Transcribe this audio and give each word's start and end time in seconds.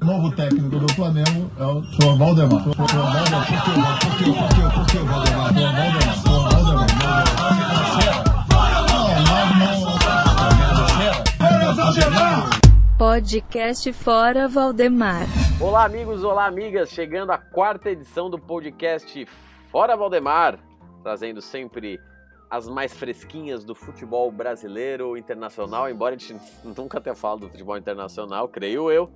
O 0.00 0.04
novo 0.04 0.30
técnico 0.36 0.78
do 0.78 0.94
Flamengo 0.94 1.50
é 1.58 1.64
o 1.64 1.82
senhor 1.82 2.16
Valdemar. 2.16 2.62
Senhor 2.62 2.76
Valdemar, 2.76 3.46
por 3.98 4.16
que, 4.16 4.24
por 4.24 4.30
que, 4.30 4.30
por 4.32 4.48
que, 4.48 4.62
por 4.72 4.86
que 4.86 4.98
Valdemar? 4.98 5.52
Valdemar, 5.52 6.14
senhor 6.14 6.42
Valdemar. 6.52 6.86
Podcast 12.96 13.92
Fora 13.92 14.46
Valdemar. 14.46 15.26
Olá, 15.60 15.86
amigos, 15.86 16.22
olá, 16.22 16.46
amigas. 16.46 16.90
Chegando 16.90 17.32
à 17.32 17.38
quarta 17.38 17.90
edição 17.90 18.30
do 18.30 18.38
podcast 18.38 19.26
Fora 19.72 19.96
Valdemar, 19.96 20.60
trazendo 21.02 21.42
sempre 21.42 21.98
as 22.48 22.68
mais 22.68 22.92
fresquinhas 22.96 23.64
do 23.64 23.74
futebol 23.74 24.30
brasileiro 24.30 25.16
internacional, 25.16 25.90
embora 25.90 26.14
a 26.14 26.18
gente 26.18 26.40
nunca 26.64 27.00
tenha 27.00 27.16
falado 27.16 27.40
do 27.40 27.48
futebol 27.48 27.76
internacional, 27.76 28.46
creio 28.48 28.92
eu. 28.92 29.10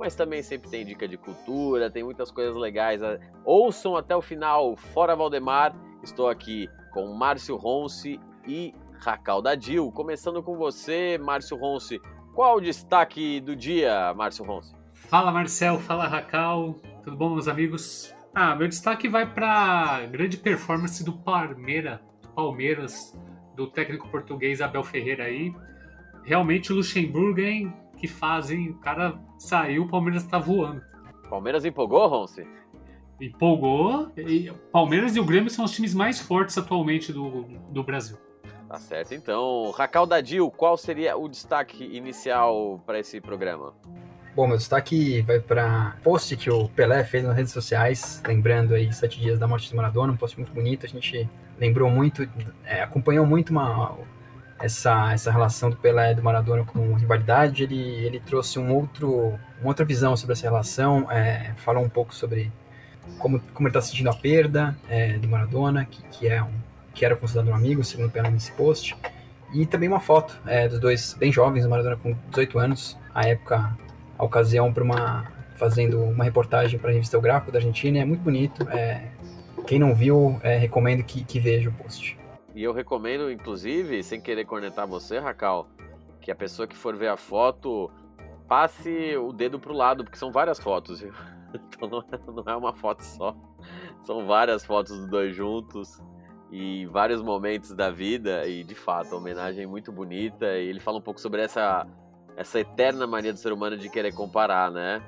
Mas 0.00 0.14
também 0.14 0.42
sempre 0.42 0.70
tem 0.70 0.82
dica 0.82 1.06
de 1.06 1.18
cultura, 1.18 1.90
tem 1.90 2.02
muitas 2.02 2.30
coisas 2.30 2.56
legais. 2.56 3.02
Ouçam 3.44 3.94
até 3.94 4.16
o 4.16 4.22
final, 4.22 4.74
Fora 4.74 5.14
Valdemar. 5.14 5.76
Estou 6.02 6.30
aqui 6.30 6.70
com 6.90 7.12
Márcio 7.12 7.54
Ronce 7.54 8.18
e 8.48 8.74
Racal 8.98 9.42
Dadil. 9.42 9.92
Começando 9.92 10.42
com 10.42 10.56
você, 10.56 11.18
Márcio 11.18 11.54
Ronce. 11.54 12.00
Qual 12.34 12.56
o 12.56 12.60
destaque 12.62 13.42
do 13.42 13.54
dia, 13.54 14.14
Márcio 14.14 14.42
Ronce? 14.42 14.74
Fala 14.94 15.30
Marcel, 15.30 15.78
fala 15.78 16.06
Racal, 16.06 16.76
tudo 17.04 17.14
bom, 17.14 17.34
meus 17.34 17.46
amigos? 17.46 18.14
Ah, 18.34 18.56
meu 18.56 18.68
destaque 18.68 19.06
vai 19.06 19.30
para 19.30 20.06
grande 20.06 20.38
performance 20.38 21.04
do 21.04 21.12
Palmeiras, 21.12 22.00
Palmeiras, 22.34 23.14
do 23.54 23.66
técnico 23.66 24.08
português 24.08 24.62
Abel 24.62 24.82
Ferreira 24.82 25.24
aí. 25.24 25.52
Realmente 26.24 26.72
o 26.72 26.76
Luxemburgo, 26.76 27.40
hein? 27.40 27.70
Que 28.00 28.08
fazem, 28.08 28.70
o 28.70 28.78
cara 28.78 29.20
saiu, 29.38 29.82
o 29.82 29.88
Palmeiras 29.88 30.24
tá 30.24 30.38
voando. 30.38 30.80
Palmeiras 31.28 31.66
empolgou, 31.66 32.08
Ronce? 32.08 32.46
Empolgou. 33.20 34.10
E 34.16 34.50
Palmeiras 34.72 35.14
e 35.16 35.20
o 35.20 35.24
Grêmio 35.24 35.50
são 35.50 35.66
os 35.66 35.72
times 35.72 35.92
mais 35.92 36.18
fortes 36.18 36.56
atualmente 36.56 37.12
do, 37.12 37.42
do 37.70 37.84
Brasil. 37.84 38.16
Tá 38.66 38.78
certo, 38.78 39.14
então. 39.14 39.70
Racal 39.72 40.06
Dadil, 40.06 40.50
qual 40.50 40.78
seria 40.78 41.16
o 41.16 41.28
destaque 41.28 41.84
inicial 41.84 42.80
para 42.86 42.98
esse 42.98 43.20
programa? 43.20 43.74
Bom, 44.34 44.46
meu 44.46 44.56
destaque 44.56 45.20
vai 45.22 45.40
para 45.40 45.96
post 46.02 46.36
que 46.36 46.48
o 46.48 46.68
Pelé 46.68 47.04
fez 47.04 47.24
nas 47.24 47.36
redes 47.36 47.52
sociais, 47.52 48.22
lembrando 48.26 48.74
aí 48.74 48.92
sete 48.92 49.20
dias 49.20 49.38
da 49.38 49.46
morte 49.46 49.68
do 49.68 49.76
Maradona, 49.76 50.12
um 50.12 50.16
post 50.16 50.38
muito 50.38 50.52
bonito. 50.52 50.86
A 50.86 50.88
gente 50.88 51.28
lembrou 51.58 51.90
muito, 51.90 52.26
é, 52.64 52.80
acompanhou 52.80 53.26
muito 53.26 53.50
uma, 53.50 53.98
essa, 54.60 55.12
essa 55.12 55.30
relação 55.30 55.70
do 55.70 55.76
Pelé 55.76 56.12
e 56.12 56.14
do 56.14 56.22
Maradona 56.22 56.64
com 56.64 56.94
rivalidade. 56.94 57.62
Ele, 57.62 57.80
ele 58.04 58.20
trouxe 58.20 58.58
um 58.58 58.74
outro, 58.74 59.38
uma 59.60 59.68
outra 59.68 59.84
visão 59.84 60.16
sobre 60.16 60.34
essa 60.34 60.42
relação, 60.42 61.10
é, 61.10 61.54
falou 61.56 61.84
um 61.84 61.88
pouco 61.88 62.14
sobre 62.14 62.52
como, 63.18 63.40
como 63.54 63.68
ele 63.68 63.76
está 63.76 63.80
sentindo 63.80 64.10
a 64.10 64.14
perda 64.14 64.76
é, 64.88 65.14
do 65.14 65.28
Maradona, 65.28 65.84
que, 65.84 66.02
que 66.04 66.28
é 66.28 66.42
um 66.42 66.52
que 66.92 67.04
era 67.04 67.16
considerado 67.16 67.48
um 67.48 67.54
amigo, 67.54 67.82
segundo 67.84 68.08
o 68.08 68.10
Pelé 68.10 68.30
nesse 68.30 68.52
post. 68.52 68.96
E 69.52 69.66
também 69.66 69.88
uma 69.88 70.00
foto 70.00 70.38
é, 70.46 70.68
dos 70.68 70.78
dois 70.78 71.14
bem 71.14 71.32
jovens, 71.32 71.64
o 71.64 71.70
Maradona 71.70 71.96
com 71.96 72.14
18 72.30 72.58
anos, 72.58 72.98
a 73.14 73.26
época, 73.26 73.76
a 74.18 74.24
ocasião 74.24 74.72
para 74.72 74.84
uma 74.84 75.32
fazendo 75.54 76.02
uma 76.02 76.24
reportagem 76.24 76.78
para 76.78 76.90
a 76.90 76.92
revista 76.94 77.18
O 77.18 77.20
Gráfico 77.20 77.52
da 77.52 77.58
Argentina, 77.58 77.98
é 77.98 78.04
muito 78.04 78.22
bonito. 78.22 78.66
É, 78.70 79.08
quem 79.66 79.78
não 79.78 79.94
viu, 79.94 80.40
é, 80.42 80.56
recomendo 80.56 81.02
que, 81.02 81.22
que 81.22 81.38
veja 81.38 81.68
o 81.68 81.72
post. 81.72 82.18
E 82.60 82.62
eu 82.62 82.74
recomendo, 82.74 83.32
inclusive, 83.32 84.02
sem 84.02 84.20
querer 84.20 84.44
cornetar 84.44 84.86
você, 84.86 85.18
Racal, 85.18 85.66
que 86.20 86.30
a 86.30 86.34
pessoa 86.34 86.68
que 86.68 86.76
for 86.76 86.94
ver 86.94 87.08
a 87.08 87.16
foto 87.16 87.90
passe 88.46 89.16
o 89.16 89.32
dedo 89.32 89.58
pro 89.58 89.72
lado, 89.72 90.04
porque 90.04 90.18
são 90.18 90.30
várias 90.30 90.60
fotos, 90.60 91.00
viu? 91.00 91.14
Então 91.54 91.88
não 91.88 92.00
é, 92.00 92.30
não 92.30 92.52
é 92.52 92.56
uma 92.56 92.74
foto 92.74 93.00
só. 93.00 93.34
São 94.02 94.26
várias 94.26 94.62
fotos 94.62 94.94
dos 94.94 95.08
dois 95.08 95.34
juntos 95.34 95.98
e 96.52 96.84
vários 96.84 97.22
momentos 97.22 97.74
da 97.74 97.90
vida 97.90 98.46
e 98.46 98.62
de 98.62 98.74
fato, 98.74 99.14
a 99.14 99.18
homenagem 99.18 99.64
é 99.64 99.66
muito 99.66 99.90
bonita 99.90 100.46
e 100.58 100.68
ele 100.68 100.80
fala 100.80 100.98
um 100.98 101.02
pouco 101.02 101.18
sobre 101.18 101.40
essa 101.40 101.88
essa 102.36 102.60
eterna 102.60 103.06
mania 103.06 103.32
do 103.32 103.38
ser 103.38 103.52
humano 103.52 103.76
de 103.76 103.88
querer 103.88 104.12
comparar, 104.12 104.70
né? 104.70 105.02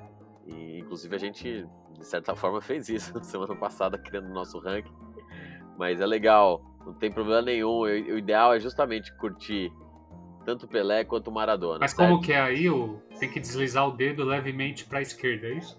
E 0.46 0.78
inclusive 0.78 1.14
a 1.14 1.18
gente 1.18 1.68
de 1.96 2.06
certa 2.06 2.34
forma 2.34 2.62
fez 2.62 2.88
isso 2.88 3.12
semana 3.22 3.54
passada 3.54 3.98
criando 3.98 4.30
o 4.30 4.34
nosso 4.34 4.58
ranking. 4.58 4.94
Mas 5.78 6.00
é 6.00 6.06
legal, 6.06 6.71
não 6.84 6.94
tem 6.94 7.10
problema 7.10 7.42
nenhum. 7.42 7.80
O 7.80 8.18
ideal 8.18 8.54
é 8.54 8.60
justamente 8.60 9.12
curtir 9.16 9.72
tanto 10.44 10.66
o 10.66 10.68
Pelé 10.68 11.04
quanto 11.04 11.28
o 11.28 11.32
Maradona. 11.32 11.78
Mas 11.80 11.92
certo? 11.92 12.08
como 12.08 12.20
que 12.20 12.32
é 12.32 12.40
aí? 12.40 12.66
Tem 13.18 13.30
que 13.30 13.40
deslizar 13.40 13.86
o 13.86 13.92
dedo 13.92 14.24
levemente 14.24 14.84
para 14.84 14.98
a 14.98 15.02
esquerda, 15.02 15.46
é 15.46 15.54
isso? 15.54 15.78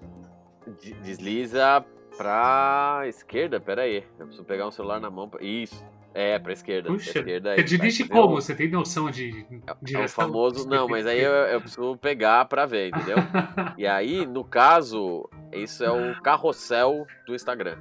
Desliza 1.04 1.86
Pra 2.18 3.04
esquerda? 3.08 3.60
Pera 3.60 3.84
aí. 3.84 4.04
Eu 4.20 4.26
preciso 4.26 4.44
pegar 4.44 4.68
um 4.68 4.72
celular 4.72 5.00
na 5.00 5.10
mão. 5.10 5.28
Pra... 5.28 5.44
Isso. 5.44 5.86
É, 6.14 6.38
pra 6.38 6.54
esquerda. 6.54 6.90
Puxa, 6.90 7.12
pra 7.12 7.22
esquerda 7.22 7.56
você 7.56 7.64
dirige 7.64 8.08
como? 8.08 8.36
Você 8.36 8.54
tem 8.54 8.70
noção 8.70 9.10
de 9.10 9.46
direção? 9.82 10.02
É 10.02 10.06
o 10.06 10.10
famoso... 10.10 10.70
Não, 10.70 10.88
mas 10.88 11.08
aí 11.08 11.20
eu, 11.20 11.32
eu, 11.32 11.60
preciso 11.60 11.98
pegar 11.98 12.46
pra 12.46 12.68
ver, 12.68 12.90
entendeu? 12.90 13.18
e 13.80 13.88
aí, 13.88 14.24
no 14.24 14.44
caso, 14.44 15.28
isso 15.52 15.84
é 15.84 15.90
o 15.92 16.22
carrossel 16.22 17.08
do 17.26 17.34
Instagram. 17.34 17.78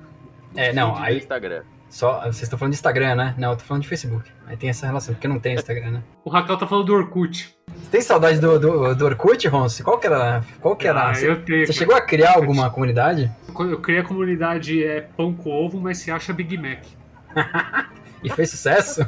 É, 0.57 0.73
não, 0.73 0.97
aí... 0.97 1.19
Instagram. 1.19 1.63
Só, 1.93 2.21
vocês 2.21 2.45
estão 2.45 2.59
falando 2.59 2.73
de 2.73 2.77
Instagram, 2.77 3.15
né? 3.17 3.35
Não, 3.37 3.51
eu 3.51 3.57
tô 3.57 3.65
falando 3.65 3.83
de 3.83 3.89
Facebook. 3.89 4.27
Aí 4.47 4.57
tem 4.57 4.71
essa 4.71 4.87
relação, 4.87 5.15
porque 5.15 5.29
não 5.29 5.39
tem 5.39 5.55
Instagram, 5.55 5.91
né? 5.91 6.03
O 6.25 6.31
Raquel 6.31 6.57
tá 6.57 6.67
falando 6.67 6.87
do 6.87 6.95
Orkut. 6.95 7.55
Você 7.69 7.91
tem 7.91 8.01
saudade 8.01 8.41
do, 8.41 8.59
do, 8.59 8.95
do 8.95 9.05
Orkut, 9.05 9.47
Ronce? 9.47 9.83
Qual 9.83 9.99
que 9.99 10.07
era? 10.07 10.43
Qual 10.59 10.75
que 10.75 10.89
era? 10.89 11.11
Ah, 11.11 11.15
você, 11.15 11.29
eu 11.29 11.45
tenho, 11.45 11.67
você 11.67 11.75
chegou 11.75 11.95
a 11.95 12.01
criar 12.01 12.37
alguma 12.37 12.71
comunidade? 12.71 13.31
Eu 13.47 13.79
criei 13.79 14.01
a 14.01 14.05
comunidade 14.05 14.83
é, 14.83 15.03
Pão 15.03 15.35
com 15.35 15.51
Ovo, 15.51 15.79
mas 15.79 15.99
se 15.99 16.11
acha 16.11 16.33
Big 16.33 16.57
Mac. 16.57 16.83
e 18.25 18.31
fez 18.31 18.49
sucesso? 18.49 19.03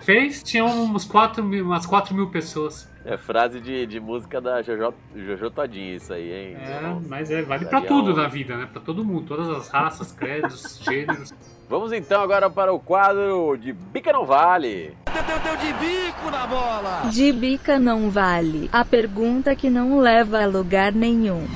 E 0.00 0.04
fez, 0.04 0.42
tinha 0.42 0.64
uns 0.64 1.04
4 1.04 1.44
mil, 1.44 1.64
umas 1.64 1.86
4 1.86 2.12
mil 2.12 2.28
pessoas. 2.28 2.90
É 3.04 3.16
frase 3.16 3.60
de, 3.60 3.86
de 3.86 4.00
música 4.00 4.40
da 4.40 4.62
Jojo, 4.62 4.94
Jojo 5.14 5.50
Todinho, 5.50 5.94
isso 5.94 6.12
aí, 6.12 6.32
hein? 6.32 6.56
É, 6.56 6.96
mas 7.08 7.30
é, 7.30 7.42
vale 7.42 7.66
pra 7.66 7.80
tudo 7.80 8.14
na 8.14 8.26
vida, 8.26 8.56
né? 8.56 8.68
Pra 8.70 8.80
todo 8.80 9.04
mundo, 9.04 9.26
todas 9.26 9.48
as 9.48 9.68
raças, 9.68 10.10
credos, 10.10 10.80
gêneros. 10.82 11.32
Vamos 11.68 11.92
então 11.92 12.20
agora 12.22 12.50
para 12.50 12.72
o 12.72 12.78
quadro 12.78 13.56
de 13.56 13.72
Bica 13.72 14.12
Não 14.12 14.24
Vale. 14.24 14.96
Deu, 15.26 15.38
deu 15.38 15.56
de 15.56 15.72
bico 15.74 16.30
na 16.30 16.46
bola. 16.46 17.02
De 17.10 17.32
bica 17.32 17.78
não 17.78 18.10
vale. 18.10 18.68
A 18.72 18.84
pergunta 18.84 19.54
que 19.54 19.70
não 19.70 20.00
leva 20.00 20.42
a 20.42 20.46
lugar 20.46 20.92
nenhum. 20.92 21.46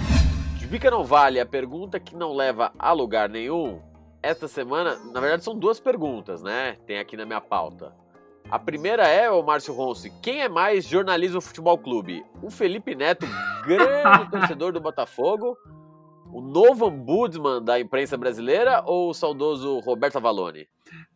De 0.56 0.66
bica 0.66 0.90
não 0.90 1.04
vale. 1.04 1.40
A 1.40 1.46
pergunta 1.46 1.98
que 1.98 2.14
não 2.14 2.34
leva 2.34 2.72
a 2.78 2.92
lugar 2.92 3.28
nenhum. 3.28 3.80
Esta 4.22 4.46
semana, 4.46 4.96
na 5.12 5.20
verdade, 5.20 5.42
são 5.44 5.54
duas 5.54 5.80
perguntas, 5.80 6.42
né? 6.42 6.76
Tem 6.86 6.98
aqui 6.98 7.16
na 7.16 7.26
minha 7.26 7.40
pauta. 7.40 7.92
A 8.50 8.58
primeira 8.58 9.08
é, 9.08 9.28
o 9.28 9.42
Márcio 9.42 9.74
Ronce, 9.74 10.12
quem 10.22 10.42
é 10.42 10.48
mais 10.48 10.84
jornalismo 10.84 11.40
futebol 11.40 11.76
clube? 11.76 12.24
O 12.40 12.48
Felipe 12.50 12.94
Neto, 12.94 13.26
grande 13.66 14.30
torcedor 14.30 14.72
do 14.72 14.80
Botafogo, 14.80 15.56
o 16.36 16.42
novo 16.42 16.88
ombudsman 16.88 17.64
da 17.64 17.80
imprensa 17.80 18.14
brasileira 18.14 18.82
ou 18.84 19.08
o 19.08 19.14
saudoso 19.14 19.78
Roberto 19.78 20.16
Avalone? 20.16 20.68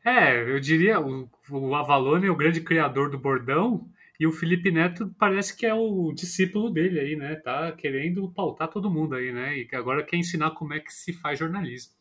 É, 0.03 0.41
eu 0.51 0.59
diria 0.59 0.99
o, 0.99 1.29
o 1.51 1.75
Avalone 1.75 2.27
é 2.27 2.31
o 2.31 2.37
grande 2.37 2.63
criador 2.63 3.11
do 3.11 3.19
bordão 3.19 3.87
e 4.19 4.27
o 4.27 4.33
Felipe 4.33 4.71
Neto 4.71 5.15
parece 5.19 5.55
que 5.55 5.67
é 5.67 5.75
o 5.75 6.11
discípulo 6.15 6.71
dele 6.71 6.99
aí, 6.99 7.17
né? 7.17 7.37
Tá 7.37 7.71
querendo 7.73 8.31
pautar 8.31 8.69
todo 8.69 8.91
mundo 8.91 9.15
aí, 9.15 9.31
né? 9.31 9.59
E 9.59 9.69
agora 9.75 10.03
quer 10.03 10.17
ensinar 10.17 10.53
como 10.53 10.73
é 10.73 10.81
que 10.81 10.91
se 10.91 11.13
faz 11.13 11.39
jornalismo. 11.39 11.93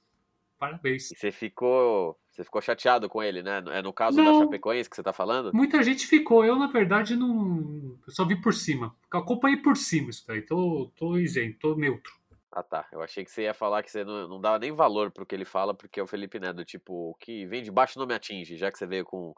Parabéns. 0.57 1.11
E 1.11 1.15
você 1.17 1.29
ficou, 1.29 2.17
você 2.31 2.45
ficou 2.45 2.61
chateado 2.61 3.09
com 3.09 3.21
ele, 3.21 3.43
né? 3.43 3.61
É 3.71 3.81
no 3.81 3.91
caso 3.91 4.15
não, 4.15 4.39
da 4.39 4.45
Chapecoense 4.45 4.89
que 4.89 4.95
você 4.95 5.03
tá 5.03 5.11
falando? 5.11 5.53
Muita 5.53 5.83
gente 5.83 6.07
ficou. 6.07 6.45
Eu, 6.45 6.55
na 6.57 6.67
verdade, 6.67 7.17
não. 7.17 7.97
Eu 8.07 8.13
só 8.13 8.23
vi 8.23 8.41
por 8.41 8.53
cima. 8.53 8.95
Acompanhei 9.11 9.57
por 9.57 9.75
cima 9.75 10.09
isso 10.09 10.25
daí. 10.25 10.41
Tô, 10.41 10.89
tô 10.95 11.17
isento, 11.17 11.59
tô 11.59 11.75
neutro. 11.75 12.18
Ah 12.51 12.63
tá, 12.63 12.87
eu 12.91 13.01
achei 13.01 13.23
que 13.23 13.29
você 13.29 13.43
ia 13.43 13.53
falar 13.53 13.83
que 13.83 13.91
você 13.91 14.03
não, 14.03 14.27
não 14.27 14.41
dava 14.41 14.57
nem 14.57 14.71
valor 14.71 15.11
pro 15.11 15.25
que 15.25 15.35
ele 15.35 15.45
fala, 15.45 15.73
porque 15.73 15.99
é 15.99 16.03
o 16.03 16.07
Felipe 16.07 16.39
Neto, 16.39 16.65
tipo, 16.65 17.11
o 17.11 17.15
que 17.15 17.45
vem 17.45 17.61
de 17.61 17.71
baixo 17.71 17.99
não 17.99 18.07
me 18.07 18.15
atinge, 18.15 18.57
já 18.57 18.71
que 18.71 18.77
você 18.77 18.87
veio 18.87 19.05
com, 19.05 19.35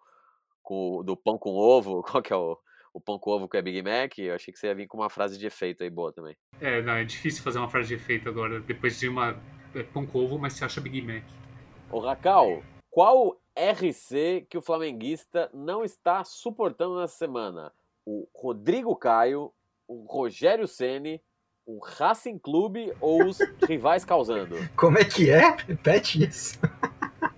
com 0.61 1.03
do 1.03 1.17
pão 1.17 1.37
com 1.37 1.51
ovo, 1.51 2.01
qual 2.09 2.23
que 2.23 2.31
é 2.31 2.35
o, 2.35 2.57
o 2.93 3.01
pão 3.01 3.19
com 3.19 3.31
ovo 3.31 3.49
que 3.49 3.57
é 3.57 3.61
Big 3.61 3.81
Mac, 3.81 4.17
eu 4.17 4.33
achei 4.33 4.53
que 4.53 4.59
você 4.59 4.67
ia 4.67 4.75
vir 4.75 4.87
com 4.87 4.97
uma 4.97 5.09
frase 5.09 5.37
de 5.37 5.45
efeito 5.45 5.83
aí 5.83 5.89
boa 5.89 6.13
também. 6.13 6.37
É, 6.61 6.81
não, 6.81 6.93
é 6.93 7.03
difícil 7.03 7.43
fazer 7.43 7.59
uma 7.59 7.69
frase 7.69 7.89
de 7.89 7.95
efeito 7.95 8.29
agora, 8.29 8.61
depois 8.61 8.97
de 8.97 9.09
uma 9.09 9.37
é, 9.75 9.83
pão 9.83 10.05
com 10.05 10.19
ovo, 10.19 10.39
mas 10.39 10.53
você 10.53 10.63
acha 10.63 10.79
Big 10.79 11.01
Mac. 11.01 11.23
Ô 11.91 11.99
Racal, 11.99 12.63
qual 12.89 13.37
RC 13.57 14.47
que 14.49 14.57
o 14.57 14.61
flamenguista 14.61 15.49
não 15.53 15.83
está 15.83 16.23
suportando 16.23 16.99
nessa 16.99 17.17
semana? 17.17 17.73
O 18.05 18.27
Rodrigo 18.33 18.95
Caio, 18.95 19.53
o 19.85 20.05
Rogério 20.05 20.67
Ceni 20.67 21.21
o 21.65 21.79
Racing 21.79 22.37
Clube 22.37 22.93
ou 22.99 23.25
os 23.25 23.39
rivais 23.67 24.03
causando? 24.05 24.55
Como 24.75 24.97
é 24.97 25.05
que 25.05 25.29
é? 25.29 25.55
Repete 25.67 26.23
isso. 26.23 26.59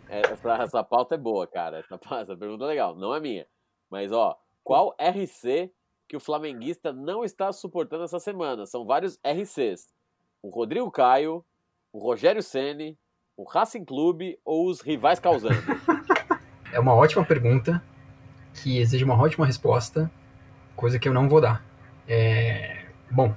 Essa, 0.07 0.55
essa 0.63 0.83
pauta 0.83 1.15
é 1.15 1.17
boa, 1.17 1.47
cara. 1.47 1.79
Essa, 1.79 1.99
essa 2.21 2.35
pergunta 2.35 2.65
é 2.65 2.67
legal. 2.67 2.95
Não 2.95 3.13
é 3.15 3.19
minha. 3.19 3.45
Mas, 3.89 4.11
ó, 4.11 4.37
qual 4.63 4.95
RC 4.99 5.71
que 6.13 6.17
o 6.17 6.19
flamenguista 6.19 6.93
não 6.93 7.23
está 7.23 7.51
suportando 7.51 8.03
essa 8.03 8.19
semana. 8.19 8.67
São 8.67 8.85
vários 8.85 9.17
RCs. 9.25 9.87
O 10.43 10.49
Rodrigo 10.49 10.91
Caio, 10.91 11.43
o 11.91 11.99
Rogério 11.99 12.43
Ceni, 12.43 12.95
o 13.35 13.43
Racing 13.43 13.83
Clube 13.83 14.39
ou 14.45 14.69
os 14.69 14.79
rivais 14.79 15.19
causando? 15.19 15.55
É 16.71 16.79
uma 16.79 16.93
ótima 16.93 17.25
pergunta 17.25 17.83
que 18.53 18.77
exige 18.77 19.03
uma 19.03 19.19
ótima 19.19 19.45
resposta, 19.45 20.11
coisa 20.75 20.99
que 20.99 21.09
eu 21.09 21.13
não 21.13 21.27
vou 21.27 21.41
dar. 21.41 21.65
É... 22.07 22.85
Bom, 23.09 23.35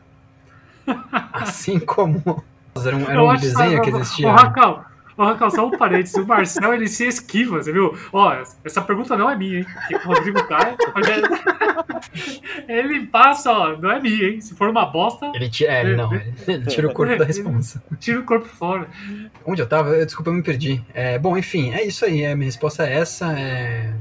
assim 1.32 1.78
como 1.78 2.44
era 2.84 2.96
um, 2.96 3.10
era 3.10 3.22
um 3.22 3.36
desenho 3.36 3.82
que 3.82 3.90
existia. 3.90 4.28
Ô, 4.28 4.32
Racal, 4.32 4.84
ô, 5.16 5.24
Racal, 5.24 5.50
só 5.50 5.66
um 5.66 5.70
parênteses. 5.70 6.14
O 6.16 6.26
Marcel 6.26 6.74
ele 6.74 6.88
se 6.88 7.06
esquiva, 7.06 7.62
você 7.62 7.72
viu? 7.72 7.96
Ó, 8.12 8.36
essa 8.64 8.82
pergunta 8.82 9.16
não 9.16 9.30
é 9.30 9.36
minha, 9.36 9.60
hein? 9.60 9.66
O 10.04 10.08
Rodrigo 10.08 10.42
Caio. 10.46 10.76
Ele 12.68 13.06
passa, 13.06 13.52
ó, 13.52 13.76
não 13.76 13.90
é 13.90 14.00
minha, 14.00 14.28
hein? 14.28 14.40
Se 14.40 14.54
for 14.54 14.68
uma 14.68 14.86
bosta. 14.86 15.30
Ele 15.34 15.48
tira, 15.48 15.72
é, 15.72 15.96
não, 15.96 16.12
ele 16.12 16.66
tira 16.66 16.88
o 16.88 16.92
corpo 16.92 17.16
da 17.16 17.24
responsa. 17.24 17.82
Tira 17.98 18.20
o 18.20 18.24
corpo 18.24 18.46
fora. 18.46 18.88
Onde 19.44 19.62
eu 19.62 19.66
tava? 19.66 20.04
Desculpa, 20.04 20.30
eu 20.30 20.34
me 20.34 20.42
perdi. 20.42 20.82
É, 20.94 21.18
bom, 21.18 21.36
enfim, 21.36 21.72
é 21.72 21.84
isso 21.84 22.04
aí. 22.04 22.24
A 22.24 22.34
minha 22.34 22.46
resposta 22.46 22.86
é 22.86 22.94
essa. 22.94 23.32
É... 23.38 23.92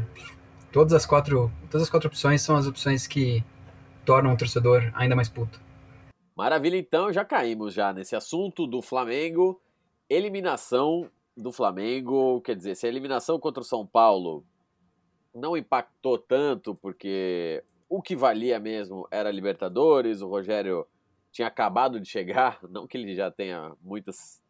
Todas 0.71 0.93
as 0.93 1.05
quatro, 1.05 1.51
todas 1.69 1.83
as 1.83 1.89
quatro 1.89 2.07
opções 2.07 2.41
são 2.41 2.55
as 2.55 2.67
opções 2.67 3.07
que 3.07 3.43
tornam 4.03 4.33
o 4.33 4.37
torcedor 4.37 4.91
ainda 4.93 5.15
mais 5.15 5.29
puto. 5.29 5.64
Maravilha, 6.35 6.77
então 6.77 7.13
já 7.13 7.23
caímos 7.23 7.73
já 7.73 7.93
nesse 7.93 8.13
assunto 8.13 8.67
do 8.67 8.81
Flamengo. 8.81 9.61
Eliminação 10.09 11.09
do 11.35 11.49
Flamengo, 11.49 12.41
quer 12.41 12.57
dizer, 12.57 12.75
se 12.75 12.85
a 12.85 12.89
eliminação 12.89 13.39
contra 13.39 13.61
o 13.61 13.65
São 13.65 13.87
Paulo 13.87 14.45
não 15.33 15.55
impactou 15.55 16.17
tanto, 16.17 16.75
porque 16.75 17.63
o 17.89 18.01
que 18.01 18.17
valia 18.17 18.59
mesmo 18.59 19.07
era 19.09 19.31
Libertadores, 19.31 20.21
o 20.21 20.27
Rogério 20.27 20.85
tinha 21.31 21.47
acabado 21.47 21.99
de 22.01 22.09
chegar, 22.09 22.59
não 22.69 22.85
que 22.85 22.97
ele 22.97 23.15
já 23.15 23.31
tenha 23.31 23.73
muitas, 23.81 24.41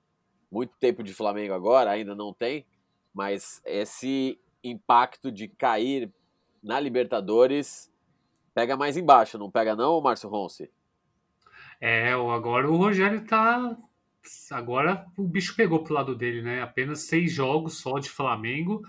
muito 0.52 0.74
tempo 0.80 1.04
de 1.04 1.14
Flamengo 1.14 1.54
agora, 1.54 1.92
ainda 1.92 2.16
não 2.16 2.34
tem, 2.34 2.66
mas 3.14 3.62
esse 3.64 4.40
impacto 4.64 5.32
de 5.32 5.48
cair 5.48 6.12
na 6.64 6.80
Libertadores 6.80 7.92
pega 8.56 8.76
mais 8.76 8.98
embaixo, 8.98 9.38
não 9.38 9.52
pega 9.52 9.76
não, 9.76 10.02
Márcio 10.02 10.30
Ronce? 10.30 10.72
É, 11.88 12.14
agora 12.14 12.68
o 12.68 12.78
Rogério 12.78 13.24
tá. 13.28 13.78
Agora 14.50 15.06
o 15.16 15.28
bicho 15.28 15.56
pegou 15.56 15.84
pro 15.84 15.94
lado 15.94 16.16
dele, 16.16 16.42
né? 16.42 16.64
Apenas 16.64 17.02
seis 17.02 17.32
jogos 17.32 17.78
só 17.78 18.00
de 18.00 18.10
Flamengo. 18.10 18.82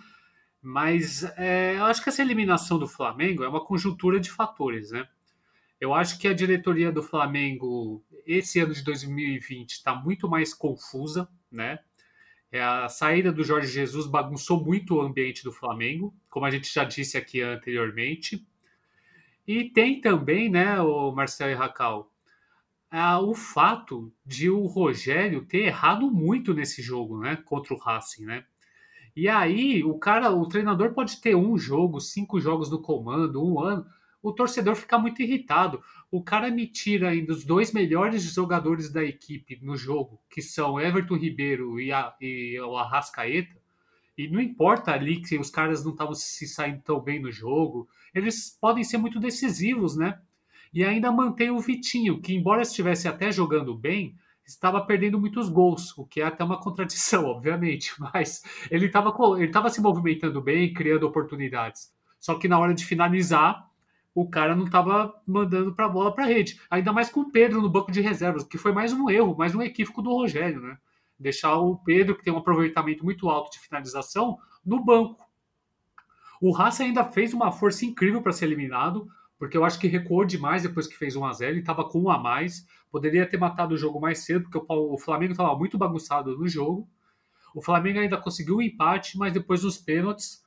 Mas 0.63 1.23
é, 1.37 1.77
eu 1.77 1.85
acho 1.85 2.03
que 2.03 2.09
essa 2.09 2.23
eliminação 2.23 2.79
do 2.79 2.89
Flamengo 2.89 3.45
é 3.45 3.49
uma 3.49 3.63
conjuntura 3.63 4.19
de 4.19 4.31
fatores, 4.31 4.93
né? 4.93 5.07
Eu 5.79 5.93
acho 5.93 6.19
que 6.19 6.27
a 6.27 6.33
diretoria 6.33 6.91
do 6.91 7.03
Flamengo, 7.03 8.03
esse 8.27 8.61
ano 8.61 8.73
de 8.73 8.83
2020, 8.83 9.73
está 9.73 9.95
muito 9.95 10.27
mais 10.27 10.55
confusa, 10.55 11.29
né? 11.53 11.79
É, 12.51 12.63
a 12.63 12.89
saída 12.89 13.31
do 13.31 13.45
Jorge 13.45 13.71
Jesus 13.71 14.07
bagunçou 14.07 14.65
muito 14.65 14.95
o 14.95 15.03
ambiente 15.03 15.45
do 15.45 15.53
Flamengo, 15.53 16.15
como 16.31 16.47
a 16.47 16.51
gente 16.51 16.73
já 16.73 16.83
disse 16.83 17.19
aqui 17.19 17.43
anteriormente. 17.43 18.43
E 19.47 19.65
tem 19.65 20.01
também, 20.01 20.49
né, 20.49 20.81
o 20.81 21.13
Marcelo 21.13 21.53
e 21.53 21.55
Racal, 21.55 22.11
ah, 22.91 23.21
o 23.21 23.35
fato 23.35 24.13
de 24.25 24.49
o 24.51 24.67
Rogério 24.67 25.45
ter 25.45 25.65
errado 25.67 26.11
muito 26.11 26.55
nesse 26.55 26.83
jogo, 26.83 27.19
né, 27.21 27.37
contra 27.37 27.75
o 27.75 27.79
Racing, 27.79 28.25
né? 28.25 28.45
E 29.15 29.29
aí, 29.29 29.83
o 29.83 29.99
cara, 29.99 30.31
o 30.31 30.47
treinador 30.47 30.93
pode 30.93 31.21
ter 31.21 31.35
um 31.35 31.57
jogo, 31.57 32.01
cinco 32.01 32.39
jogos 32.39 32.71
no 32.71 32.83
comando, 32.83 33.43
um 33.43 33.59
ano, 33.61 33.87
o 34.23 34.33
torcedor 34.33 34.75
fica 34.75 34.99
muito 34.99 35.23
irritado. 35.23 35.83
O 36.11 36.23
cara 36.23 36.51
me 36.51 36.67
tira 36.67 37.11
ainda 37.11 37.33
os 37.33 37.45
dois 37.45 37.73
melhores 37.73 38.23
jogadores 38.23 38.93
da 38.93 39.03
equipe 39.03 39.59
no 39.63 39.77
jogo, 39.77 40.21
que 40.29 40.43
são 40.43 40.79
Everton 40.79 41.17
Ribeiro 41.17 41.81
e, 41.81 41.93
a, 41.93 42.15
e 42.21 42.61
o 42.61 42.77
Arrascaeta, 42.77 43.57
e 44.19 44.29
não 44.29 44.41
importa 44.41 44.93
ali 44.93 45.21
que 45.21 45.39
os 45.39 45.51
caras 45.51 45.85
não 45.85 45.93
estavam 45.93 46.15
se 46.15 46.47
saindo 46.47 46.83
tão 46.83 47.01
bem 47.01 47.21
no 47.21 47.31
jogo, 47.31 47.89
eles 48.15 48.57
podem 48.61 48.83
ser 48.83 48.99
muito 48.99 49.21
decisivos, 49.21 49.97
né? 49.97 50.19
E 50.73 50.85
ainda 50.85 51.11
mantém 51.13 51.51
o 51.51 51.59
Vitinho, 51.59 52.21
que 52.21 52.35
embora 52.35 52.63
estivesse 52.63 53.09
até 53.09 53.31
jogando 53.33 53.75
bem, 53.75 54.15
estava 54.47 54.81
perdendo 54.85 55.19
muitos 55.19 55.49
gols, 55.49 55.97
o 55.99 56.07
que 56.07 56.21
é 56.21 56.25
até 56.25 56.45
uma 56.45 56.61
contradição, 56.61 57.25
obviamente, 57.31 57.93
mas 57.99 58.43
ele 58.71 58.87
estava 58.87 59.13
ele 59.39 59.51
tava 59.51 59.71
se 59.71 59.81
movimentando 59.81 60.41
bem, 60.41 60.73
criando 60.73 61.07
oportunidades. 61.07 61.93
Só 62.19 62.35
que 62.37 62.49
na 62.49 62.59
hora 62.59 62.75
de 62.75 62.85
finalizar, 62.85 63.67
o 64.15 64.29
cara 64.29 64.57
não 64.57 64.65
estava 64.65 65.15
mandando 65.27 65.75
para 65.75 65.85
a 65.85 65.89
bola 65.89 66.15
para 66.15 66.25
a 66.25 66.27
rede. 66.27 66.59
Ainda 66.71 66.93
mais 66.93 67.11
com 67.11 67.21
o 67.21 67.31
Pedro 67.31 67.61
no 67.61 67.69
banco 67.69 67.93
de 67.93 68.01
reservas, 68.01 68.45
que 68.45 68.57
foi 68.57 68.73
mais 68.73 68.93
um 68.93 69.11
erro, 69.11 69.37
mais 69.37 69.55
um 69.55 69.61
equívoco 69.61 70.01
do 70.01 70.11
Rogério, 70.11 70.61
né? 70.61 70.79
Deixar 71.19 71.55
o 71.57 71.77
Pedro, 71.77 72.17
que 72.17 72.25
tem 72.25 72.33
um 72.33 72.39
aproveitamento 72.39 73.05
muito 73.05 73.29
alto 73.29 73.53
de 73.53 73.59
finalização, 73.59 74.39
no 74.65 74.83
banco. 74.83 75.25
O 76.41 76.51
Raça 76.51 76.83
ainda 76.83 77.05
fez 77.05 77.35
uma 77.35 77.53
força 77.53 77.85
incrível 77.85 78.23
para 78.23 78.33
ser 78.33 78.47
eliminado 78.47 79.07
porque 79.39 79.57
eu 79.57 79.65
acho 79.65 79.79
que 79.79 79.87
recuou 79.87 80.25
demais 80.25 80.63
depois 80.63 80.87
que 80.87 80.97
fez 80.97 81.15
1 81.17 81.25
a 81.25 81.33
0 81.33 81.53
ele 81.53 81.61
estava 81.61 81.85
com 81.85 82.03
um 82.03 82.11
a 82.11 82.19
mais, 82.19 82.67
poderia 82.91 83.27
ter 83.27 83.37
matado 83.37 83.75
o 83.75 83.79
jogo 83.79 84.01
mais 84.01 84.21
cedo, 84.21 84.49
porque 84.49 84.73
o 84.73 84.99
Flamengo 84.99 85.33
estava 85.33 85.57
muito 85.57 85.77
bagunçado 85.77 86.37
no 86.37 86.49
jogo. 86.49 86.89
O 87.55 87.63
Flamengo 87.63 87.99
ainda 87.99 88.17
conseguiu 88.17 88.57
o 88.57 88.59
um 88.59 88.63
empate, 88.63 89.19
mas 89.19 89.33
depois 89.33 89.63
dos 89.63 89.79
pênaltis, 89.79 90.43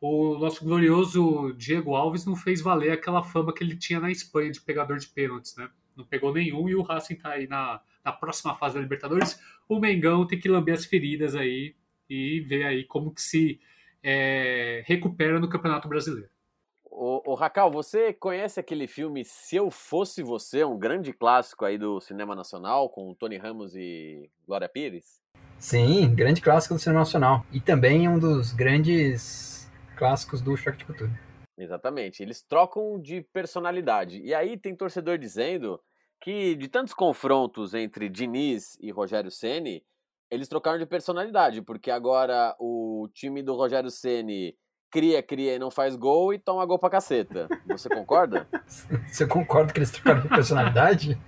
o 0.00 0.38
nosso 0.38 0.64
glorioso 0.64 1.52
Diego 1.56 1.94
Alves 1.94 2.24
não 2.24 2.34
fez 2.34 2.62
valer 2.62 2.92
aquela 2.92 3.22
fama 3.22 3.52
que 3.52 3.62
ele 3.62 3.76
tinha 3.76 4.00
na 4.00 4.10
Espanha 4.10 4.50
de 4.50 4.60
pegador 4.60 4.98
de 4.98 5.08
pênaltis, 5.08 5.54
né? 5.56 5.68
Não 5.94 6.04
pegou 6.04 6.32
nenhum 6.32 6.68
e 6.68 6.74
o 6.74 6.82
Racing 6.82 7.14
está 7.14 7.30
aí 7.30 7.46
na, 7.46 7.82
na 8.02 8.12
próxima 8.12 8.54
fase 8.54 8.76
da 8.76 8.80
Libertadores. 8.80 9.38
O 9.68 9.78
Mengão 9.78 10.26
tem 10.26 10.38
que 10.38 10.48
lamber 10.48 10.74
as 10.74 10.86
feridas 10.86 11.34
aí 11.34 11.74
e 12.08 12.40
ver 12.40 12.64
aí 12.64 12.84
como 12.84 13.12
que 13.12 13.20
se 13.20 13.60
é, 14.02 14.82
recupera 14.86 15.38
no 15.38 15.48
Campeonato 15.48 15.88
Brasileiro. 15.88 16.29
O, 16.92 17.32
o 17.32 17.34
Racal, 17.34 17.70
você 17.70 18.12
conhece 18.12 18.58
aquele 18.58 18.88
filme 18.88 19.24
Se 19.24 19.54
Eu 19.54 19.70
Fosse 19.70 20.24
Você, 20.24 20.64
um 20.64 20.76
grande 20.76 21.12
clássico 21.12 21.64
aí 21.64 21.78
do 21.78 22.00
cinema 22.00 22.34
nacional, 22.34 22.90
com 22.90 23.14
Tony 23.14 23.36
Ramos 23.36 23.76
e 23.76 24.28
Glória 24.44 24.68
Pires? 24.68 25.22
Sim, 25.56 26.12
grande 26.14 26.40
clássico 26.40 26.74
do 26.74 26.80
cinema 26.80 27.00
nacional. 27.00 27.46
E 27.52 27.60
também 27.60 28.08
um 28.08 28.18
dos 28.18 28.52
grandes 28.52 29.70
clássicos 29.96 30.42
do 30.42 30.56
Choque 30.56 30.78
de 30.78 30.84
Cultura. 30.84 31.10
Exatamente. 31.56 32.22
Eles 32.22 32.42
trocam 32.42 33.00
de 33.00 33.22
personalidade. 33.32 34.20
E 34.20 34.34
aí 34.34 34.56
tem 34.56 34.74
torcedor 34.74 35.16
dizendo 35.16 35.80
que 36.20 36.56
de 36.56 36.68
tantos 36.68 36.92
confrontos 36.92 37.72
entre 37.72 38.08
Diniz 38.08 38.76
e 38.80 38.90
Rogério 38.90 39.30
Ceni, 39.30 39.84
eles 40.28 40.48
trocaram 40.48 40.78
de 40.78 40.86
personalidade, 40.86 41.62
porque 41.62 41.90
agora 41.90 42.54
o 42.58 43.08
time 43.14 43.42
do 43.42 43.54
Rogério 43.54 43.90
Ceni 43.90 44.56
cria, 44.90 45.22
cria 45.22 45.54
e 45.54 45.58
não 45.58 45.70
faz 45.70 45.94
gol 45.94 46.34
e 46.34 46.38
toma 46.38 46.64
gol 46.66 46.78
pra 46.78 46.90
caceta. 46.90 47.48
Você 47.66 47.88
concorda? 47.88 48.46
Você 49.10 49.26
concorda 49.26 49.72
que 49.72 49.78
eles 49.78 49.90
trocaram 49.90 50.22
de 50.22 50.28
personalidade? 50.28 51.18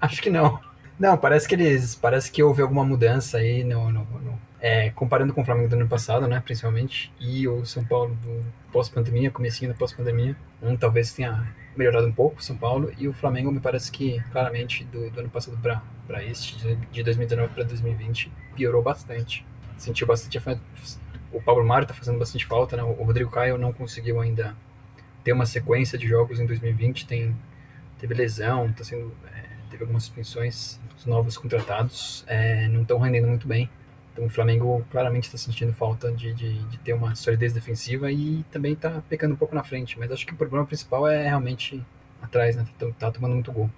Acho 0.00 0.22
que 0.22 0.30
não. 0.30 0.60
Não, 0.98 1.16
parece 1.16 1.48
que 1.48 1.54
eles. 1.54 1.94
Parece 1.94 2.30
que 2.30 2.42
houve 2.42 2.62
alguma 2.62 2.84
mudança 2.84 3.38
aí 3.38 3.64
no. 3.64 3.90
no, 3.90 4.04
no 4.04 4.38
é, 4.60 4.90
comparando 4.90 5.32
com 5.32 5.40
o 5.40 5.44
Flamengo 5.44 5.68
do 5.68 5.76
ano 5.76 5.88
passado, 5.88 6.28
né? 6.28 6.40
Principalmente. 6.44 7.12
E 7.18 7.48
o 7.48 7.64
São 7.64 7.84
Paulo 7.84 8.14
do 8.16 8.44
pós-pandemia, 8.70 9.30
comecinho 9.30 9.72
da 9.72 9.76
pós-pandemia. 9.76 10.36
Um 10.62 10.76
talvez 10.76 11.12
tenha 11.12 11.54
melhorado 11.74 12.06
um 12.06 12.12
pouco, 12.12 12.42
São 12.42 12.56
Paulo. 12.56 12.92
E 12.98 13.08
o 13.08 13.12
Flamengo 13.12 13.50
me 13.50 13.60
parece 13.60 13.90
que, 13.90 14.22
claramente, 14.30 14.84
do, 14.84 15.10
do 15.10 15.20
ano 15.20 15.30
passado 15.30 15.58
para 16.06 16.22
este, 16.22 16.58
de 16.92 17.02
2019 17.02 17.54
para 17.54 17.64
2020, 17.64 18.30
piorou 18.54 18.82
bastante. 18.82 19.46
Sentiu 19.78 20.06
bastante 20.06 20.36
o 21.32 21.40
Pablo 21.40 21.64
Mário 21.64 21.84
está 21.84 21.94
fazendo 21.94 22.18
bastante 22.18 22.46
falta, 22.46 22.76
né? 22.76 22.82
O 22.82 23.02
Rodrigo 23.04 23.30
Caio 23.30 23.56
não 23.56 23.72
conseguiu 23.72 24.20
ainda 24.20 24.56
ter 25.22 25.32
uma 25.32 25.46
sequência 25.46 25.98
de 25.98 26.08
jogos 26.08 26.40
em 26.40 26.46
2020, 26.46 27.06
tem, 27.06 27.36
teve 27.98 28.14
lesão, 28.14 28.72
tá 28.72 28.82
sendo, 28.82 29.12
é, 29.32 29.44
teve 29.70 29.82
algumas 29.82 30.04
suspensões, 30.04 30.80
os 30.96 31.06
novos 31.06 31.36
contratados 31.36 32.24
é, 32.26 32.68
não 32.68 32.82
estão 32.82 32.98
rendendo 32.98 33.28
muito 33.28 33.46
bem. 33.46 33.70
Então 34.12 34.26
o 34.26 34.28
Flamengo 34.28 34.84
claramente 34.90 35.24
está 35.24 35.38
sentindo 35.38 35.72
falta 35.72 36.10
de, 36.10 36.34
de, 36.34 36.58
de, 36.64 36.78
ter 36.78 36.92
uma 36.92 37.14
solidez 37.14 37.52
defensiva 37.52 38.10
e 38.10 38.44
também 38.50 38.72
está 38.72 39.02
pecando 39.08 39.34
um 39.34 39.36
pouco 39.36 39.54
na 39.54 39.62
frente. 39.62 39.98
Mas 39.98 40.10
acho 40.10 40.26
que 40.26 40.32
o 40.32 40.36
problema 40.36 40.66
principal 40.66 41.06
é 41.06 41.22
realmente 41.22 41.82
atrás, 42.20 42.56
né? 42.56 42.66
Tá, 42.78 42.86
tá 42.98 43.10
tomando 43.12 43.34
muito 43.34 43.52
gol. 43.52 43.70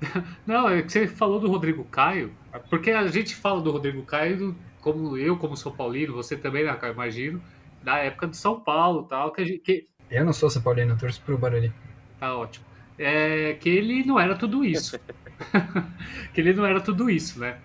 Não, 0.46 0.68
é 0.68 0.82
que 0.82 0.92
você 0.92 1.08
falou 1.08 1.40
do 1.40 1.50
Rodrigo 1.50 1.84
Caio, 1.84 2.32
porque 2.70 2.90
a 2.90 3.06
gente 3.08 3.34
fala 3.34 3.60
do 3.60 3.70
Rodrigo 3.70 4.02
Caio 4.02 4.56
como 4.80 5.16
eu, 5.16 5.36
como 5.36 5.56
São 5.56 5.72
Paulino, 5.72 6.14
você 6.14 6.36
também, 6.36 6.64
né, 6.64 6.78
imagino, 6.90 7.42
da 7.82 7.98
época 7.98 8.26
do 8.26 8.36
São 8.36 8.60
Paulo 8.60 9.04
tal, 9.04 9.32
que, 9.32 9.58
que... 9.58 9.88
Eu 10.10 10.24
não 10.24 10.32
sou 10.32 10.50
São 10.50 10.62
Paulino, 10.62 10.92
eu 10.92 10.98
torço 10.98 11.22
pro 11.22 11.38
Barulho. 11.38 11.72
Tá 12.18 12.36
ótimo. 12.36 12.66
É, 12.98 13.54
que 13.54 13.68
ele 13.68 14.04
não 14.04 14.18
era 14.18 14.34
tudo 14.36 14.64
isso. 14.64 14.98
que 16.32 16.40
ele 16.40 16.52
não 16.52 16.66
era 16.66 16.80
tudo 16.80 17.08
isso, 17.08 17.40
né? 17.40 17.58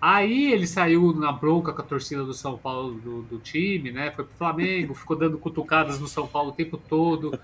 Aí 0.00 0.52
ele 0.52 0.66
saiu 0.66 1.12
na 1.14 1.32
bronca 1.32 1.72
com 1.72 1.80
a 1.80 1.84
torcida 1.84 2.22
do 2.22 2.34
São 2.34 2.56
Paulo, 2.56 2.94
do, 2.94 3.22
do 3.22 3.38
time, 3.38 3.90
né? 3.90 4.10
Foi 4.10 4.24
pro 4.24 4.36
Flamengo, 4.36 4.92
ficou 4.94 5.16
dando 5.16 5.38
cutucadas 5.38 5.98
no 5.98 6.06
São 6.06 6.26
Paulo 6.26 6.50
o 6.50 6.52
tempo 6.52 6.76
todo. 6.76 7.38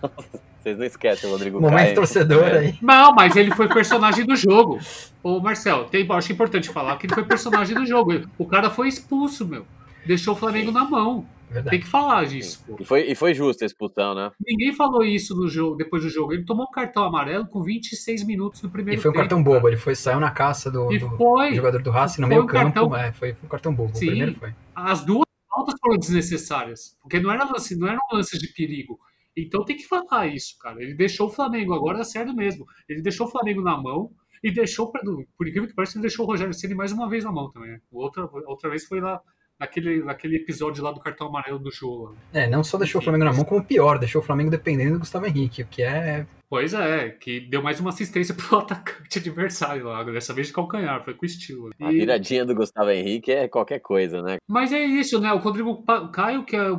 Vocês 0.61 0.79
não 0.79 0.85
esquecem 0.85 1.29
o 1.29 1.33
Rodrigo 1.33 1.61
Momento 1.61 1.77
Caio. 1.77 1.95
torcedor 1.95 2.45
É. 2.45 2.59
aí. 2.59 2.79
Não, 2.81 3.13
mas 3.13 3.35
ele 3.35 3.51
foi 3.55 3.69
personagem 3.69 4.25
do 4.25 4.37
jogo. 4.37 4.79
Ô, 5.23 5.41
Marcel, 5.41 5.85
tem, 5.87 6.07
acho 6.11 6.33
importante 6.33 6.69
falar 6.69 6.97
que 6.99 7.07
ele 7.07 7.15
foi 7.15 7.25
personagem 7.25 7.75
do 7.75 7.87
jogo. 7.87 8.13
O 8.39 8.47
cara 8.47 8.71
foi 8.71 8.89
expulso, 8.89 9.47
meu. 9.47 9.67
Deixou 10.07 10.35
o 10.35 10.37
Flamengo 10.37 10.71
na 10.71 10.85
mão. 10.85 11.27
Tem 11.53 11.63
Verdade. 11.63 11.79
que 11.81 11.87
falar 11.87 12.25
disso. 12.25 12.65
E 12.81 12.85
foi, 12.85 13.11
e 13.11 13.15
foi 13.15 13.35
justa 13.35 13.65
a 13.65 13.67
expulsão, 13.67 14.15
né? 14.15 14.31
Ninguém 14.45 14.73
falou 14.73 15.05
isso 15.05 15.35
no 15.37 15.49
jogo, 15.49 15.77
depois 15.77 16.03
do 16.03 16.09
jogo. 16.09 16.33
Ele 16.33 16.45
tomou 16.45 16.67
um 16.67 16.71
cartão 16.71 17.05
amarelo 17.05 17.47
com 17.47 17.63
26 17.63 18.25
minutos 18.25 18.63
no 18.63 18.69
E 18.69 18.73
primeiro 18.73 19.01
foi 19.01 19.11
um 19.11 19.13
tempo, 19.15 19.23
cartão 19.23 19.43
cara. 19.45 19.55
bobo, 19.57 19.69
ele 19.69 19.77
foi, 19.77 19.95
saiu 19.95 20.19
na 20.21 20.31
caça 20.31 20.71
do, 20.71 20.93
E 20.93 20.99
do 20.99 21.09
foi. 21.17 21.55
jogador 21.55 21.83
do 21.83 21.91
Racing 21.91 22.21
no 22.23 22.29
meio 22.29 22.43
um 22.43 22.47
campo. 22.47 22.65
cartão- 22.75 22.97
É, 22.97 23.13
foi, 23.13 23.35
foi 23.35 23.47
um 23.47 23.51
cartão 23.51 23.75
bobo. 23.75 23.95
Sim. 23.97 24.07
O 24.07 24.09
primeiro 24.09 24.35
foi. 24.35 24.55
As 24.75 25.05
duas 25.05 25.25
faltas 25.49 25.75
foram 25.81 25.99
desnecessárias. 25.99 26.97
Porque 27.03 27.21
não, 27.21 27.31
era 27.31 27.45
lance, 27.45 27.77
não 27.77 27.89
eram 27.89 28.01
lances 28.13 28.39
de 28.39 28.49
perigo. 28.49 28.99
Então 29.37 29.65
tem 29.65 29.77
que 29.77 29.87
falar 29.87 30.27
isso, 30.27 30.59
cara. 30.59 30.83
Ele 30.83 30.95
deixou 30.95 31.27
o 31.29 31.31
Flamengo, 31.31 31.73
agora 31.75 32.01
é 32.01 32.05
sério 32.05 32.35
mesmo. 32.35 32.67
Ele 32.89 33.01
deixou 33.03 33.27
o 33.27 33.31
Flamengo 33.31 33.63
na 33.63 33.77
mão 33.81 34.11
e 34.45 34.51
deixou, 34.53 34.91
por 34.91 35.47
incrível 35.49 35.69
que 35.69 35.75
pareça, 35.75 35.97
ele 35.97 36.03
deixou 36.03 36.25
o 36.27 36.29
Rogério 36.29 36.53
Ceni 36.53 36.75
mais 36.75 36.93
uma 36.93 37.09
vez 37.09 37.25
na 37.25 37.33
mão 37.33 37.51
também. 37.51 37.71
né? 37.73 37.79
Outra, 37.91 38.29
outra 38.47 38.69
vez 38.69 38.85
foi 38.85 39.01
lá 39.01 39.21
naquele, 39.63 40.03
naquele 40.03 40.37
episódio 40.37 40.83
lá 40.83 40.91
do 40.91 41.01
cartão 41.01 41.29
amarelo 41.29 41.59
do 41.59 41.71
lá. 42.05 42.13
É, 42.33 42.49
não 42.49 42.65
só 42.65 42.77
deixou 42.77 43.01
o 43.01 43.05
Flamengo 43.05 43.25
na 43.25 43.33
mão, 43.33 43.45
como 43.45 43.65
pior, 43.65 43.99
deixou 43.99 44.21
o 44.21 44.25
Flamengo 44.25 44.51
dependendo 44.51 44.95
do 44.95 44.99
Gustavo 44.99 45.27
Henrique, 45.27 45.63
o 45.63 45.67
que 45.67 45.83
é. 45.83 46.27
Pois 46.51 46.75
é, 46.75 47.09
que 47.09 47.41
deu 47.41 47.63
mais 47.63 47.81
uma 47.81 47.91
assistência 47.91 48.35
pro 48.37 48.59
atacante 48.59 49.19
adversário 49.19 49.87
lá. 49.87 50.03
Dessa 50.05 50.35
vez 50.35 50.49
de 50.49 50.53
calcanhar, 50.53 51.03
foi 51.05 51.15
com 51.15 51.25
estilo. 51.25 51.71
A 51.81 51.91
E- 51.93 51.99
viradinha 51.99 52.45
do 52.45 52.55
Gustavo 52.55 52.91
Henrique 52.91 53.31
é 53.31 53.49
qualquer 53.49 53.79
coisa, 53.79 54.21
né? 54.21 54.37
Mas 54.47 54.73
é 54.73 54.85
isso, 54.85 55.19
né? 55.21 55.33
O 55.33 55.39
Rodrigo 55.39 55.83
Caio, 56.13 56.45
que 56.45 56.57
é 56.57 56.71
o 56.71 56.79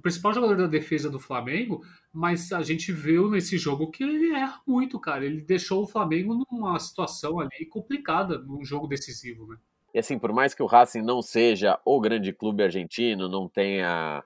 principal 0.00 0.32
jogador 0.34 0.56
da 0.56 0.66
defesa 0.66 1.10
do 1.10 1.18
Flamengo, 1.18 1.82
mas 2.12 2.52
a 2.52 2.62
gente 2.62 2.92
viu 2.92 3.30
nesse 3.30 3.58
jogo 3.58 3.90
que 3.90 4.04
ele 4.04 4.32
erra 4.32 4.60
muito, 4.66 5.00
cara. 5.00 5.24
Ele 5.24 5.40
deixou 5.40 5.82
o 5.82 5.88
Flamengo 5.88 6.46
numa 6.50 6.78
situação 6.78 7.40
ali 7.40 7.66
complicada 7.68 8.38
num 8.38 8.64
jogo 8.64 8.86
decisivo, 8.86 9.46
né? 9.48 9.56
E 9.94 9.98
assim, 10.00 10.18
por 10.18 10.32
mais 10.32 10.54
que 10.54 10.62
o 10.62 10.66
Racing 10.66 11.02
não 11.02 11.22
seja 11.22 11.78
o 11.84 12.00
grande 12.00 12.32
clube 12.32 12.62
argentino, 12.64 13.28
não 13.28 13.48
tenha 13.48 14.22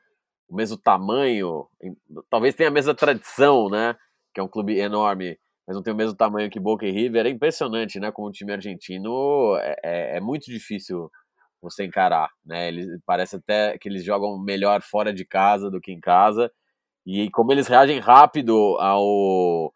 o 0.49 0.57
mesmo 0.57 0.79
tamanho, 0.79 1.67
talvez 2.31 2.55
tenha 2.55 2.71
a 2.71 2.73
mesma 2.73 2.95
tradição, 2.95 3.69
né? 3.69 3.95
Que 4.35 4.41
é 4.41 4.43
um 4.43 4.49
clube 4.49 4.79
enorme, 4.79 5.39
mas 5.67 5.77
não 5.77 5.83
tem 5.83 5.93
o 5.93 5.97
mesmo 5.97 6.17
tamanho 6.17 6.51
que 6.51 6.59
Boca 6.61 6.87
e 6.87 6.91
River. 6.91 7.27
É 7.27 7.31
impressionante, 7.31 8.01
né? 8.01 8.11
Como 8.13 8.29
o 8.29 8.33
time 8.33 8.53
argentino 8.53 9.57
é, 9.61 9.77
é- 9.85 10.17
é 10.17 10.21
muito 10.21 10.47
difícil 10.47 11.11
você 11.63 11.85
encarar, 11.85 12.31
né? 12.47 12.69
Eles, 12.69 12.87
parece 13.07 13.37
até 13.37 13.77
que 13.79 13.89
eles 13.89 14.05
jogam 14.05 14.39
melhor 14.39 14.81
fora 14.83 15.13
de 15.13 15.25
casa 15.27 15.71
do 15.71 15.81
que 15.81 15.93
em 15.93 16.01
casa. 16.01 16.51
E 17.07 17.31
como 17.31 17.53
eles 17.53 17.69
reagem 17.69 17.99
rápido 18.01 18.55
ao 18.81 19.73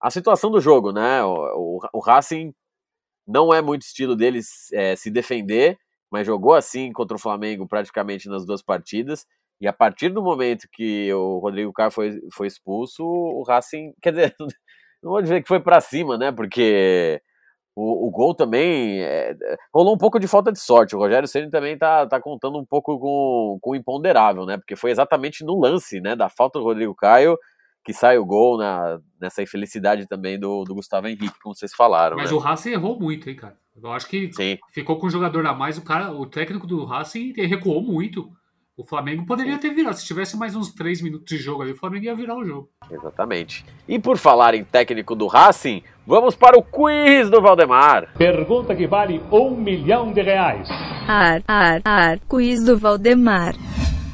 a 0.00 0.10
situação 0.10 0.50
do 0.50 0.60
jogo, 0.60 0.92
né? 0.92 1.22
O, 1.24 1.78
o, 1.78 1.80
o 1.94 2.00
Racing 2.00 2.54
não 3.26 3.52
é 3.52 3.62
muito 3.62 3.82
estilo 3.82 4.16
deles 4.16 4.72
é, 4.72 4.96
se 4.96 5.10
defender, 5.10 5.78
mas 6.10 6.26
jogou 6.26 6.54
assim 6.54 6.92
contra 6.92 7.16
o 7.16 7.20
Flamengo 7.20 7.66
praticamente 7.66 8.28
nas 8.28 8.46
duas 8.46 8.62
partidas. 8.62 9.26
E 9.60 9.66
a 9.66 9.72
partir 9.72 10.10
do 10.10 10.22
momento 10.22 10.68
que 10.72 11.12
o 11.12 11.38
Rodrigo 11.38 11.72
Caio 11.72 11.90
foi, 11.90 12.20
foi 12.32 12.46
expulso, 12.46 13.04
o 13.04 13.42
Racing, 13.42 13.92
quer 14.02 14.12
dizer, 14.12 14.34
não 15.02 15.12
vou 15.12 15.22
dizer 15.22 15.42
que 15.42 15.48
foi 15.48 15.60
para 15.60 15.80
cima, 15.80 16.18
né? 16.18 16.32
Porque 16.32 17.20
o, 17.76 18.08
o 18.08 18.10
gol 18.10 18.34
também 18.34 19.02
é, 19.02 19.34
rolou 19.72 19.94
um 19.94 19.98
pouco 19.98 20.18
de 20.18 20.28
falta 20.28 20.52
de 20.52 20.60
sorte. 20.60 20.94
O 20.94 20.98
Rogério 20.98 21.28
Ceni 21.28 21.50
também 21.50 21.76
tá, 21.78 22.06
tá 22.06 22.20
contando 22.20 22.58
um 22.58 22.64
pouco 22.64 22.98
com, 22.98 23.58
com 23.60 23.70
o 23.70 23.76
imponderável, 23.76 24.46
né? 24.46 24.56
Porque 24.56 24.76
foi 24.76 24.90
exatamente 24.90 25.44
no 25.44 25.58
lance, 25.60 26.00
né, 26.00 26.14
da 26.14 26.28
falta 26.28 26.58
do 26.58 26.64
Rodrigo 26.64 26.94
Caio 26.94 27.36
que 27.84 27.92
sai 27.92 28.16
o 28.18 28.24
gol 28.24 28.56
na, 28.56 28.98
nessa 29.20 29.42
infelicidade 29.42 30.06
também 30.06 30.38
do, 30.38 30.64
do 30.64 30.74
Gustavo 30.74 31.06
Henrique, 31.06 31.40
como 31.42 31.54
vocês 31.54 31.74
falaram, 31.74 32.16
Mas 32.16 32.30
né? 32.30 32.36
o 32.36 32.40
Racing 32.40 32.70
errou 32.70 32.98
muito, 32.98 33.28
hein, 33.28 33.36
cara. 33.36 33.56
Eu 33.80 33.92
acho 33.92 34.08
que 34.08 34.32
Sim. 34.32 34.56
ficou 34.72 34.98
com 34.98 35.06
um 35.06 35.10
jogador 35.10 35.44
a 35.46 35.52
mais, 35.52 35.76
o 35.76 35.82
cara, 35.82 36.12
o 36.12 36.24
técnico 36.24 36.66
do 36.66 36.84
Racing 36.84 37.32
recuou 37.32 37.82
muito. 37.82 38.30
O 38.76 38.84
Flamengo 38.84 39.24
poderia 39.24 39.56
ter 39.56 39.70
virado. 39.72 39.96
Se 39.96 40.04
tivesse 40.04 40.36
mais 40.36 40.56
uns 40.56 40.72
3 40.72 41.00
minutos 41.00 41.26
de 41.26 41.36
jogo 41.36 41.62
ali, 41.62 41.72
o 41.72 41.76
Flamengo 41.76 42.06
ia 42.06 42.14
virar 42.14 42.36
o 42.36 42.44
jogo. 42.44 42.68
Exatamente. 42.90 43.64
E 43.86 44.00
por 44.00 44.16
falar 44.18 44.54
em 44.54 44.64
técnico 44.64 45.14
do 45.14 45.28
Racing, 45.28 45.80
vamos 46.04 46.34
para 46.34 46.58
o 46.58 46.62
quiz 46.62 47.30
do 47.30 47.40
Valdemar. 47.40 48.12
Pergunta 48.18 48.74
que 48.74 48.86
vale 48.86 49.22
um 49.30 49.50
milhão 49.56 50.12
de 50.12 50.22
reais. 50.22 50.68
Ar, 51.06 51.40
ar, 51.46 51.82
ar, 51.84 52.18
quiz 52.28 52.64
do 52.64 52.76
Valdemar. 52.76 53.54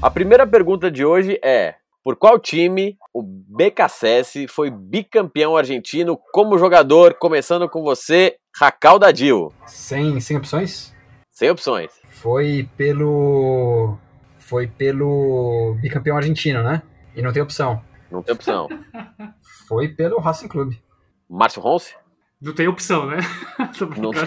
A 0.03 0.11
primeira 0.11 0.47
pergunta 0.47 0.91
de 0.91 1.07
hoje 1.07 1.39
é: 1.43 1.77
por 2.03 2.17
qual 2.17 2.39
time 2.39 2.97
o 3.13 3.23
BKSS 3.23 4.49
foi 4.49 4.71
bicampeão 4.71 5.57
argentino 5.57 6.19
como 6.33 6.59
jogador? 6.59 7.15
Começando 7.15 7.69
com 7.69 7.83
você, 7.83 8.37
Racal 8.57 8.99
Dadil. 8.99 9.53
Sem, 9.67 10.21
sem 10.21 10.37
opções? 10.37 10.95
Sem 11.31 11.51
opções. 11.51 11.91
Foi 12.09 12.69
pelo. 12.77 13.97
Foi 14.39 14.67
pelo 14.67 15.77
bicampeão 15.81 16.17
argentino, 16.17 16.63
né? 16.63 16.83
E 17.15 17.23
não 17.23 17.33
tem 17.33 17.43
opção. 17.43 17.83
Não 18.11 18.23
tem 18.23 18.35
opção. 18.35 18.69
Foi 19.69 19.89
pelo 19.89 20.19
Racing 20.19 20.49
Clube. 20.49 20.83
Márcio 21.29 21.63
Ronce? 21.63 21.95
Não 22.41 22.53
tem 22.55 22.67
opção, 22.67 23.07
né? 23.07 23.19
Tô 23.79 23.87
Não. 23.87 24.11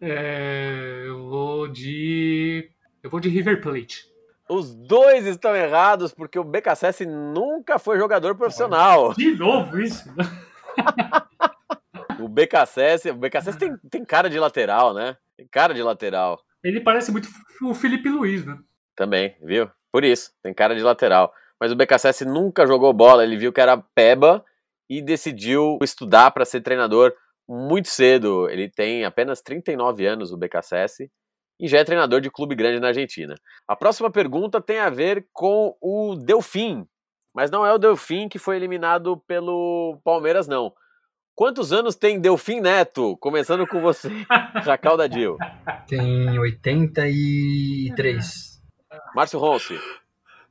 É, 0.00 1.04
eu 1.06 1.28
vou 1.28 1.68
de. 1.68 2.70
Eu 3.02 3.10
vou 3.10 3.20
de 3.20 3.28
River 3.28 3.60
Plate. 3.60 4.09
Os 4.50 4.74
dois 4.74 5.26
estão 5.26 5.54
errados 5.54 6.12
porque 6.12 6.36
o 6.36 6.42
BKSS 6.42 7.06
nunca 7.06 7.78
foi 7.78 7.96
jogador 7.96 8.34
profissional. 8.34 9.14
De 9.14 9.36
novo 9.36 9.80
isso? 9.80 10.04
O 12.18 12.28
BKSS, 12.28 13.10
o 13.10 13.14
BKSS 13.14 13.58
tem, 13.58 13.74
tem 13.90 14.04
cara 14.04 14.28
de 14.28 14.38
lateral, 14.38 14.92
né? 14.92 15.16
Tem 15.38 15.48
cara 15.50 15.72
de 15.72 15.82
lateral. 15.82 16.38
Ele 16.62 16.78
parece 16.78 17.10
muito 17.10 17.26
o 17.62 17.72
Felipe 17.72 18.10
Luiz, 18.10 18.44
né? 18.44 18.58
Também, 18.94 19.34
viu? 19.42 19.70
Por 19.90 20.04
isso, 20.04 20.30
tem 20.42 20.52
cara 20.52 20.74
de 20.74 20.82
lateral. 20.82 21.32
Mas 21.58 21.72
o 21.72 21.76
BKSS 21.76 22.26
nunca 22.26 22.66
jogou 22.66 22.92
bola, 22.92 23.24
ele 23.24 23.38
viu 23.38 23.50
que 23.54 23.60
era 23.60 23.82
peba 23.94 24.44
e 24.88 25.00
decidiu 25.00 25.78
estudar 25.82 26.30
para 26.32 26.44
ser 26.44 26.60
treinador 26.60 27.14
muito 27.48 27.88
cedo. 27.88 28.50
Ele 28.50 28.68
tem 28.68 29.06
apenas 29.06 29.40
39 29.40 30.04
anos, 30.04 30.30
o 30.30 30.36
BKSS, 30.36 31.10
e 31.60 31.68
já 31.68 31.78
é 31.78 31.84
treinador 31.84 32.22
de 32.22 32.30
clube 32.30 32.54
grande 32.54 32.80
na 32.80 32.88
Argentina. 32.88 33.34
A 33.68 33.76
próxima 33.76 34.10
pergunta 34.10 34.58
tem 34.60 34.78
a 34.78 34.88
ver 34.88 35.26
com 35.32 35.76
o 35.80 36.14
Delfim, 36.16 36.86
mas 37.34 37.50
não 37.50 37.66
é 37.66 37.72
o 37.72 37.78
Delfim 37.78 38.28
que 38.28 38.38
foi 38.38 38.56
eliminado 38.56 39.18
pelo 39.28 40.00
Palmeiras, 40.02 40.48
não. 40.48 40.72
Quantos 41.34 41.72
anos 41.72 41.94
tem 41.94 42.18
Delfim 42.18 42.60
Neto? 42.60 43.16
Começando 43.18 43.66
com 43.66 43.80
você, 43.80 44.08
Racal 44.64 44.96
Dadil. 44.96 45.36
Tem 45.86 46.38
83. 46.38 48.60
Márcio 49.14 49.38
Ronce. 49.38 49.78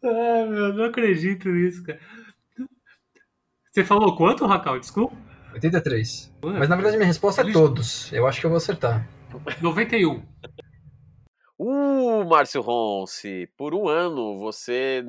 Ah, 0.03 0.45
meu, 0.47 0.73
não 0.73 0.85
acredito 0.85 1.49
nisso, 1.49 1.83
cara. 1.83 1.99
Você 3.71 3.83
falou 3.83 4.15
quanto, 4.15 4.45
Racal? 4.45 4.79
Desculpa. 4.79 5.15
83. 5.53 6.31
Mas 6.41 6.69
na 6.69 6.75
verdade 6.75 6.97
minha 6.97 7.07
resposta 7.07 7.41
é 7.41 7.51
todos. 7.51 8.11
Eu 8.13 8.27
acho 8.27 8.39
que 8.39 8.45
eu 8.45 8.49
vou 8.49 8.57
acertar. 8.57 9.07
91. 9.61 10.23
Uh, 11.59 12.23
Márcio 12.25 12.61
Ronce, 12.61 13.49
por 13.57 13.75
um 13.75 13.89
ano 13.89 14.37
você 14.39 15.03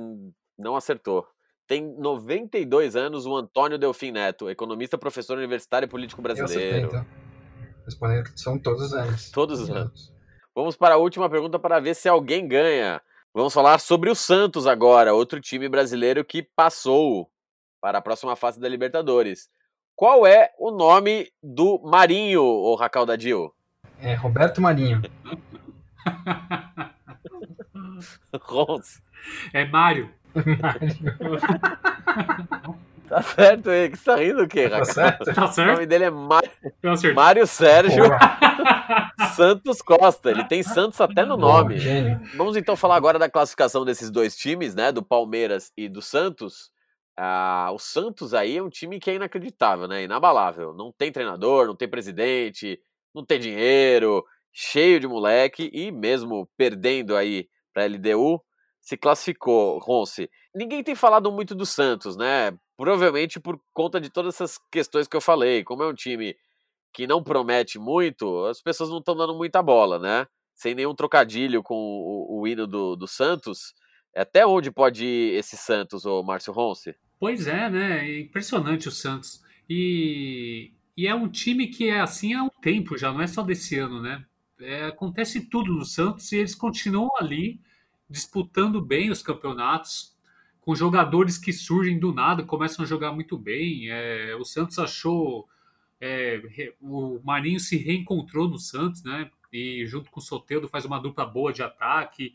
não 0.59 0.75
acertou. 0.75 1.25
Tem 1.67 1.81
92 1.81 2.97
anos 2.97 3.25
o 3.25 3.37
Antônio 3.37 3.79
Delfim 3.79 4.11
Neto, 4.11 4.51
economista, 4.51 4.99
professor 4.99 5.39
universitário 5.39 5.87
e 5.87 5.89
político 5.89 6.21
Eu 6.21 6.33
acertei, 6.33 6.57
brasileiro. 6.57 6.87
então. 6.89 7.07
Respondendo 7.85 8.25
que 8.25 8.41
são 8.41 8.59
todos 8.59 8.83
os 8.83 8.93
anos. 8.93 9.31
Todos 9.31 9.61
os 9.61 9.71
anos. 9.71 10.13
Vamos 10.53 10.77
para 10.77 10.95
a 10.95 10.99
última 10.99 11.31
pergunta 11.31 11.59
para 11.59 11.79
ver 11.79 11.95
se 11.95 12.09
alguém 12.09 12.49
ganha. 12.49 13.01
Vamos 13.33 13.55
falar 13.55 13.79
sobre 13.79 14.11
o 14.11 14.15
Santos 14.17 14.67
agora, 14.67 15.15
outro 15.15 15.41
time 15.41 15.69
brasileiro 15.69 16.25
que 16.25 16.43
passou 16.43 17.31
para 17.81 17.99
a 17.99 18.03
próxima 18.03 18.35
fase 18.35 18.59
da 18.59 18.69
Libertadores. 18.69 19.49
Qual 19.95 20.27
é 20.27 20.51
o 20.59 20.73
nome 20.73 21.31
do 21.41 21.81
Marinho, 21.85 22.43
o 22.43 22.75
Racal 22.75 23.07
Dadil? 23.07 23.55
É 24.01 24.15
Roberto 24.15 24.61
Marinho. 24.61 25.01
Ronce. 28.41 29.03
É 29.53 29.65
Mário. 29.65 30.11
Tá 33.09 33.23
certo 33.23 33.71
aí, 33.71 33.91
que 33.91 33.97
você 33.97 34.05
tá 34.05 34.17
rindo 34.17 34.43
o 34.45 34.49
quê, 34.49 34.69
Tá 34.69 34.85
certo? 34.85 35.35
Tá 35.35 35.45
O 35.47 35.53
certo? 35.53 35.73
nome 35.73 35.87
dele 35.87 36.05
é 36.05 36.09
Eu 36.83 36.93
acertei. 36.93 37.13
Mário 37.15 37.47
Sérgio 37.47 38.05
Boa, 38.05 38.19
Santos 39.35 39.83
Costa. 39.83 40.31
Ele 40.31 40.45
tem 40.45 40.63
Santos 40.63 41.01
até 41.01 41.25
no 41.25 41.37
boa, 41.37 41.59
nome. 41.59 41.77
Gênio. 41.79 42.21
Vamos 42.37 42.57
então 42.57 42.77
falar 42.77 42.95
agora 42.97 43.19
da 43.19 43.29
classificação 43.29 43.85
desses 43.85 44.11
dois 44.11 44.37
times, 44.37 44.75
né? 44.77 44.93
Do 44.93 45.03
Palmeiras 45.03 45.73
e 45.77 45.89
do 45.89 46.01
Santos. 46.01 46.71
Ah, 47.17 47.71
o 47.75 47.79
Santos 47.79 48.33
aí 48.33 48.57
é 48.59 48.63
um 48.63 48.71
time 48.71 49.01
que 49.01 49.11
é 49.11 49.15
inacreditável, 49.17 49.89
né? 49.89 50.05
Inabalável. 50.05 50.73
Não 50.73 50.93
tem 50.97 51.11
treinador, 51.11 51.67
não 51.67 51.75
tem 51.75 51.89
presidente. 51.89 52.79
não 53.13 53.25
tem 53.25 53.41
dinheiro, 53.41 54.25
cheio 54.53 55.01
de 55.01 55.07
moleque 55.07 55.71
e 55.73 55.91
mesmo 55.91 56.49
perdendo 56.57 57.17
aí 57.17 57.49
para 57.73 57.85
a 57.85 57.87
LDU, 57.87 58.43
se 58.81 58.97
classificou, 58.97 59.79
Ronce. 59.79 60.29
Ninguém 60.55 60.83
tem 60.83 60.95
falado 60.95 61.31
muito 61.31 61.55
do 61.55 61.67
Santos, 61.67 62.17
né? 62.17 62.53
Provavelmente 62.77 63.39
por 63.39 63.61
conta 63.73 64.01
de 64.01 64.11
todas 64.11 64.35
essas 64.35 64.59
questões 64.71 65.07
que 65.07 65.17
eu 65.17 65.21
falei. 65.21 65.63
Como 65.63 65.83
é 65.83 65.87
um 65.87 65.95
time 65.95 66.35
que 66.93 67.07
não 67.07 67.23
promete 67.23 67.79
muito, 67.79 68.45
as 68.47 68.61
pessoas 68.61 68.91
não 68.91 68.99
estão 68.99 69.15
dando 69.15 69.35
muita 69.35 69.63
bola, 69.63 69.99
né? 69.99 70.27
Sem 70.55 70.75
nenhum 70.75 70.95
trocadilho 70.95 71.63
com 71.63 71.75
o, 71.75 72.41
o 72.41 72.49
hino 72.49 72.67
do, 72.67 72.97
do 72.97 73.07
Santos. 73.07 73.75
Até 74.15 74.45
onde 74.45 74.73
pode 74.73 75.05
ir 75.05 75.35
esse 75.37 75.57
Santos, 75.57 76.05
o 76.05 76.23
Márcio 76.23 76.53
Ronce? 76.53 76.97
Pois 77.19 77.47
é, 77.47 77.71
né? 77.71 78.09
É 78.09 78.21
impressionante 78.21 78.89
o 78.89 78.91
Santos. 78.91 79.41
E, 79.69 80.73
e 80.97 81.07
é 81.07 81.15
um 81.15 81.29
time 81.29 81.69
que 81.69 81.89
é 81.89 82.01
assim 82.01 82.35
há 82.35 82.43
um 82.43 82.51
tempo 82.61 82.99
já, 82.99 83.13
não 83.13 83.21
é 83.21 83.27
só 83.27 83.43
desse 83.43 83.79
ano, 83.79 84.03
né? 84.03 84.25
É, 84.61 84.87
acontece 84.87 85.41
tudo 85.41 85.73
no 85.73 85.85
Santos 85.85 86.31
e 86.33 86.37
eles 86.37 86.55
continuam 86.55 87.11
ali 87.19 87.61
disputando 88.09 88.81
bem 88.81 89.11
os 89.11 89.23
campeonatos, 89.23 90.17
com 90.61 90.75
jogadores 90.75 91.39
que 91.39 91.53
surgem 91.53 91.99
do 91.99 92.13
nada, 92.13 92.43
começam 92.43 92.85
a 92.85 92.89
jogar 92.89 93.13
muito 93.13 93.39
bem. 93.39 93.89
É, 93.89 94.35
o 94.37 94.45
Santos 94.45 94.79
achou. 94.79 95.49
É, 96.01 96.73
o 96.81 97.21
Marinho 97.25 97.61
se 97.61 97.77
reencontrou 97.77 98.49
no 98.49 98.59
Santos, 98.59 99.03
né? 99.03 99.31
E 99.53 99.87
junto 99.87 100.11
com 100.11 100.21
o 100.21 100.23
Soteldo 100.23 100.69
faz 100.69 100.85
uma 100.85 101.01
dupla 101.01 101.25
boa 101.25 101.53
de 101.53 101.63
ataque. 101.63 102.35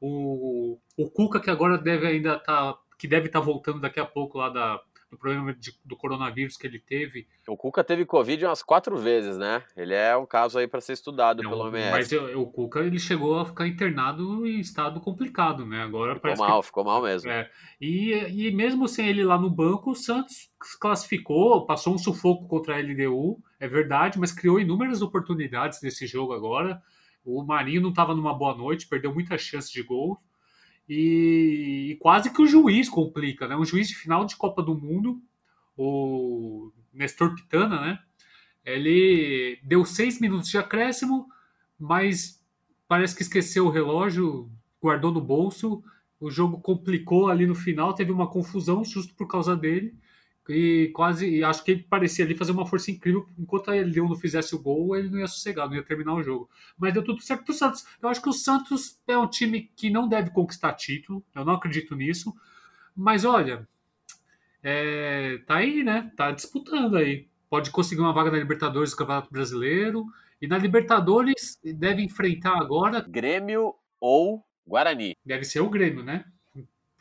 O, 0.00 0.78
o 0.96 1.10
Cuca, 1.10 1.40
que 1.40 1.50
agora 1.50 1.78
deve 1.78 2.06
ainda 2.06 2.36
estar. 2.36 2.72
Tá, 2.74 2.78
que 2.96 3.08
deve 3.08 3.26
estar 3.26 3.40
tá 3.40 3.44
voltando 3.44 3.80
daqui 3.80 3.98
a 3.98 4.06
pouco 4.06 4.38
lá 4.38 4.48
da, 4.48 4.80
do 5.14 5.18
problema 5.18 5.54
de, 5.54 5.72
do 5.84 5.96
coronavírus 5.96 6.56
que 6.56 6.66
ele 6.66 6.78
teve. 6.78 7.26
O 7.48 7.56
Cuca 7.56 7.82
teve 7.82 8.04
Covid 8.04 8.44
umas 8.44 8.62
quatro 8.62 8.96
vezes, 8.96 9.38
né? 9.38 9.62
Ele 9.76 9.94
é 9.94 10.16
um 10.16 10.26
caso 10.26 10.58
aí 10.58 10.66
para 10.66 10.80
ser 10.80 10.92
estudado 10.92 11.42
Não, 11.42 11.50
pelo 11.50 11.64
OMS. 11.64 11.90
Mas 11.90 12.12
eu, 12.12 12.40
o 12.40 12.46
Cuca 12.46 12.80
ele 12.80 12.98
chegou 12.98 13.38
a 13.38 13.46
ficar 13.46 13.66
internado 13.66 14.46
em 14.46 14.58
estado 14.58 15.00
complicado, 15.00 15.64
né? 15.64 15.82
Agora 15.82 16.16
ficou 16.16 16.36
mal, 16.36 16.60
que... 16.60 16.66
ficou 16.66 16.84
mal 16.84 17.02
mesmo. 17.02 17.30
É. 17.30 17.48
E, 17.80 18.12
e 18.12 18.50
mesmo 18.50 18.88
sem 18.88 19.08
ele 19.08 19.24
lá 19.24 19.38
no 19.38 19.48
banco, 19.48 19.92
o 19.92 19.94
Santos 19.94 20.50
classificou, 20.80 21.64
passou 21.64 21.94
um 21.94 21.98
sufoco 21.98 22.46
contra 22.48 22.76
a 22.76 22.80
LDU, 22.80 23.38
é 23.60 23.68
verdade, 23.68 24.18
mas 24.18 24.32
criou 24.32 24.60
inúmeras 24.60 25.00
oportunidades 25.00 25.80
nesse 25.82 26.06
jogo 26.06 26.32
agora. 26.32 26.82
O 27.24 27.42
Marinho 27.42 27.80
não 27.80 27.90
estava 27.90 28.14
numa 28.14 28.34
boa 28.34 28.54
noite, 28.54 28.88
perdeu 28.88 29.12
muitas 29.14 29.40
chances 29.40 29.70
de 29.70 29.82
gol. 29.82 30.20
E, 30.88 31.90
e, 31.90 31.96
quase 31.96 32.30
que 32.32 32.42
o 32.42 32.46
juiz 32.46 32.88
complica, 32.88 33.48
né? 33.48 33.56
Um 33.56 33.64
juiz 33.64 33.88
de 33.88 33.94
final 33.94 34.24
de 34.24 34.36
Copa 34.36 34.62
do 34.62 34.74
Mundo, 34.74 35.20
o 35.76 36.70
Nestor 36.92 37.34
Pitana, 37.34 37.80
né? 37.80 37.98
Ele 38.64 39.58
deu 39.62 39.84
seis 39.84 40.20
minutos 40.20 40.48
de 40.48 40.58
acréscimo, 40.58 41.26
mas 41.78 42.42
parece 42.86 43.14
que 43.16 43.22
esqueceu 43.22 43.66
o 43.66 43.70
relógio, 43.70 44.50
guardou 44.80 45.12
no 45.12 45.20
bolso. 45.20 45.82
O 46.20 46.30
jogo 46.30 46.60
complicou 46.60 47.28
ali 47.28 47.46
no 47.46 47.54
final, 47.54 47.94
teve 47.94 48.12
uma 48.12 48.28
confusão 48.28 48.84
justo 48.84 49.14
por 49.14 49.26
causa 49.26 49.56
dele 49.56 49.94
e 50.48 50.90
quase 50.94 51.28
e 51.28 51.42
acho 51.42 51.64
que 51.64 51.70
ele 51.70 51.82
parecia 51.84 52.24
ali 52.24 52.34
fazer 52.34 52.52
uma 52.52 52.66
força 52.66 52.90
incrível 52.90 53.26
enquanto 53.38 53.72
ele 53.72 53.98
não 53.98 54.14
fizesse 54.14 54.54
o 54.54 54.58
gol 54.58 54.94
ele 54.96 55.08
não 55.08 55.18
ia 55.18 55.26
sossegar, 55.26 55.66
não 55.68 55.76
ia 55.76 55.82
terminar 55.82 56.14
o 56.14 56.22
jogo. 56.22 56.50
Mas 56.76 56.92
deu 56.92 57.02
tudo 57.02 57.22
certo 57.22 57.44
pro 57.44 57.54
Santos. 57.54 57.84
Eu 58.02 58.08
acho 58.08 58.20
que 58.20 58.28
o 58.28 58.32
Santos 58.32 58.98
é 59.06 59.16
um 59.16 59.26
time 59.26 59.70
que 59.74 59.90
não 59.90 60.08
deve 60.08 60.30
conquistar 60.30 60.74
título 60.74 61.24
eu 61.34 61.44
não 61.44 61.54
acredito 61.54 61.94
nisso. 61.94 62.34
Mas 62.94 63.24
olha 63.24 63.66
é, 64.62 65.38
tá 65.46 65.56
aí 65.56 65.82
né? 65.82 66.10
Tá 66.16 66.30
disputando 66.30 66.96
aí. 66.96 67.28
Pode 67.48 67.70
conseguir 67.70 68.00
uma 68.00 68.12
vaga 68.12 68.30
na 68.30 68.38
Libertadores 68.38 68.90
do 68.90 68.96
Campeonato 68.96 69.30
Brasileiro. 69.30 70.06
E 70.40 70.46
na 70.46 70.58
Libertadores 70.58 71.58
deve 71.62 72.02
enfrentar 72.02 72.56
agora 72.58 73.00
Grêmio 73.00 73.74
ou 74.00 74.44
Guarani. 74.66 75.16
Deve 75.24 75.44
ser 75.44 75.60
o 75.60 75.70
Grêmio 75.70 76.02
né 76.02 76.24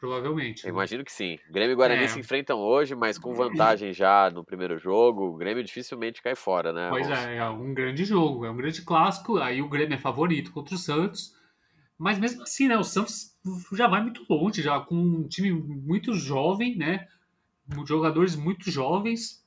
Provavelmente. 0.03 0.65
Né? 0.65 0.69
imagino 0.69 1.01
que 1.01 1.13
sim. 1.13 1.39
Grêmio 1.50 1.72
e 1.72 1.75
Guarani 1.77 2.03
é. 2.03 2.07
se 2.10 2.19
enfrentam 2.19 2.60
hoje, 2.60 2.93
mas 2.93 3.17
com 3.17 3.33
vantagem 3.33 3.93
já 3.93 4.29
no 4.29 4.43
primeiro 4.43 4.77
jogo. 4.77 5.27
O 5.27 5.38
Grêmio 5.38 5.63
dificilmente 5.63 6.22
cai 6.22 6.36
fora, 6.36 6.74
né? 6.74 6.89
Pois 6.89 7.10
é, 7.10 7.38
é 7.38 7.50
um 7.50 7.74
grande 7.74 8.03
jogo, 8.03 8.43
é 8.43 8.51
um 8.51 8.57
grande 8.57 8.81
clássico. 8.81 9.38
Aí 9.38 9.62
o 9.62 9.69
Grêmio 9.69 9.95
é 9.95 9.98
favorito 9.98 10.51
contra 10.51 10.75
o 10.75 10.77
Santos. 10.77 11.33
Mas 11.98 12.20
mesmo 12.20 12.44
assim, 12.44 12.68
né? 12.68 12.75
O 12.77 12.83
Santos 12.83 13.33
já 13.72 13.87
vai 13.87 14.01
muito 14.01 14.25
longe, 14.29 14.61
já 14.61 14.77
com 14.77 14.94
um 14.94 15.25
time 15.25 15.53
muito 15.53 16.13
jovem, 16.16 16.75
né? 16.75 17.07
Jogadores 17.87 18.35
muito 18.35 18.70
jovens. 18.70 19.42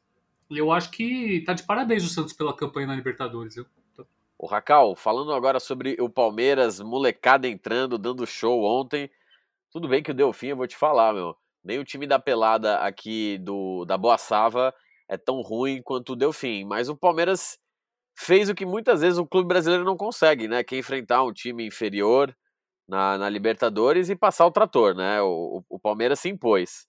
E 0.49 0.57
eu 0.57 0.73
acho 0.73 0.91
que 0.91 1.43
tá 1.45 1.53
de 1.53 1.65
parabéns 1.65 2.03
o 2.03 2.09
Santos 2.09 2.33
pela 2.33 2.57
campanha 2.57 2.87
na 2.87 2.97
Libertadores. 2.97 3.57
O 4.39 4.47
Racal, 4.47 4.97
falando 4.97 5.35
agora 5.35 5.61
sobre 5.61 5.99
o 6.01 6.09
Palmeiras, 6.09 6.81
molecada 6.81 7.47
entrando, 7.47 7.99
dando 7.99 8.27
show 8.27 8.65
ontem. 8.65 9.11
Tudo 9.77 9.89
bem 9.89 10.03
que 10.03 10.11
o 10.11 10.15
Delfim, 10.15 10.47
eu 10.47 10.57
vou 10.57 10.67
te 10.67 10.75
falar, 10.75 11.13
meu. 11.13 11.37
Nem 11.63 11.79
o 11.79 11.85
time 11.85 12.07
da 12.07 12.19
pelada 12.19 12.79
aqui 12.79 13.37
do 13.37 13.85
da 13.85 13.99
Boa 13.99 14.17
Sava 14.17 14.75
é 15.07 15.19
tão 15.19 15.43
ruim 15.43 15.83
quanto 15.83 16.15
o 16.15 16.17
Delfim. 16.17 16.65
Mas 16.65 16.89
o 16.89 16.97
Palmeiras 16.97 17.59
fez 18.19 18.49
o 18.49 18.55
que 18.55 18.65
muitas 18.65 19.03
vezes 19.03 19.19
o 19.19 19.27
clube 19.27 19.47
brasileiro 19.47 19.85
não 19.85 19.95
consegue, 19.95 20.49
né? 20.49 20.65
Que 20.65 20.77
é 20.77 20.79
enfrentar 20.79 21.23
um 21.25 21.31
time 21.31 21.67
inferior 21.67 22.35
na, 22.89 23.19
na 23.19 23.29
Libertadores 23.29 24.09
e 24.09 24.17
passar 24.17 24.47
o 24.47 24.51
trator, 24.51 24.95
né? 24.95 25.21
O, 25.21 25.63
o 25.69 25.79
Palmeiras 25.79 26.21
se 26.21 26.31
impôs. 26.31 26.89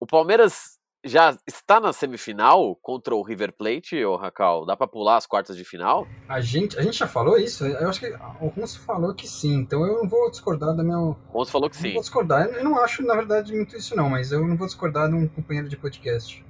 O 0.00 0.06
Palmeiras 0.06 0.79
já 1.04 1.36
está 1.46 1.80
na 1.80 1.92
semifinal 1.92 2.76
contra 2.76 3.14
o 3.14 3.22
River 3.22 3.52
Plate, 3.52 4.02
ou 4.04 4.16
Racal? 4.16 4.66
Dá 4.66 4.76
para 4.76 4.86
pular 4.86 5.16
as 5.16 5.26
quartas 5.26 5.56
de 5.56 5.64
final? 5.64 6.06
A 6.28 6.40
gente, 6.40 6.78
a 6.78 6.82
gente 6.82 6.98
já 6.98 7.06
falou 7.06 7.38
isso? 7.38 7.66
Eu 7.66 7.88
acho 7.88 8.00
que 8.00 8.12
o 8.40 8.48
Ronso 8.48 8.80
falou 8.80 9.14
que 9.14 9.26
sim, 9.26 9.54
então 9.54 9.84
eu 9.86 9.96
não 9.96 10.08
vou 10.08 10.30
discordar 10.30 10.74
da 10.74 10.82
minha. 10.82 10.98
O 10.98 11.16
Ronso 11.28 11.50
falou 11.50 11.70
que 11.70 11.76
sim. 11.76 11.88
Não 11.88 11.94
vou 11.94 12.02
discordar. 12.02 12.46
Eu 12.48 12.64
não 12.64 12.78
acho, 12.78 13.02
na 13.04 13.14
verdade, 13.14 13.54
muito 13.54 13.76
isso, 13.76 13.96
não, 13.96 14.08
mas 14.08 14.32
eu 14.32 14.46
não 14.46 14.56
vou 14.56 14.66
discordar 14.66 15.08
de 15.08 15.14
um 15.14 15.26
companheiro 15.26 15.68
de 15.68 15.76
podcast. 15.76 16.44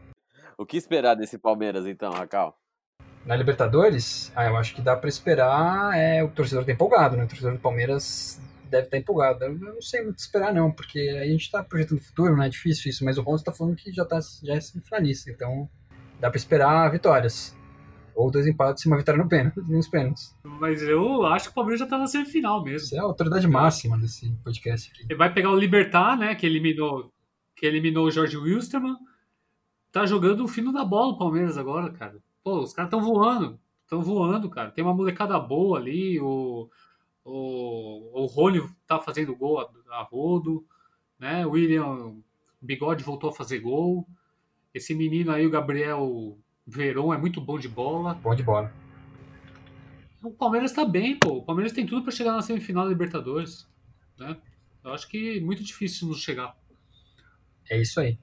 O 0.58 0.66
que 0.66 0.76
esperar 0.76 1.14
desse 1.14 1.38
Palmeiras, 1.38 1.86
então, 1.86 2.12
Racal? 2.12 2.56
Na 3.24 3.36
Libertadores, 3.36 4.32
ah, 4.34 4.46
eu 4.46 4.56
acho 4.56 4.74
que 4.74 4.80
dá 4.80 4.96
para 4.96 5.08
esperar. 5.08 5.96
É, 5.96 6.22
o 6.24 6.28
torcedor 6.28 6.64
tá 6.64 6.72
empolgado, 6.72 7.16
né? 7.16 7.24
O 7.24 7.28
torcedor 7.28 7.52
do 7.52 7.58
Palmeiras 7.58 8.40
deve 8.70 8.84
estar 8.84 8.96
empolgado. 8.96 9.44
Eu 9.44 9.54
não 9.54 9.82
sei 9.82 10.02
muito 10.02 10.18
esperar, 10.18 10.54
não, 10.54 10.70
porque 10.70 10.98
a 11.20 11.26
gente 11.26 11.42
está 11.42 11.62
projetando 11.62 11.98
o 11.98 12.02
futuro, 12.02 12.36
não 12.36 12.42
é 12.42 12.48
difícil 12.48 12.90
isso, 12.90 13.04
mas 13.04 13.18
o 13.18 13.22
Ronzo 13.22 13.42
está 13.42 13.52
falando 13.52 13.76
que 13.76 13.92
já, 13.92 14.04
tá, 14.04 14.18
já 14.42 14.54
é 14.54 14.60
semifinalista, 14.60 15.30
então 15.30 15.68
dá 16.18 16.30
para 16.30 16.38
esperar 16.38 16.90
vitórias. 16.90 17.56
Ou 18.14 18.30
dois 18.30 18.46
empates 18.46 18.84
e 18.84 18.88
uma 18.88 18.98
vitória 18.98 19.22
no 19.22 19.28
pênalti, 19.28 19.60
nos 19.68 19.88
pênaltis. 19.88 20.36
Mas 20.42 20.82
eu 20.82 21.24
acho 21.26 21.46
que 21.46 21.52
o 21.52 21.54
Palmeiras 21.54 21.80
já 21.80 21.86
está 21.86 21.98
na 21.98 22.06
semifinal 22.06 22.62
mesmo. 22.62 22.86
Isso 22.86 22.96
é 22.96 22.98
a 22.98 23.04
autoridade 23.04 23.48
máxima 23.48 23.98
desse 23.98 24.30
podcast 24.44 24.90
aqui. 24.90 25.04
Ele 25.04 25.16
vai 25.16 25.32
pegar 25.32 25.50
o 25.50 25.56
Libertar, 25.56 26.18
né, 26.18 26.34
que 26.34 26.46
eliminou, 26.46 27.12
que 27.56 27.66
eliminou 27.66 28.06
o 28.06 28.10
Jorge 28.10 28.36
Wilstermann. 28.36 28.96
Tá 29.92 30.06
jogando 30.06 30.44
o 30.44 30.48
fino 30.48 30.72
da 30.72 30.84
bola 30.84 31.14
o 31.14 31.18
Palmeiras 31.18 31.56
agora, 31.56 31.90
cara. 31.92 32.16
Pô, 32.44 32.60
os 32.60 32.72
caras 32.72 32.88
estão 32.88 33.00
voando. 33.00 33.58
Estão 33.82 34.02
voando, 34.02 34.48
cara. 34.48 34.70
Tem 34.70 34.84
uma 34.84 34.94
molecada 34.94 35.38
boa 35.38 35.78
ali. 35.78 36.20
O, 36.20 36.68
o, 37.24 38.22
o 38.22 38.26
Rony 38.26 38.60
tá 38.86 39.00
fazendo 39.00 39.36
gol 39.36 39.60
a, 39.60 39.70
a 39.90 40.02
rodo, 40.02 40.66
né? 41.18 41.46
O 41.46 41.50
William 41.50 42.16
Bigode 42.60 43.04
voltou 43.04 43.30
a 43.30 43.34
fazer 43.34 43.60
gol. 43.60 44.06
Esse 44.72 44.94
menino 44.94 45.32
aí, 45.32 45.46
o 45.46 45.50
Gabriel 45.50 46.38
Veron, 46.66 47.12
é 47.12 47.18
muito 47.18 47.40
bom 47.40 47.58
de 47.58 47.68
bola. 47.68 48.14
Bom 48.14 48.34
de 48.34 48.42
bola. 48.42 48.72
O 50.22 50.30
Palmeiras 50.30 50.72
tá 50.72 50.84
bem, 50.84 51.18
pô. 51.18 51.38
O 51.38 51.44
Palmeiras 51.44 51.72
tem 51.72 51.86
tudo 51.86 52.02
para 52.02 52.12
chegar 52.12 52.32
na 52.32 52.42
semifinal 52.42 52.84
da 52.84 52.90
Libertadores, 52.90 53.66
né? 54.18 54.36
Eu 54.84 54.92
acho 54.92 55.08
que 55.08 55.38
é 55.38 55.40
muito 55.40 55.62
difícil 55.62 56.08
nos 56.08 56.20
chegar. 56.20 56.56
É 57.68 57.80
isso 57.80 58.00
aí. 58.00 58.18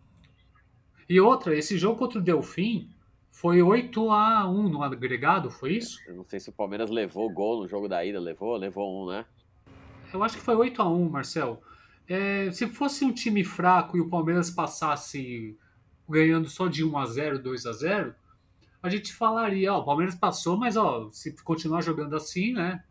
E 1.10 1.20
outra, 1.20 1.56
esse 1.56 1.78
jogo 1.78 1.98
contra 1.98 2.20
o 2.20 2.22
Delfim, 2.22 2.90
foi 3.38 3.62
8 3.62 4.10
a 4.10 4.50
1 4.50 4.68
no 4.68 4.82
agregado, 4.82 5.52
foi 5.52 5.74
isso? 5.74 6.00
Eu 6.08 6.16
não 6.16 6.26
sei 6.26 6.40
se 6.40 6.50
o 6.50 6.52
Palmeiras 6.52 6.90
levou 6.90 7.30
gol 7.30 7.62
no 7.62 7.68
jogo 7.68 7.88
da 7.88 8.04
ida, 8.04 8.20
levou? 8.20 8.58
Levou 8.58 9.04
um, 9.04 9.12
né? 9.12 9.26
Eu 10.12 10.24
acho 10.24 10.38
que 10.38 10.44
foi 10.44 10.56
8 10.56 10.82
a 10.82 10.90
1 10.90 11.08
Marcel. 11.08 11.62
É, 12.10 12.50
se 12.52 12.66
fosse 12.66 13.06
um 13.06 13.14
time 13.14 13.44
fraco 13.44 13.96
e 13.96 14.02
o 14.02 14.10
Palmeiras 14.10 14.50
passasse 14.50 15.56
ganhando 16.10 16.50
só 16.50 16.68
de 16.68 16.84
1 16.84 16.98
a 16.98 17.06
0 17.06 17.40
2 17.44 17.66
a 17.68 17.74
0 17.74 18.16
a 18.82 18.90
gente 18.90 19.14
falaria, 19.14 19.72
ó, 19.72 19.82
o 19.82 19.86
Palmeiras 19.86 20.16
passou, 20.16 20.58
mas 20.58 20.76
ó, 20.76 21.10
se 21.12 21.32
continuar 21.44 21.82
jogando 21.82 22.16
assim, 22.16 22.54
né? 22.54 22.84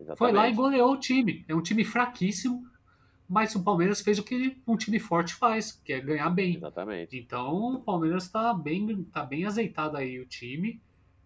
Exatamente. 0.00 0.18
Foi 0.18 0.32
lá 0.32 0.48
e 0.48 0.54
goleou 0.54 0.92
o 0.92 0.98
time. 0.98 1.44
É 1.46 1.54
um 1.54 1.60
time 1.60 1.84
fraquíssimo, 1.84 2.66
mas 3.32 3.54
o 3.54 3.62
Palmeiras 3.62 4.02
fez 4.02 4.18
o 4.18 4.22
que 4.22 4.58
um 4.66 4.76
time 4.76 5.00
forte 5.00 5.34
faz, 5.34 5.80
que 5.82 5.94
é 5.94 6.00
ganhar 6.00 6.28
bem. 6.28 6.56
Exatamente. 6.56 7.16
Então 7.16 7.76
o 7.76 7.80
Palmeiras 7.80 8.24
está 8.24 8.52
bem, 8.52 9.04
tá 9.04 9.24
bem 9.24 9.46
azeitado 9.46 9.96
aí 9.96 10.20
o 10.20 10.26
time. 10.26 10.78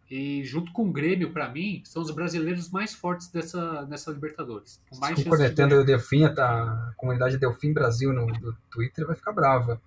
E 0.08 0.44
junto 0.44 0.70
com 0.70 0.84
o 0.84 0.92
Grêmio, 0.92 1.32
para 1.32 1.48
mim, 1.48 1.82
são 1.84 2.00
os 2.00 2.12
brasileiros 2.12 2.70
mais 2.70 2.94
fortes 2.94 3.28
dessa, 3.28 3.84
nessa 3.86 4.12
Libertadores. 4.12 4.80
Com 4.88 4.98
mais 4.98 5.20
Conectando 5.24 5.74
de 5.74 5.80
o 5.80 5.84
Delfim, 5.84 6.26
a 6.26 6.92
comunidade 6.96 7.38
Delfim 7.38 7.72
Brasil 7.72 8.12
no, 8.12 8.24
no 8.24 8.56
Twitter 8.70 9.04
vai 9.04 9.16
ficar 9.16 9.32
brava. 9.32 9.82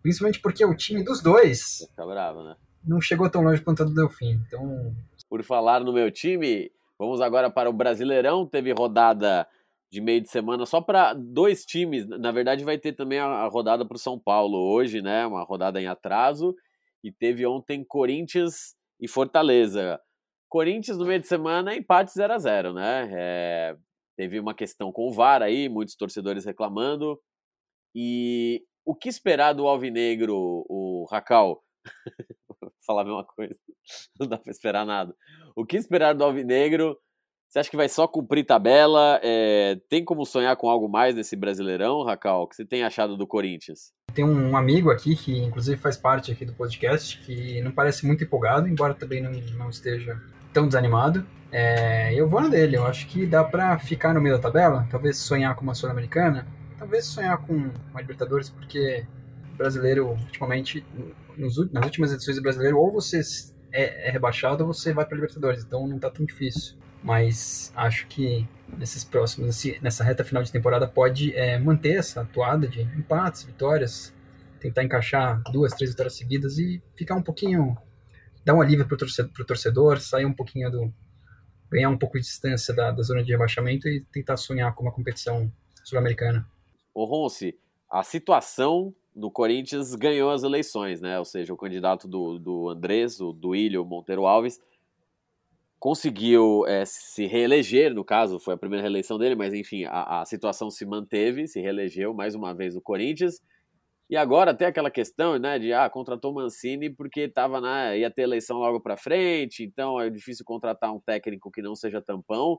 Principalmente 0.00 0.40
porque 0.40 0.64
o 0.64 0.74
time 0.74 1.04
dos 1.04 1.20
dois. 1.20 1.80
Vai 1.80 1.88
ficar 1.90 2.06
bravo, 2.06 2.44
né? 2.44 2.56
Não 2.82 2.98
chegou 2.98 3.28
tão 3.28 3.42
longe 3.42 3.60
quanto 3.60 3.82
a 3.82 3.84
do 3.84 3.92
Delfim. 3.92 4.40
Então, 4.46 4.96
por 5.28 5.42
falar 5.42 5.80
no 5.80 5.92
meu 5.92 6.10
time, 6.10 6.72
vamos 6.98 7.20
agora 7.20 7.50
para 7.50 7.68
o 7.68 7.74
Brasileirão. 7.74 8.46
Teve 8.46 8.72
rodada 8.72 9.46
de 9.90 10.00
meio 10.00 10.20
de 10.20 10.28
semana 10.28 10.66
só 10.66 10.80
para 10.80 11.14
dois 11.14 11.64
times. 11.64 12.06
Na 12.06 12.30
verdade, 12.30 12.64
vai 12.64 12.78
ter 12.78 12.92
também 12.92 13.18
a, 13.18 13.46
rodada 13.48 13.86
para 13.86 13.96
o 13.96 14.00
São 14.00 14.18
Paulo 14.18 14.58
hoje, 14.58 15.00
né? 15.00 15.26
Uma 15.26 15.44
rodada 15.44 15.80
em 15.80 15.86
atraso. 15.86 16.54
E 17.02 17.10
teve 17.10 17.46
ontem 17.46 17.84
Corinthians 17.84 18.74
e 19.00 19.08
Fortaleza. 19.08 20.00
Corinthians 20.48 20.98
no 20.98 21.06
meio 21.06 21.20
de 21.20 21.26
semana, 21.26 21.74
empate 21.74 22.12
0 22.12 22.32
a 22.32 22.38
0 22.38 22.72
né? 22.72 23.10
É, 23.12 23.76
teve 24.16 24.40
uma 24.40 24.54
questão 24.54 24.90
com 24.90 25.08
o 25.08 25.12
VAR 25.12 25.42
aí, 25.42 25.68
muitos 25.68 25.94
torcedores 25.94 26.44
reclamando. 26.44 27.20
E 27.94 28.62
o 28.84 28.94
que 28.94 29.08
esperar 29.08 29.52
do 29.52 29.66
Alvinegro, 29.66 30.34
o 30.68 31.06
Racal? 31.10 31.62
Vou 32.60 32.72
falar 32.86 33.02
a 33.02 33.04
mesma 33.04 33.24
coisa, 33.24 33.54
não 34.18 34.26
dá 34.26 34.38
para 34.38 34.50
esperar 34.50 34.84
nada. 34.84 35.14
O 35.54 35.64
que 35.64 35.76
esperar 35.76 36.14
do 36.14 36.24
Alvinegro? 36.24 36.98
Você 37.48 37.60
acha 37.60 37.70
que 37.70 37.78
vai 37.78 37.88
só 37.88 38.06
cumprir 38.06 38.44
tabela? 38.44 39.18
É, 39.22 39.80
tem 39.88 40.04
como 40.04 40.26
sonhar 40.26 40.54
com 40.56 40.68
algo 40.68 40.86
mais 40.86 41.14
nesse 41.14 41.34
Brasileirão, 41.34 42.04
Racal? 42.04 42.42
O 42.42 42.46
que 42.46 42.54
você 42.54 42.64
tem 42.64 42.84
achado 42.84 43.16
do 43.16 43.26
Corinthians? 43.26 43.90
Tem 44.12 44.22
um 44.22 44.54
amigo 44.54 44.90
aqui 44.90 45.16
que, 45.16 45.38
inclusive, 45.38 45.80
faz 45.80 45.96
parte 45.96 46.30
aqui 46.30 46.44
do 46.44 46.52
podcast, 46.52 47.18
que 47.20 47.62
não 47.62 47.72
parece 47.72 48.06
muito 48.06 48.22
empolgado, 48.22 48.68
embora 48.68 48.92
também 48.92 49.22
não, 49.22 49.32
não 49.56 49.70
esteja 49.70 50.20
tão 50.52 50.66
desanimado. 50.66 51.26
É, 51.50 52.12
eu 52.12 52.28
vou 52.28 52.42
na 52.42 52.48
dele, 52.48 52.76
eu 52.76 52.84
acho 52.84 53.06
que 53.06 53.24
dá 53.24 53.42
para 53.42 53.78
ficar 53.78 54.12
no 54.12 54.20
meio 54.20 54.36
da 54.36 54.42
tabela, 54.42 54.86
talvez 54.90 55.16
sonhar 55.16 55.56
com 55.56 55.62
uma 55.62 55.74
Sul-Americana, 55.74 56.46
talvez 56.78 57.06
sonhar 57.06 57.38
com 57.38 57.54
uma 57.54 58.00
Libertadores, 58.02 58.50
porque 58.50 59.06
brasileiro, 59.56 60.08
ultimamente, 60.08 60.84
nos, 61.34 61.72
nas 61.72 61.84
últimas 61.86 62.12
edições 62.12 62.36
do 62.36 62.42
brasileiro, 62.42 62.78
ou 62.78 62.92
você 62.92 63.22
é, 63.72 64.08
é 64.08 64.10
rebaixado 64.10 64.66
ou 64.66 64.74
você 64.74 64.92
vai 64.92 65.06
para 65.06 65.14
Libertadores, 65.14 65.64
então 65.64 65.88
não 65.88 65.98
tá 65.98 66.10
tão 66.10 66.26
difícil 66.26 66.76
mas 67.02 67.72
acho 67.76 68.06
que 68.08 68.46
nesses 68.76 69.04
próximos, 69.04 69.64
nessa 69.80 70.04
reta 70.04 70.24
final 70.24 70.42
de 70.42 70.52
temporada, 70.52 70.86
pode 70.86 71.34
é, 71.34 71.58
manter 71.58 71.98
essa 71.98 72.22
atuada 72.22 72.68
de 72.68 72.82
empates, 72.82 73.44
vitórias, 73.44 74.12
tentar 74.60 74.82
encaixar 74.82 75.42
duas, 75.52 75.72
três 75.72 75.90
vitórias 75.90 76.14
seguidas 76.14 76.58
e 76.58 76.82
ficar 76.96 77.14
um 77.14 77.22
pouquinho, 77.22 77.76
dar 78.44 78.54
um 78.54 78.60
alívio 78.60 78.86
para 78.86 78.94
o 78.94 79.46
torcedor, 79.46 80.00
sair 80.00 80.24
um 80.24 80.32
pouquinho 80.32 80.70
do. 80.70 80.92
ganhar 81.70 81.88
um 81.88 81.98
pouco 81.98 82.18
de 82.18 82.24
distância 82.24 82.74
da, 82.74 82.90
da 82.90 83.02
zona 83.02 83.22
de 83.22 83.30
rebaixamento 83.30 83.88
e 83.88 84.00
tentar 84.12 84.36
sonhar 84.36 84.74
com 84.74 84.82
uma 84.82 84.92
competição 84.92 85.50
sul-americana. 85.84 86.46
Ô 86.92 87.04
Ronce, 87.04 87.56
a 87.90 88.02
situação 88.02 88.94
do 89.14 89.30
Corinthians 89.30 89.94
ganhou 89.94 90.30
as 90.30 90.42
eleições, 90.42 91.00
né? 91.00 91.18
Ou 91.18 91.24
seja, 91.24 91.52
o 91.52 91.56
candidato 91.56 92.06
do, 92.06 92.38
do 92.38 92.68
Andrés, 92.68 93.20
o 93.20 93.32
Duílio 93.32 93.84
Monteiro 93.84 94.26
Alves, 94.26 94.60
conseguiu 95.78 96.66
é, 96.66 96.84
se 96.84 97.26
reeleger, 97.26 97.94
no 97.94 98.04
caso, 98.04 98.38
foi 98.38 98.54
a 98.54 98.56
primeira 98.56 98.82
reeleição 98.82 99.18
dele, 99.18 99.34
mas 99.34 99.54
enfim, 99.54 99.84
a, 99.84 100.20
a, 100.20 100.24
situação 100.24 100.70
se 100.70 100.84
manteve, 100.84 101.46
se 101.46 101.60
reelegeu 101.60 102.12
mais 102.12 102.34
uma 102.34 102.52
vez 102.54 102.76
o 102.76 102.80
Corinthians. 102.80 103.40
E 104.10 104.16
agora 104.16 104.54
tem 104.54 104.66
aquela 104.66 104.90
questão, 104.90 105.38
né, 105.38 105.58
de 105.58 105.72
ah, 105.72 105.88
contratou 105.88 106.32
Mancini 106.32 106.88
porque 106.88 107.28
tava 107.28 107.60
na 107.60 107.94
ia 107.94 108.10
ter 108.10 108.22
eleição 108.22 108.58
logo 108.58 108.80
para 108.80 108.96
frente, 108.96 109.62
então 109.62 110.00
é 110.00 110.08
difícil 110.08 110.44
contratar 110.44 110.92
um 110.92 110.98
técnico 110.98 111.50
que 111.50 111.62
não 111.62 111.76
seja 111.76 112.00
tampão. 112.00 112.58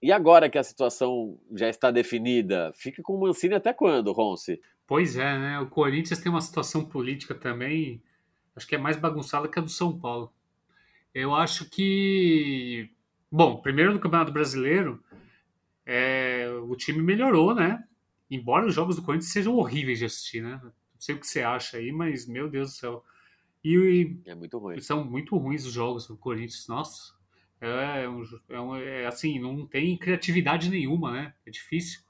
E 0.00 0.10
agora 0.10 0.48
que 0.48 0.56
a 0.56 0.62
situação 0.62 1.38
já 1.54 1.68
está 1.68 1.90
definida, 1.90 2.72
fica 2.74 3.02
com 3.02 3.14
o 3.14 3.20
Mancini 3.20 3.54
até 3.54 3.72
quando, 3.72 4.12
Ronce? 4.12 4.60
Pois 4.86 5.16
é, 5.16 5.38
né? 5.38 5.60
O 5.60 5.68
Corinthians 5.68 6.20
tem 6.20 6.30
uma 6.30 6.40
situação 6.40 6.84
política 6.84 7.34
também, 7.34 8.02
acho 8.56 8.66
que 8.66 8.74
é 8.74 8.78
mais 8.78 8.96
bagunçada 8.96 9.48
que 9.48 9.58
a 9.58 9.62
do 9.62 9.68
São 9.68 9.98
Paulo. 9.98 10.32
Eu 11.18 11.34
acho 11.34 11.68
que. 11.68 12.88
Bom, 13.30 13.60
primeiro 13.60 13.92
no 13.92 13.98
Campeonato 13.98 14.30
Brasileiro, 14.30 15.02
é, 15.84 16.48
o 16.62 16.76
time 16.76 17.02
melhorou, 17.02 17.52
né? 17.52 17.84
Embora 18.30 18.66
os 18.66 18.74
jogos 18.74 18.94
do 18.94 19.02
Corinthians 19.02 19.32
sejam 19.32 19.56
horríveis 19.56 19.98
de 19.98 20.04
assistir, 20.04 20.42
né? 20.42 20.60
Não 20.62 20.72
sei 20.96 21.16
o 21.16 21.18
que 21.18 21.26
você 21.26 21.42
acha 21.42 21.76
aí, 21.76 21.90
mas 21.90 22.28
meu 22.28 22.48
Deus 22.48 22.70
do 22.70 22.76
céu. 22.76 23.04
E, 23.64 24.16
é 24.26 24.34
muito 24.34 24.58
ruim. 24.58 24.80
São 24.80 25.04
muito 25.04 25.36
ruins 25.36 25.66
os 25.66 25.72
jogos 25.72 26.06
do 26.06 26.16
Corinthians, 26.16 26.68
nossa. 26.68 27.12
É, 27.60 28.08
um, 28.08 28.24
é, 28.48 28.60
um, 28.60 28.76
é 28.76 29.06
assim, 29.06 29.40
não 29.40 29.66
tem 29.66 29.98
criatividade 29.98 30.70
nenhuma, 30.70 31.10
né? 31.10 31.34
É 31.44 31.50
difícil. 31.50 32.00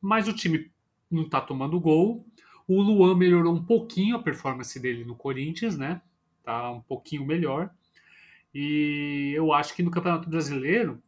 Mas 0.00 0.26
o 0.26 0.32
time 0.32 0.70
não 1.10 1.28
tá 1.28 1.38
tomando 1.38 1.78
gol. 1.78 2.26
O 2.66 2.80
Luan 2.80 3.14
melhorou 3.14 3.54
um 3.54 3.62
pouquinho 3.62 4.16
a 4.16 4.22
performance 4.22 4.80
dele 4.80 5.04
no 5.04 5.14
Corinthians, 5.14 5.76
né? 5.76 6.00
Tá 6.42 6.70
um 6.70 6.80
pouquinho 6.80 7.26
melhor. 7.26 7.70
E 8.54 9.32
eu 9.36 9.52
acho 9.52 9.74
que 9.74 9.82
no 9.82 9.90
Campeonato 9.90 10.28
Brasileiro, 10.28 11.02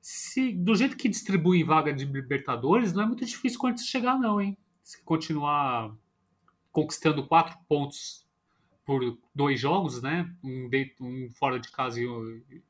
se 0.00 0.52
do 0.52 0.74
jeito 0.74 0.96
que 0.96 1.08
distribui 1.08 1.64
vaga 1.64 1.92
de 1.92 2.04
Libertadores, 2.04 2.92
não 2.92 3.02
é 3.02 3.06
muito 3.06 3.24
difícil 3.24 3.58
quando 3.58 3.80
chegar, 3.80 4.18
não, 4.18 4.40
hein? 4.40 4.56
Se 4.82 5.02
continuar 5.02 5.94
conquistando 6.70 7.26
quatro 7.26 7.56
pontos 7.68 8.26
por 8.84 9.18
dois 9.34 9.58
jogos, 9.58 10.02
né? 10.02 10.30
Um, 10.42 10.68
dentro, 10.68 11.04
um 11.04 11.30
fora 11.34 11.58
de 11.58 11.70
casa 11.70 12.00
e, 12.00 12.06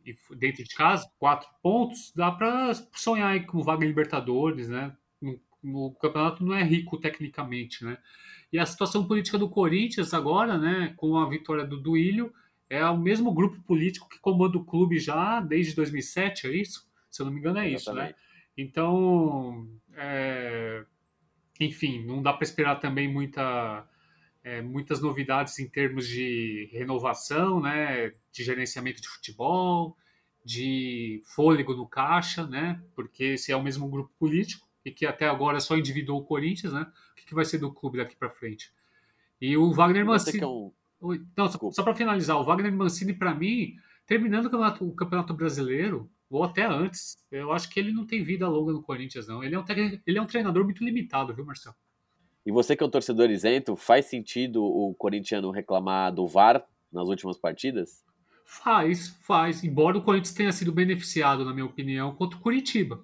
e, 0.06 0.16
dentro 0.36 0.62
de 0.62 0.74
casa, 0.74 1.10
quatro 1.18 1.48
pontos, 1.62 2.12
dá 2.14 2.30
para 2.30 2.72
sonhar 2.92 3.32
aí 3.32 3.44
com 3.44 3.62
vaga 3.62 3.84
Libertadores, 3.84 4.68
né? 4.68 4.96
o 5.72 5.92
campeonato 5.92 6.44
não 6.44 6.54
é 6.54 6.62
rico 6.62 6.98
tecnicamente, 6.98 7.84
né? 7.84 7.96
E 8.52 8.58
a 8.58 8.66
situação 8.66 9.06
política 9.06 9.38
do 9.38 9.48
Corinthians 9.48 10.12
agora, 10.12 10.58
né? 10.58 10.92
Com 10.96 11.16
a 11.16 11.28
vitória 11.28 11.64
do 11.64 11.80
Duílio, 11.80 12.32
é 12.74 12.88
o 12.88 12.98
mesmo 12.98 13.32
grupo 13.32 13.60
político 13.62 14.08
que 14.08 14.18
comanda 14.18 14.56
o 14.58 14.64
clube 14.64 14.98
já 14.98 15.40
desde 15.40 15.74
2007, 15.74 16.46
é 16.46 16.56
isso? 16.56 16.88
Se 17.10 17.22
eu 17.22 17.26
não 17.26 17.32
me 17.32 17.38
engano, 17.38 17.58
é 17.58 17.68
isso, 17.68 17.92
né? 17.92 18.14
Então, 18.56 19.68
é... 19.94 20.84
enfim, 21.60 22.04
não 22.04 22.22
dá 22.22 22.32
para 22.32 22.44
esperar 22.44 22.76
também 22.76 23.12
muita, 23.12 23.86
é, 24.42 24.62
muitas 24.62 25.00
novidades 25.00 25.58
em 25.58 25.68
termos 25.68 26.06
de 26.08 26.68
renovação, 26.72 27.60
né? 27.60 28.12
De 28.32 28.44
gerenciamento 28.44 29.00
de 29.00 29.08
futebol, 29.08 29.96
de 30.44 31.22
fôlego 31.34 31.74
no 31.74 31.86
caixa, 31.86 32.46
né? 32.46 32.82
Porque 32.94 33.38
se 33.38 33.52
é 33.52 33.56
o 33.56 33.62
mesmo 33.62 33.88
grupo 33.88 34.12
político 34.18 34.68
e 34.84 34.90
que 34.90 35.06
até 35.06 35.26
agora 35.26 35.60
só 35.60 35.76
endividou 35.76 36.18
o 36.18 36.24
Corinthians, 36.24 36.72
né? 36.72 36.86
O 37.12 37.14
que, 37.14 37.26
que 37.26 37.34
vai 37.34 37.44
ser 37.44 37.58
do 37.58 37.72
clube 37.72 37.98
daqui 37.98 38.14
para 38.14 38.30
frente? 38.30 38.72
E 39.40 39.56
o 39.56 39.72
Wagner 39.72 40.04
Mancini... 40.04 40.40
Não, 41.36 41.48
só, 41.48 41.58
só 41.70 41.82
para 41.82 41.94
finalizar, 41.94 42.36
o 42.38 42.44
Wagner 42.44 42.72
Mancini, 42.72 43.12
para 43.12 43.34
mim, 43.34 43.74
terminando 44.06 44.46
o 44.46 44.50
campeonato, 44.50 44.88
o 44.88 44.94
campeonato, 44.94 45.34
Brasileiro, 45.34 46.10
ou 46.30 46.42
até 46.42 46.64
antes, 46.64 47.16
eu 47.30 47.52
acho 47.52 47.68
que 47.70 47.78
ele 47.78 47.92
não 47.92 48.06
tem 48.06 48.22
vida 48.22 48.48
longa 48.48 48.72
no 48.72 48.82
Corinthians, 48.82 49.28
não. 49.28 49.42
Ele 49.42 49.54
é 49.54 49.58
um, 49.58 49.64
ele 50.06 50.18
é 50.18 50.22
um 50.22 50.26
treinador 50.26 50.64
muito 50.64 50.82
limitado, 50.82 51.34
viu, 51.34 51.44
Marcelo? 51.44 51.76
E 52.46 52.52
você 52.52 52.76
que 52.76 52.82
é 52.82 52.86
um 52.86 52.90
torcedor 52.90 53.30
isento, 53.30 53.76
faz 53.76 54.06
sentido 54.06 54.62
o 54.62 54.94
corintiano 54.94 55.50
reclamar 55.50 56.12
do 56.12 56.26
VAR 56.26 56.64
nas 56.92 57.08
últimas 57.08 57.38
partidas? 57.38 58.04
Faz, 58.44 59.08
faz. 59.22 59.64
Embora 59.64 59.96
o 59.96 60.02
Corinthians 60.02 60.34
tenha 60.34 60.52
sido 60.52 60.70
beneficiado, 60.70 61.44
na 61.44 61.54
minha 61.54 61.64
opinião, 61.64 62.14
contra 62.14 62.38
o 62.38 62.42
Curitiba 62.42 63.02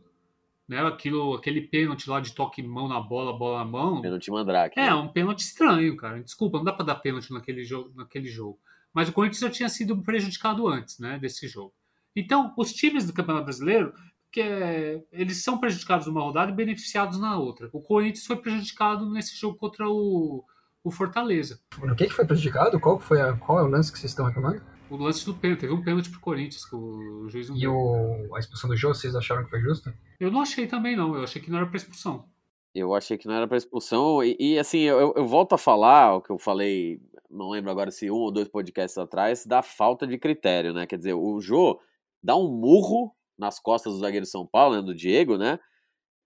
né? 0.70 0.86
Aquilo, 0.86 1.34
aquele 1.34 1.62
pênalti 1.62 2.08
lá 2.08 2.20
de 2.20 2.32
toque 2.32 2.62
mão 2.62 2.86
na 2.86 3.00
bola, 3.00 3.36
bola 3.36 3.58
na 3.58 3.64
mão. 3.64 4.00
Pênalti 4.00 4.30
mandrake. 4.30 4.78
É, 4.78 4.86
né? 4.86 4.94
um 4.94 5.08
pênalti 5.08 5.40
estranho, 5.40 5.96
cara. 5.96 6.22
Desculpa, 6.22 6.58
não 6.58 6.64
dá 6.64 6.72
para 6.72 6.86
dar 6.86 6.94
pênalti 6.94 7.32
naquele 7.32 7.64
jogo, 7.64 7.90
naquele 7.96 8.28
jogo. 8.28 8.56
Mas 8.94 9.08
o 9.08 9.12
Corinthians 9.12 9.40
já 9.40 9.50
tinha 9.50 9.68
sido 9.68 10.00
prejudicado 10.00 10.68
antes, 10.68 11.00
né, 11.00 11.18
desse 11.18 11.48
jogo. 11.48 11.74
Então, 12.14 12.54
os 12.56 12.72
times 12.72 13.04
do 13.04 13.12
Campeonato 13.12 13.46
Brasileiro, 13.46 13.92
que 14.30 14.40
é, 14.40 15.02
eles 15.10 15.42
são 15.42 15.58
prejudicados 15.58 16.06
numa 16.06 16.22
rodada 16.22 16.52
e 16.52 16.54
beneficiados 16.54 17.18
na 17.18 17.36
outra. 17.36 17.68
O 17.72 17.80
Corinthians 17.80 18.26
foi 18.26 18.36
prejudicado 18.36 19.10
nesse 19.10 19.36
jogo 19.36 19.56
contra 19.56 19.88
o, 19.88 20.44
o 20.84 20.90
Fortaleza. 20.92 21.60
O 21.82 21.96
que, 21.96 22.06
que 22.06 22.14
foi 22.14 22.24
prejudicado? 22.24 22.78
Qual, 22.78 23.00
foi 23.00 23.20
a, 23.20 23.32
qual 23.32 23.58
é 23.58 23.62
o 23.64 23.68
lance 23.68 23.90
que 23.92 23.98
vocês 23.98 24.12
estão 24.12 24.26
reclamando? 24.26 24.62
O 24.90 24.96
lance 24.96 25.24
do 25.24 25.34
pênalti. 25.34 25.60
Teve 25.60 25.72
um 25.72 25.82
pênalti 25.82 26.10
pro 26.10 26.20
Corinthians 26.20 26.64
que 26.64 26.74
o 26.74 27.28
juiz 27.28 27.48
não 27.48 27.56
E 27.56 27.66
o, 27.66 28.34
a 28.34 28.38
expulsão 28.38 28.68
do 28.68 28.76
Jô, 28.76 28.92
vocês 28.92 29.14
acharam 29.14 29.44
que 29.44 29.50
foi 29.50 29.60
justa? 29.60 29.94
Eu 30.18 30.30
não 30.30 30.40
achei 30.40 30.66
também, 30.66 30.96
não. 30.96 31.14
Eu 31.14 31.24
achei 31.24 31.40
que 31.40 31.50
não 31.50 31.58
era 31.58 31.66
pra 31.66 31.76
expulsão. 31.76 32.28
Eu 32.74 32.94
achei 32.94 33.18
que 33.18 33.26
não 33.26 33.34
era 33.34 33.48
pra 33.48 33.56
expulsão. 33.56 34.22
E, 34.22 34.36
e 34.38 34.58
assim, 34.58 34.80
eu, 34.80 35.12
eu, 35.16 35.26
volto 35.26 35.54
a 35.54 35.58
falar 35.58 36.16
o 36.16 36.22
que 36.22 36.30
eu 36.30 36.38
falei, 36.38 37.00
não 37.28 37.50
lembro 37.50 37.70
agora 37.70 37.90
se 37.90 38.10
um 38.10 38.14
ou 38.14 38.30
dois 38.30 38.48
podcasts 38.48 38.98
atrás, 38.98 39.44
da 39.44 39.62
falta 39.62 40.06
de 40.06 40.18
critério, 40.18 40.72
né? 40.72 40.86
Quer 40.86 40.98
dizer, 40.98 41.14
o 41.14 41.40
Jô 41.40 41.80
dá 42.22 42.36
um 42.36 42.48
murro 42.48 43.14
nas 43.38 43.58
costas 43.58 43.92
do 43.92 43.98
zagueiro 43.98 44.24
de 44.24 44.30
São 44.30 44.46
Paulo, 44.46 44.76
né, 44.76 44.82
do 44.82 44.94
Diego, 44.94 45.36
né? 45.36 45.58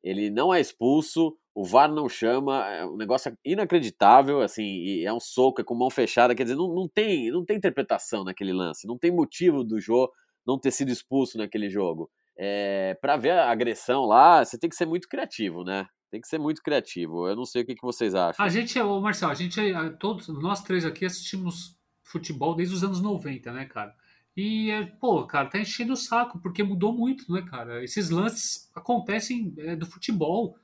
Ele 0.03 0.29
não 0.31 0.53
é 0.53 0.61
expulso, 0.61 1.37
o 1.55 1.65
VAR 1.65 1.91
não 1.91 2.09
chama, 2.09 2.67
é 2.69 2.85
um 2.85 2.97
negócio 2.97 3.33
inacreditável, 3.45 4.41
assim, 4.41 5.05
é 5.05 5.13
um 5.13 5.21
soco, 5.21 5.61
é 5.61 5.65
com 5.65 5.75
mão 5.75 5.89
fechada, 5.89 6.35
quer 6.35 6.43
dizer, 6.43 6.57
não, 6.57 6.75
não, 6.75 6.89
tem, 6.89 7.31
não 7.31 7.45
tem 7.45 7.57
interpretação 7.57 8.25
naquele 8.25 8.53
lance, 8.53 8.89
não 8.89 8.99
tem 8.99 9.13
motivo 9.13 9.63
do 9.63 9.81
Jô 9.81 10.11
não 10.47 10.59
ter 10.59 10.73
sido 10.73 10.91
expulso 10.91 11.39
naquele 11.39 11.71
jogo. 11.71 12.11
É, 12.37 12.99
para 13.01 13.17
ver 13.17 13.31
a 13.31 13.51
agressão 13.51 14.05
lá, 14.05 14.45
você 14.45 14.59
tem 14.59 14.69
que 14.69 14.77
ser 14.77 14.87
muito 14.87 15.09
criativo, 15.09 15.63
né? 15.63 15.87
Tem 16.11 16.21
que 16.21 16.29
ser 16.29 16.39
muito 16.39 16.63
criativo. 16.63 17.29
Eu 17.29 17.37
não 17.37 17.45
sei 17.45 17.63
o 17.63 17.67
que, 17.67 17.75
que 17.75 17.83
vocês 17.83 18.15
acham. 18.15 18.45
A 18.45 18.49
gente, 18.49 18.79
ô 18.81 19.01
Marcelo, 19.01 19.33
a 19.33 19.35
gente, 19.35 19.61
todos, 19.99 20.29
nós 20.29 20.63
três 20.63 20.85
aqui 20.85 21.05
assistimos 21.05 21.77
futebol 22.03 22.55
desde 22.55 22.75
os 22.75 22.85
anos 22.85 23.01
90, 23.01 23.53
né, 23.53 23.65
cara? 23.65 23.95
E, 24.37 24.71
é, 24.71 24.85
pô, 24.85 25.25
cara, 25.27 25.49
tá 25.49 25.59
enchendo 25.59 25.93
o 25.93 25.97
saco, 25.97 26.41
porque 26.41 26.63
mudou 26.63 26.93
muito, 26.93 27.33
né, 27.33 27.43
cara? 27.43 27.83
Esses 27.83 28.11
lances 28.11 28.71
acontecem 28.75 29.55
é, 29.59 29.77
do 29.77 29.87
futebol. 29.87 30.57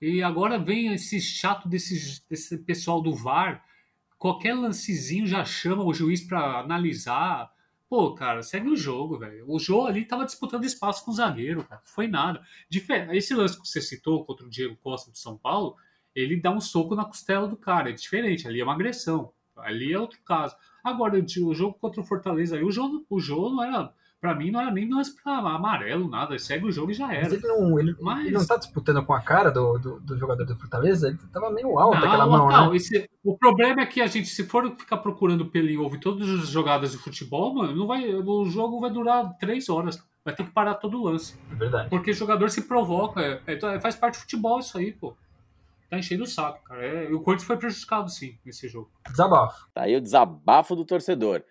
E 0.00 0.22
agora 0.22 0.58
vem 0.58 0.92
esse 0.94 1.20
chato 1.20 1.68
desse, 1.68 2.22
desse 2.28 2.58
pessoal 2.58 3.00
do 3.00 3.14
VAR. 3.14 3.64
Qualquer 4.16 4.54
lancezinho 4.54 5.26
já 5.26 5.44
chama 5.44 5.84
o 5.84 5.92
juiz 5.92 6.20
para 6.20 6.60
analisar. 6.60 7.50
Pô, 7.88 8.14
cara, 8.14 8.42
segue 8.42 8.68
o 8.68 8.76
jogo, 8.76 9.18
velho. 9.18 9.44
O 9.48 9.58
Jô 9.58 9.86
ali 9.86 10.04
tava 10.04 10.24
disputando 10.24 10.64
espaço 10.64 11.04
com 11.04 11.10
o 11.10 11.14
zagueiro, 11.14 11.64
cara. 11.64 11.80
Foi 11.84 12.06
nada. 12.06 12.42
Esse 13.12 13.34
lance 13.34 13.60
que 13.60 13.66
você 13.66 13.80
citou 13.80 14.24
contra 14.24 14.46
o 14.46 14.50
Diego 14.50 14.76
Costa 14.76 15.10
do 15.10 15.16
São 15.16 15.38
Paulo, 15.38 15.76
ele 16.14 16.36
dá 16.36 16.50
um 16.50 16.60
soco 16.60 16.94
na 16.94 17.04
costela 17.04 17.48
do 17.48 17.56
cara. 17.56 17.90
É 17.90 17.92
diferente, 17.92 18.46
ali 18.46 18.60
é 18.60 18.64
uma 18.64 18.74
agressão. 18.74 19.32
Ali 19.56 19.92
é 19.92 19.98
outro 19.98 20.20
caso. 20.22 20.54
Agora, 20.84 21.18
o 21.18 21.54
jogo 21.54 21.78
contra 21.78 22.00
o 22.00 22.04
Fortaleza 22.04 22.56
aí, 22.56 22.62
o 22.62 22.70
jogo, 22.70 23.04
o 23.08 23.18
jogo 23.18 23.50
não 23.50 23.64
era. 23.64 23.94
Pra 24.20 24.34
mim, 24.34 24.50
não 24.50 24.60
era 24.60 24.70
nem 24.72 24.92
lance 24.92 25.14
pra 25.22 25.38
amarelo, 25.38 26.08
nada. 26.08 26.36
Segue 26.40 26.66
o 26.66 26.72
jogo 26.72 26.90
e 26.90 26.94
já 26.94 27.12
era. 27.12 27.22
Mas 27.22 27.32
ele 27.34 27.46
não, 27.46 27.78
ele, 27.78 27.96
Mas- 28.00 28.26
ele 28.26 28.34
não 28.34 28.44
tá 28.44 28.56
disputando 28.56 29.04
com 29.04 29.12
a 29.12 29.20
cara 29.20 29.48
do, 29.50 29.78
do, 29.78 30.00
do 30.00 30.18
jogador 30.18 30.44
do 30.44 30.56
Fortaleza? 30.56 31.08
Ele 31.08 31.18
tava 31.32 31.50
meio 31.50 31.78
alto 31.78 32.00
Não, 32.00 32.06
aquela 32.08 32.26
mão, 32.26 32.48
não, 32.50 32.70
né? 32.70 32.76
esse- 32.76 33.08
o 33.22 33.38
problema 33.38 33.82
é 33.82 33.86
que 33.86 34.00
a 34.00 34.08
gente, 34.08 34.26
se 34.28 34.44
for 34.44 34.68
ficar 34.76 34.96
procurando 34.96 35.46
pelo 35.46 35.68
em 35.68 35.78
ovo 35.78 35.94
em 35.94 36.00
todas 36.00 36.28
as 36.28 36.48
jogadas 36.48 36.90
de 36.92 36.98
futebol, 36.98 37.54
mano, 37.54 37.76
não 37.76 37.86
vai, 37.86 38.12
o 38.12 38.44
jogo 38.46 38.80
vai 38.80 38.90
durar 38.90 39.36
três 39.38 39.68
horas. 39.68 40.02
Vai 40.24 40.34
ter 40.34 40.44
que 40.44 40.50
parar 40.50 40.74
todo 40.74 41.00
o 41.00 41.04
lance. 41.04 41.38
É 41.52 41.54
verdade. 41.54 41.88
Porque 41.88 42.10
o 42.10 42.14
jogador 42.14 42.50
se 42.50 42.62
provoca. 42.62 43.20
é- 43.22 43.40
é- 43.46 43.80
faz 43.80 43.94
parte 43.94 44.16
do 44.16 44.22
futebol 44.22 44.58
isso 44.58 44.76
aí, 44.76 44.92
pô. 44.92 45.14
Tá 45.88 45.96
enchendo 45.96 46.24
o 46.24 46.26
saco, 46.26 46.62
cara. 46.64 46.84
É, 46.84 47.08
o 47.14 47.20
Corinthians 47.20 47.46
foi 47.46 47.56
prejudicado, 47.56 48.10
sim, 48.10 48.36
nesse 48.44 48.68
jogo. 48.68 48.90
Desabafo. 49.08 49.66
Tá 49.72 49.82
aí 49.82 49.96
o 49.96 50.00
desabafo 50.02 50.74
do 50.76 50.84
torcedor. 50.84 51.42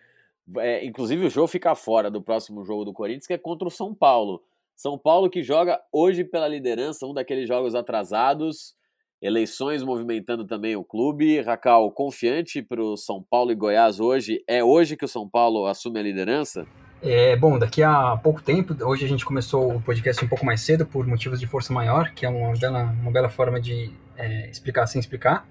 É, 0.57 0.85
inclusive, 0.85 1.25
o 1.25 1.29
jogo 1.29 1.47
fica 1.47 1.75
fora 1.75 2.09
do 2.09 2.21
próximo 2.21 2.63
jogo 2.63 2.85
do 2.85 2.93
Corinthians, 2.93 3.27
que 3.27 3.33
é 3.33 3.37
contra 3.37 3.67
o 3.67 3.71
São 3.71 3.93
Paulo. 3.93 4.41
São 4.75 4.97
Paulo 4.97 5.29
que 5.29 5.41
joga 5.41 5.81
hoje 5.91 6.23
pela 6.23 6.47
liderança, 6.47 7.05
um 7.05 7.13
daqueles 7.13 7.47
jogos 7.47 7.75
atrasados. 7.75 8.75
Eleições 9.19 9.81
movimentando 9.81 10.45
também 10.45 10.75
o 10.75 10.83
clube. 10.83 11.41
Racal, 11.41 11.91
confiante 11.91 12.61
para 12.61 12.81
o 12.81 12.95
São 12.95 13.23
Paulo 13.27 13.51
e 13.51 13.55
Goiás 13.55 13.99
hoje. 13.99 14.43
É 14.47 14.63
hoje 14.63 14.95
que 14.95 15.05
o 15.05 15.07
São 15.07 15.27
Paulo 15.27 15.65
assume 15.65 15.99
a 15.99 16.03
liderança? 16.03 16.67
É, 17.01 17.35
bom, 17.35 17.57
daqui 17.57 17.81
a 17.81 18.17
pouco 18.17 18.41
tempo, 18.41 18.75
hoje 18.85 19.05
a 19.05 19.07
gente 19.07 19.25
começou 19.25 19.75
o 19.75 19.81
podcast 19.81 20.23
um 20.23 20.27
pouco 20.27 20.45
mais 20.45 20.61
cedo 20.61 20.85
por 20.85 21.05
motivos 21.05 21.39
de 21.39 21.47
força 21.47 21.73
maior, 21.73 22.11
que 22.11 22.25
é 22.25 22.29
uma 22.29 22.53
bela, 22.53 22.83
uma 23.01 23.11
bela 23.11 23.29
forma 23.29 23.59
de 23.59 23.91
é, 24.15 24.49
explicar 24.49 24.85
sem 24.87 24.99
explicar. 24.99 25.47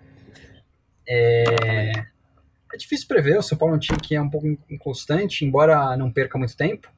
É, 1.09 2.07
é 2.73 2.77
difícil 2.77 3.07
prever, 3.07 3.39
o 3.39 3.43
São 3.43 3.57
Paulo 3.57 3.75
é 3.75 3.77
um 3.77 3.81
time 3.81 3.99
que 4.01 4.15
é 4.15 4.21
um 4.21 4.31
pouco 4.31 4.47
inconstante, 4.71 5.45
embora 5.45 5.97
não 5.97 6.11
perca 6.11 6.39
muito 6.39 6.57
tempo, 6.57 6.89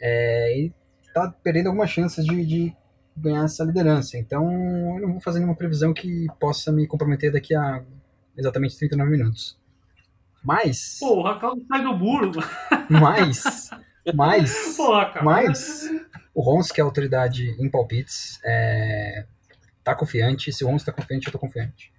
é, 0.00 0.58
e 0.58 0.72
tá 1.12 1.32
perdendo 1.42 1.68
algumas 1.68 1.90
chances 1.90 2.24
de, 2.24 2.44
de 2.44 2.76
ganhar 3.16 3.44
essa 3.44 3.64
liderança. 3.64 4.18
Então, 4.18 4.44
eu 4.98 5.00
não 5.06 5.12
vou 5.12 5.20
fazer 5.20 5.38
nenhuma 5.38 5.56
previsão 5.56 5.94
que 5.94 6.26
possa 6.40 6.72
me 6.72 6.86
comprometer 6.86 7.32
daqui 7.32 7.54
a 7.54 7.82
exatamente 8.36 8.76
39 8.76 9.10
minutos. 9.10 9.58
Mas, 10.42 10.98
Pô, 11.00 11.20
o 11.20 11.22
Racal 11.22 11.56
sai 11.68 11.82
do 11.82 11.96
mano. 11.96 12.32
mas, 12.90 13.70
mas, 14.14 14.74
Pô, 14.76 14.92
Racal. 14.92 15.24
mas 15.24 15.88
o 16.34 16.42
Rons, 16.42 16.70
que 16.70 16.80
é 16.80 16.84
autoridade 16.84 17.56
em 17.58 17.70
palpites, 17.70 18.40
é, 18.44 19.24
tá 19.82 19.94
confiante. 19.94 20.52
Se 20.52 20.64
o 20.64 20.68
Rons 20.68 20.84
tá 20.84 20.92
confiante, 20.92 21.26
eu 21.26 21.32
tô 21.32 21.38
confiante. 21.38 21.92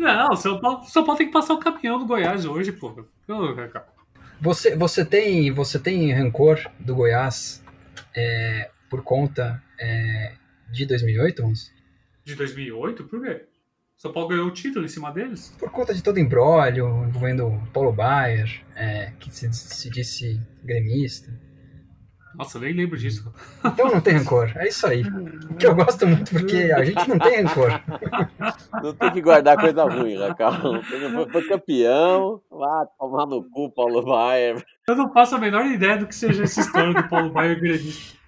Não, 0.00 0.34
São 0.34 0.58
Paulo, 0.58 0.84
São 0.84 1.04
Paulo 1.04 1.18
tem 1.18 1.26
que 1.26 1.32
passar 1.32 1.52
o 1.52 1.58
campeão 1.58 1.98
do 1.98 2.06
Goiás 2.06 2.46
hoje, 2.46 2.72
pô. 2.72 3.04
Você, 4.40 4.74
você, 4.74 5.04
tem, 5.04 5.52
você 5.52 5.78
tem 5.78 6.10
rancor 6.14 6.58
do 6.78 6.94
Goiás 6.94 7.62
é, 8.16 8.70
por 8.88 9.02
conta 9.02 9.62
é, 9.78 10.32
de 10.72 10.86
2008, 10.86 11.42
Rons? 11.42 11.70
De 12.24 12.34
2008? 12.34 13.04
Por 13.04 13.22
quê? 13.22 13.44
São 13.94 14.10
Paulo 14.10 14.30
ganhou 14.30 14.46
o 14.46 14.50
título 14.50 14.86
em 14.86 14.88
cima 14.88 15.12
deles? 15.12 15.54
Por 15.58 15.70
conta 15.70 15.92
de 15.92 16.02
todo 16.02 16.16
o 16.16 16.20
embrólio 16.20 17.04
envolvendo 17.06 17.48
o 17.48 17.66
Paulo 17.66 17.92
Baier, 17.92 18.64
é, 18.74 19.12
que 19.20 19.30
se, 19.30 19.52
se 19.52 19.90
disse 19.90 20.40
gremista. 20.64 21.30
Nossa, 22.34 22.58
eu 22.58 22.62
nem 22.62 22.72
lembro 22.72 22.96
disso. 22.96 23.32
Então 23.64 23.90
não 23.90 24.00
tem 24.00 24.14
rancor. 24.14 24.50
É 24.56 24.68
isso 24.68 24.86
aí. 24.86 25.02
Que 25.58 25.66
eu 25.66 25.74
gosto 25.74 26.06
muito, 26.06 26.30
porque 26.32 26.70
a 26.74 26.84
gente 26.84 27.08
não 27.08 27.18
tem 27.18 27.42
rancor. 27.42 27.80
Não 28.82 28.94
tem 28.94 29.10
que 29.12 29.20
guardar 29.20 29.58
coisa 29.58 29.84
ruim, 29.84 30.16
Racal. 30.18 30.52
Foi, 30.82 31.30
foi 31.30 31.48
campeão. 31.48 32.40
Vá 32.50 32.86
tomar 32.98 33.26
no 33.26 33.42
cu, 33.50 33.70
Paulo 33.74 34.02
Baier. 34.04 34.64
Eu 34.88 34.96
não 34.96 35.12
faço 35.12 35.34
a 35.34 35.38
menor 35.38 35.66
ideia 35.66 35.98
do 35.98 36.06
que 36.06 36.14
seja 36.14 36.44
essa 36.44 36.60
história 36.60 36.94
do 36.94 37.08
Paulo 37.08 37.30
Baier 37.30 37.58
gremista. 37.60 38.18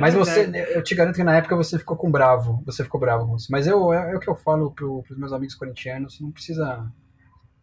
Mas 0.00 0.14
você, 0.14 0.50
eu 0.74 0.82
te 0.82 0.94
garanto 0.94 1.16
que 1.16 1.22
na 1.24 1.36
época 1.36 1.54
você 1.54 1.78
ficou 1.78 1.96
com 1.96 2.10
bravo. 2.10 2.62
Você 2.64 2.82
ficou 2.82 2.98
bravo, 2.98 3.24
Rons. 3.24 3.48
Mas 3.50 3.66
eu, 3.66 3.92
é, 3.92 4.12
é 4.12 4.16
o 4.16 4.18
que 4.20 4.28
eu 4.30 4.34
falo 4.34 4.70
pro, 4.72 5.02
pros 5.02 5.18
meus 5.18 5.32
amigos 5.32 5.54
corintianos. 5.54 6.18
Não 6.20 6.30
precisa, 6.30 6.64
não 6.78 6.92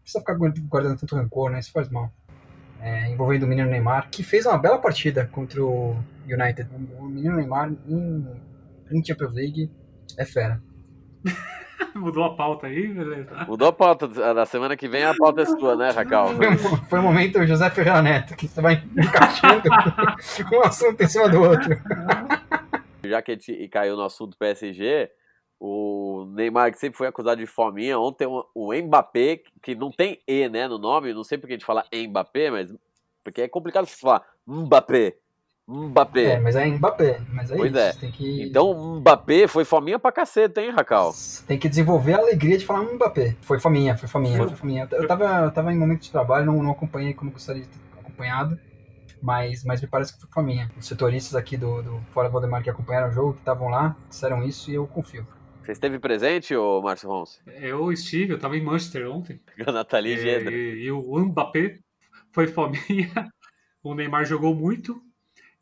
precisa 0.04 0.20
ficar 0.20 0.36
guardando- 0.36 0.68
guardando 0.68 1.00
tanto 1.00 1.16
rancor, 1.16 1.50
né? 1.50 1.60
Isso 1.60 1.72
faz 1.72 1.90
mal. 1.90 2.12
É, 2.82 3.10
envolvendo 3.10 3.44
o 3.44 3.48
menino 3.48 3.70
Neymar, 3.70 4.10
que 4.10 4.24
fez 4.24 4.46
uma 4.46 4.58
bela 4.58 4.78
partida 4.78 5.26
contra 5.32 5.64
o 5.64 5.98
United. 6.26 6.68
O 6.98 7.06
menino 7.06 7.36
Neymar 7.36 7.72
em, 7.88 8.26
em 8.92 9.04
Champions 9.04 9.34
League 9.34 9.72
é 10.18 10.26
fera. 10.26 10.62
Mudou 11.96 12.24
a 12.24 12.36
pauta 12.36 12.68
aí, 12.68 12.88
beleza. 12.88 13.46
Mudou 13.48 13.68
a 13.68 13.74
pauta. 13.74 14.08
Da 14.08 14.46
semana 14.46 14.76
que 14.76 14.88
vem 14.88 15.04
a 15.04 15.14
pauta 15.14 15.42
é 15.42 15.46
sua, 15.46 15.76
né, 15.76 15.90
Racal? 15.92 16.30
Foi, 16.36 16.58
foi 16.90 17.00
o 17.00 17.04
momento 17.04 17.46
José 17.46 17.70
Ferreira 17.70 18.02
Neto, 18.02 18.36
que 18.36 18.48
você 18.48 18.62
vai 18.62 18.84
encaixando 18.98 19.64
um 20.54 20.62
assunto 20.62 21.02
em 21.02 21.08
cima 21.08 21.30
do 21.30 21.42
outro. 21.42 21.78
Já 23.04 23.22
que 23.22 23.32
a 23.32 23.34
gente 23.36 23.68
caiu 23.70 23.96
no 23.96 24.04
assunto 24.04 24.38
PSG, 24.38 25.10
o 25.60 26.26
Neymar, 26.34 26.72
que 26.72 26.80
sempre 26.80 26.98
foi 26.98 27.08
acusado 27.08 27.40
de 27.42 27.46
fominha, 27.48 28.00
ontem 28.00 28.26
o 28.28 28.74
Mbappé, 28.74 29.42
que 29.62 29.76
não 29.76 29.92
tem 29.92 30.20
E, 30.28 30.48
né, 30.48 30.68
no 30.68 30.78
nome, 30.78 31.14
não 31.14 31.24
sei 31.24 31.38
porque 31.38 31.54
a 31.54 31.58
gente 31.58 31.66
fala 31.66 31.86
Mbappé, 31.94 32.50
mas 32.50 32.74
porque 33.24 33.42
é 33.42 33.48
complicado 33.48 33.86
falar 33.86 34.24
Mbappé, 34.48 35.16
Mbappé. 35.68 36.24
É, 36.24 36.40
mas 36.40 36.56
é 36.56 36.66
Mbappé. 36.66 37.22
Mas 37.32 37.52
é 37.52 37.56
Pois 37.56 37.72
isso. 37.72 38.06
é. 38.06 38.12
Que, 38.12 38.44
Então 38.44 38.96
Mbappé 39.00 39.48
foi 39.48 39.64
fominha 39.64 40.00
pra 40.00 40.12
caceta, 40.12 40.62
hein, 40.62 40.72
Racal? 40.72 41.14
tem 41.46 41.60
que 41.60 41.70
desenvolver 41.70 42.14
a 42.14 42.18
alegria 42.18 42.58
de 42.58 42.66
falar 42.66 42.82
Mbappé. 42.84 43.36
Foi 43.42 43.60
faminha, 43.60 43.96
foi 43.96 44.08
faminha, 44.10 44.38
Foi. 44.38 44.48
foi 44.48 44.58
faminha. 44.58 44.88
Eu 44.92 45.08
tava, 45.08 45.26
eu 45.46 45.52
tava 45.52 45.72
em 45.72 45.78
momento 45.78 46.02
de 46.02 46.10
trabalho, 46.12 46.46
não, 46.48 46.64
não 46.64 46.72
acompanhei 46.72 47.14
como 47.14 47.30
gostaria 47.32 47.62
de 47.62 47.68
ter 47.68 47.78
acompanhado. 48.00 48.58
Mas, 49.22 49.64
mas 49.66 49.82
me 49.82 49.88
parece 49.88 50.14
que 50.14 50.22
foi 50.22 50.30
faminha. 50.34 50.72
Os 50.78 50.88
setoristas 50.88 51.36
aqui 51.36 51.56
do, 51.58 51.84
do 51.84 52.00
Fora 52.14 52.30
Valdemar 52.30 52.64
que 52.64 52.70
acompanharam 52.70 53.10
o 53.10 53.12
jogo, 53.12 53.34
que 53.34 53.40
estavam 53.40 53.68
lá, 53.68 53.96
disseram 54.10 54.42
isso 54.44 54.72
e 54.72 54.76
eu 54.76 54.88
confio. 54.88 55.28
Você 55.70 55.74
esteve 55.74 56.00
presente, 56.00 56.56
ô 56.56 56.82
Márcio 56.82 57.08
Ronce? 57.08 57.40
Eu 57.46 57.92
estive, 57.92 58.34
eu 58.34 58.40
tava 58.40 58.58
em 58.58 58.64
Manchester 58.64 59.08
ontem. 59.08 59.40
A 59.68 59.72
Nathalie 59.72 60.14
E, 60.16 60.18
Gedra. 60.18 60.52
e- 60.52 60.86
e 60.86 60.92
o 60.92 61.20
Mbappé 61.20 61.78
foi 62.32 62.48
fominha. 62.48 62.80
O 63.84 63.94
Neymar 63.94 64.26
jogou 64.26 64.54
muito. 64.56 65.00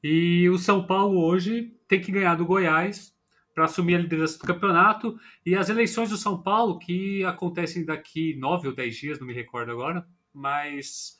E 0.02 0.48
o 0.50 0.58
São 0.58 0.88
Paulo 0.88 1.22
hoje 1.24 1.76
tem 1.90 2.00
que 2.02 2.10
ganhar 2.12 2.36
do 2.36 2.46
Goiás 2.46 3.14
para 3.54 3.66
assumir 3.66 3.96
a 3.96 4.00
liderança 4.00 4.40
do 4.40 4.46
campeonato. 4.48 5.20
E 5.46 5.54
as 5.56 5.68
eleições 5.70 6.10
do 6.10 6.16
São 6.18 6.42
Paulo, 6.42 6.80
que 6.80 7.24
acontecem 7.26 7.84
daqui 7.86 8.34
nove 8.38 8.70
ou 8.70 8.74
dez 8.74 8.96
dias, 8.96 9.20
não 9.20 9.28
me 9.28 9.34
recordo 9.34 9.72
agora, 9.74 10.08
mas 10.34 11.20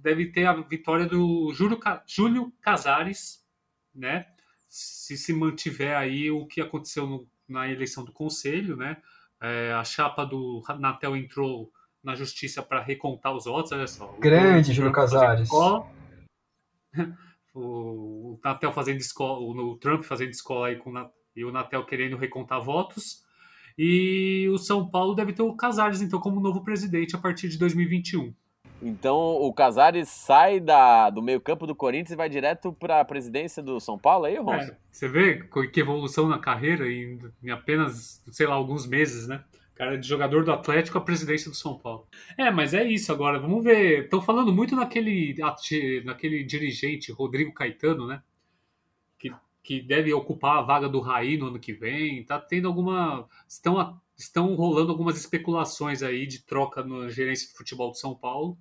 deve 0.00 0.26
ter 0.30 0.46
a 0.46 0.54
vitória 0.54 1.04
do 1.06 1.52
Júlio, 1.52 1.78
Júlio 2.06 2.52
Casares, 2.62 3.44
né? 3.92 4.24
Se 4.68 5.18
se 5.18 5.32
mantiver 5.34 5.94
aí 5.96 6.30
o 6.30 6.46
que 6.46 6.60
aconteceu 6.62 7.04
no- 7.06 7.26
na 7.48 7.68
eleição 7.68 8.04
do 8.04 8.12
Conselho, 8.12 8.76
né? 8.76 8.98
É, 9.40 9.72
a 9.72 9.84
chapa 9.84 10.24
do 10.24 10.62
Natel 10.78 11.16
entrou 11.16 11.72
na 12.02 12.14
justiça 12.14 12.62
para 12.62 12.82
recontar 12.82 13.34
os 13.34 13.44
votos, 13.44 13.72
olha 13.72 13.86
só. 13.86 14.14
O 14.16 14.20
Grande 14.20 14.64
Trump 14.64 14.76
Júlio 14.76 14.92
Casares. 14.92 15.48
o, 15.52 15.90
o 17.54 18.40
Natel 18.44 18.72
fazendo 18.72 18.98
escola, 18.98 19.40
o, 19.40 19.72
o 19.72 19.76
Trump 19.78 20.04
fazendo 20.04 20.30
escola 20.30 20.68
aí 20.68 20.76
com 20.76 20.90
o 20.90 21.10
e 21.36 21.44
o 21.44 21.52
Natel 21.52 21.84
querendo 21.84 22.16
recontar 22.16 22.60
votos. 22.60 23.24
E 23.78 24.48
o 24.50 24.58
São 24.58 24.90
Paulo 24.90 25.14
deve 25.14 25.32
ter 25.32 25.42
o 25.42 25.54
Casares, 25.54 26.02
então, 26.02 26.18
como 26.18 26.40
novo 26.40 26.64
presidente 26.64 27.14
a 27.14 27.18
partir 27.18 27.48
de 27.48 27.56
2021. 27.56 28.34
Então 28.80 29.16
o 29.16 29.52
Casares 29.52 30.08
sai 30.08 30.60
da, 30.60 31.10
do 31.10 31.20
meio 31.20 31.40
campo 31.40 31.66
do 31.66 31.74
Corinthians 31.74 32.12
e 32.12 32.16
vai 32.16 32.28
direto 32.28 32.72
pra 32.72 33.04
presidência 33.04 33.62
do 33.62 33.80
São 33.80 33.98
Paulo 33.98 34.26
aí, 34.26 34.36
Ronce? 34.36 34.70
É, 34.70 34.76
você 34.90 35.08
vê 35.08 35.42
que 35.72 35.80
evolução 35.80 36.28
na 36.28 36.38
carreira 36.38 36.90
em, 36.90 37.18
em 37.42 37.50
apenas, 37.50 38.22
sei 38.30 38.46
lá, 38.46 38.54
alguns 38.54 38.86
meses, 38.86 39.26
né? 39.26 39.42
Cara, 39.74 39.96
de 39.96 40.06
jogador 40.06 40.44
do 40.44 40.52
Atlético 40.52 40.98
à 40.98 41.00
presidência 41.00 41.50
do 41.50 41.56
São 41.56 41.78
Paulo. 41.78 42.06
É, 42.36 42.50
mas 42.50 42.74
é 42.74 42.84
isso 42.84 43.12
agora. 43.12 43.38
Vamos 43.38 43.62
ver. 43.62 44.04
Estão 44.04 44.20
falando 44.20 44.52
muito 44.52 44.74
naquele, 44.74 45.36
naquele 46.04 46.42
dirigente, 46.42 47.12
Rodrigo 47.12 47.52
Caetano, 47.54 48.06
né? 48.06 48.20
Que, 49.18 49.32
que 49.62 49.80
deve 49.80 50.12
ocupar 50.12 50.58
a 50.58 50.62
vaga 50.62 50.88
do 50.88 50.98
Raí 51.00 51.36
no 51.36 51.46
ano 51.46 51.60
que 51.60 51.72
vem. 51.72 52.24
Tá 52.24 52.40
tendo 52.40 52.66
alguma. 52.66 53.28
Estão, 53.46 53.78
a- 53.78 53.96
estão 54.16 54.52
rolando 54.56 54.90
algumas 54.90 55.16
especulações 55.16 56.02
aí 56.02 56.26
de 56.26 56.42
troca 56.44 56.82
na 56.82 57.08
gerência 57.08 57.46
de 57.46 57.54
futebol 57.54 57.90
do 57.92 57.96
São 57.96 58.16
Paulo. 58.16 58.58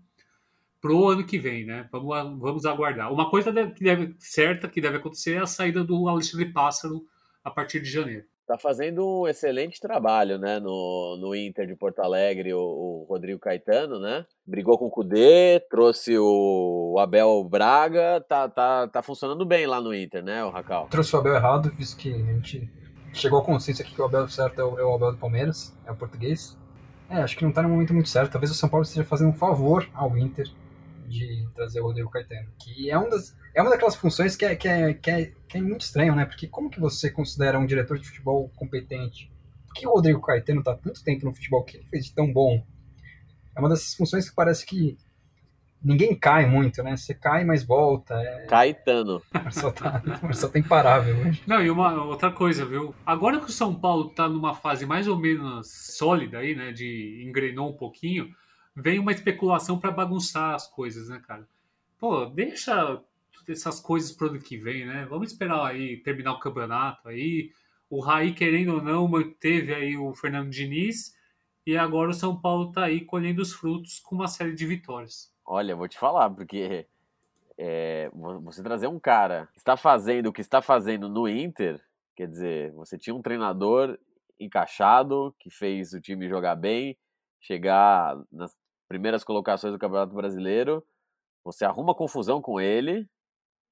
Pro 0.81 1.07
ano 1.07 1.25
que 1.25 1.37
vem, 1.37 1.65
né? 1.65 1.87
Vamos, 1.91 2.39
vamos 2.39 2.65
aguardar. 2.65 3.11
Uma 3.11 3.29
coisa 3.29 3.51
que 3.71 3.83
deve, 3.83 4.15
certa 4.19 4.67
que 4.67 4.81
deve 4.81 4.97
acontecer 4.97 5.35
é 5.35 5.39
a 5.39 5.47
saída 5.47 5.83
do 5.83 6.07
Alexandre 6.07 6.51
Pássaro 6.51 7.05
a 7.43 7.51
partir 7.51 7.79
de 7.79 7.89
janeiro. 7.89 8.25
Tá 8.45 8.57
fazendo 8.57 9.05
um 9.05 9.27
excelente 9.27 9.77
trabalho, 9.77 10.37
né, 10.37 10.57
no, 10.57 11.17
no 11.19 11.35
Inter 11.35 11.67
de 11.67 11.75
Porto 11.75 11.99
Alegre, 11.99 12.53
o, 12.53 12.59
o 12.59 13.05
Rodrigo 13.09 13.39
Caetano, 13.39 13.99
né? 13.99 14.25
Brigou 14.45 14.77
com 14.77 14.85
o 14.85 14.89
Cudê, 14.89 15.59
trouxe 15.69 16.17
o 16.17 16.95
Abel 16.97 17.43
Braga, 17.43 18.21
tá, 18.21 18.47
tá, 18.47 18.87
tá 18.87 19.01
funcionando 19.01 19.45
bem 19.45 19.67
lá 19.67 19.81
no 19.81 19.93
Inter, 19.93 20.23
né, 20.23 20.45
o 20.45 20.49
Racal? 20.49 20.87
Trouxe 20.89 21.13
o 21.13 21.19
Abel 21.19 21.35
errado, 21.35 21.69
visto 21.71 21.97
que 21.97 22.13
a 22.13 22.17
gente 22.17 22.71
chegou 23.11 23.39
ao 23.39 23.43
consenso 23.43 23.81
aqui 23.81 23.93
que 23.93 24.01
o 24.01 24.05
Abel 24.05 24.29
certo 24.29 24.61
é 24.61 24.63
o, 24.63 24.79
é 24.79 24.83
o 24.85 24.95
Abel 24.95 25.11
do 25.11 25.17
Palmeiras, 25.17 25.77
é 25.85 25.91
o 25.91 25.95
português. 25.97 26.57
É, 27.09 27.17
acho 27.17 27.35
que 27.37 27.43
não 27.43 27.51
tá 27.51 27.61
no 27.61 27.69
momento 27.69 27.93
muito 27.93 28.07
certo. 28.07 28.31
Talvez 28.31 28.51
o 28.51 28.55
São 28.55 28.69
Paulo 28.69 28.83
esteja 28.83 29.05
fazendo 29.05 29.29
um 29.29 29.33
favor 29.33 29.89
ao 29.93 30.17
Inter 30.17 30.49
de 31.07 31.47
trazer 31.55 31.79
o 31.79 31.85
Rodrigo 31.85 32.09
Caetano, 32.09 32.49
que 32.59 32.89
é, 32.89 32.97
um 32.97 33.09
das, 33.09 33.35
é 33.55 33.61
uma 33.61 33.71
daquelas 33.71 33.95
funções 33.95 34.35
que 34.35 34.45
é, 34.45 34.55
que, 34.55 34.67
é, 34.67 34.93
que, 34.93 35.09
é, 35.09 35.31
que 35.47 35.57
é 35.57 35.61
muito 35.61 35.81
estranho, 35.81 36.15
né? 36.15 36.25
Porque 36.25 36.47
como 36.47 36.69
que 36.69 36.79
você 36.79 37.09
considera 37.09 37.57
um 37.57 37.65
diretor 37.65 37.97
de 37.97 38.07
futebol 38.07 38.51
competente? 38.55 39.31
Por 39.65 39.73
que 39.73 39.87
o 39.87 39.91
Rodrigo 39.91 40.21
Caetano 40.21 40.63
tá 40.63 40.75
tanto 40.75 41.03
tempo 41.03 41.25
no 41.25 41.33
futebol? 41.33 41.61
O 41.61 41.63
que 41.63 41.77
ele 41.77 41.85
fez 41.85 42.05
de 42.05 42.13
tão 42.13 42.31
bom? 42.31 42.63
É 43.55 43.59
uma 43.59 43.69
dessas 43.69 43.95
funções 43.95 44.29
que 44.29 44.35
parece 44.35 44.65
que 44.65 44.97
ninguém 45.83 46.15
cai 46.15 46.45
muito, 46.45 46.83
né? 46.83 46.95
Você 46.95 47.13
cai, 47.13 47.43
mas 47.45 47.63
volta. 47.63 48.15
É... 48.15 48.45
Caetano. 48.45 49.21
Marcel 49.33 49.71
tá, 49.71 50.01
Marcel 50.21 50.49
tá 50.49 50.59
imparável 50.59 51.17
hoje. 51.17 51.41
Não, 51.47 51.61
e 51.61 51.69
uma 51.69 52.03
outra 52.03 52.31
coisa, 52.31 52.65
viu? 52.65 52.93
Agora 53.05 53.39
que 53.39 53.49
o 53.49 53.51
São 53.51 53.73
Paulo 53.73 54.09
tá 54.09 54.27
numa 54.27 54.53
fase 54.53 54.85
mais 54.85 55.07
ou 55.07 55.17
menos 55.17 55.69
sólida 55.97 56.39
aí, 56.39 56.55
né? 56.55 56.71
De 56.71 57.23
engrenou 57.27 57.69
um 57.69 57.77
pouquinho 57.77 58.29
vem 58.77 58.99
uma 58.99 59.11
especulação 59.11 59.79
para 59.79 59.89
bagunçar 59.89 60.53
as 60.53 60.67
coisas, 60.67 61.09
né, 61.09 61.19
cara? 61.25 61.47
Pô, 61.97 62.25
deixa 62.25 63.01
essas 63.47 63.79
coisas 63.79 64.11
pro 64.11 64.27
ano 64.27 64.39
que 64.39 64.55
vem, 64.55 64.85
né? 64.85 65.05
Vamos 65.09 65.31
esperar 65.31 65.65
aí 65.65 65.97
terminar 65.97 66.33
o 66.33 66.39
campeonato 66.39 67.09
aí. 67.09 67.51
O 67.89 67.99
Raí, 67.99 68.33
querendo 68.33 68.75
ou 68.75 68.81
não, 68.81 69.07
manteve 69.07 69.73
aí 69.73 69.97
o 69.97 70.13
Fernando 70.13 70.51
Diniz 70.51 71.17
e 71.65 71.75
agora 71.75 72.11
o 72.11 72.13
São 72.13 72.39
Paulo 72.39 72.71
tá 72.71 72.85
aí 72.85 73.03
colhendo 73.03 73.41
os 73.41 73.51
frutos 73.51 73.99
com 73.99 74.15
uma 74.15 74.27
série 74.27 74.53
de 74.53 74.65
vitórias. 74.65 75.33
Olha, 75.43 75.75
vou 75.75 75.87
te 75.87 75.97
falar, 75.97 76.29
porque 76.29 76.85
é, 77.57 78.11
você 78.43 78.61
trazer 78.61 78.87
um 78.87 78.99
cara 78.99 79.47
que 79.53 79.57
está 79.57 79.75
fazendo 79.75 80.27
o 80.27 80.33
que 80.33 80.41
está 80.41 80.61
fazendo 80.61 81.09
no 81.09 81.27
Inter, 81.27 81.81
quer 82.15 82.27
dizer, 82.27 82.71
você 82.73 82.97
tinha 82.97 83.15
um 83.15 83.21
treinador 83.21 83.97
encaixado 84.39 85.33
que 85.39 85.49
fez 85.49 85.93
o 85.93 86.01
time 86.01 86.29
jogar 86.29 86.55
bem, 86.55 86.95
chegar 87.39 88.17
nas 88.31 88.53
primeiras 88.87 89.23
colocações 89.23 89.73
do 89.73 89.79
Campeonato 89.79 90.15
Brasileiro, 90.15 90.83
você 91.43 91.65
arruma 91.65 91.95
confusão 91.95 92.41
com 92.41 92.59
ele 92.59 93.07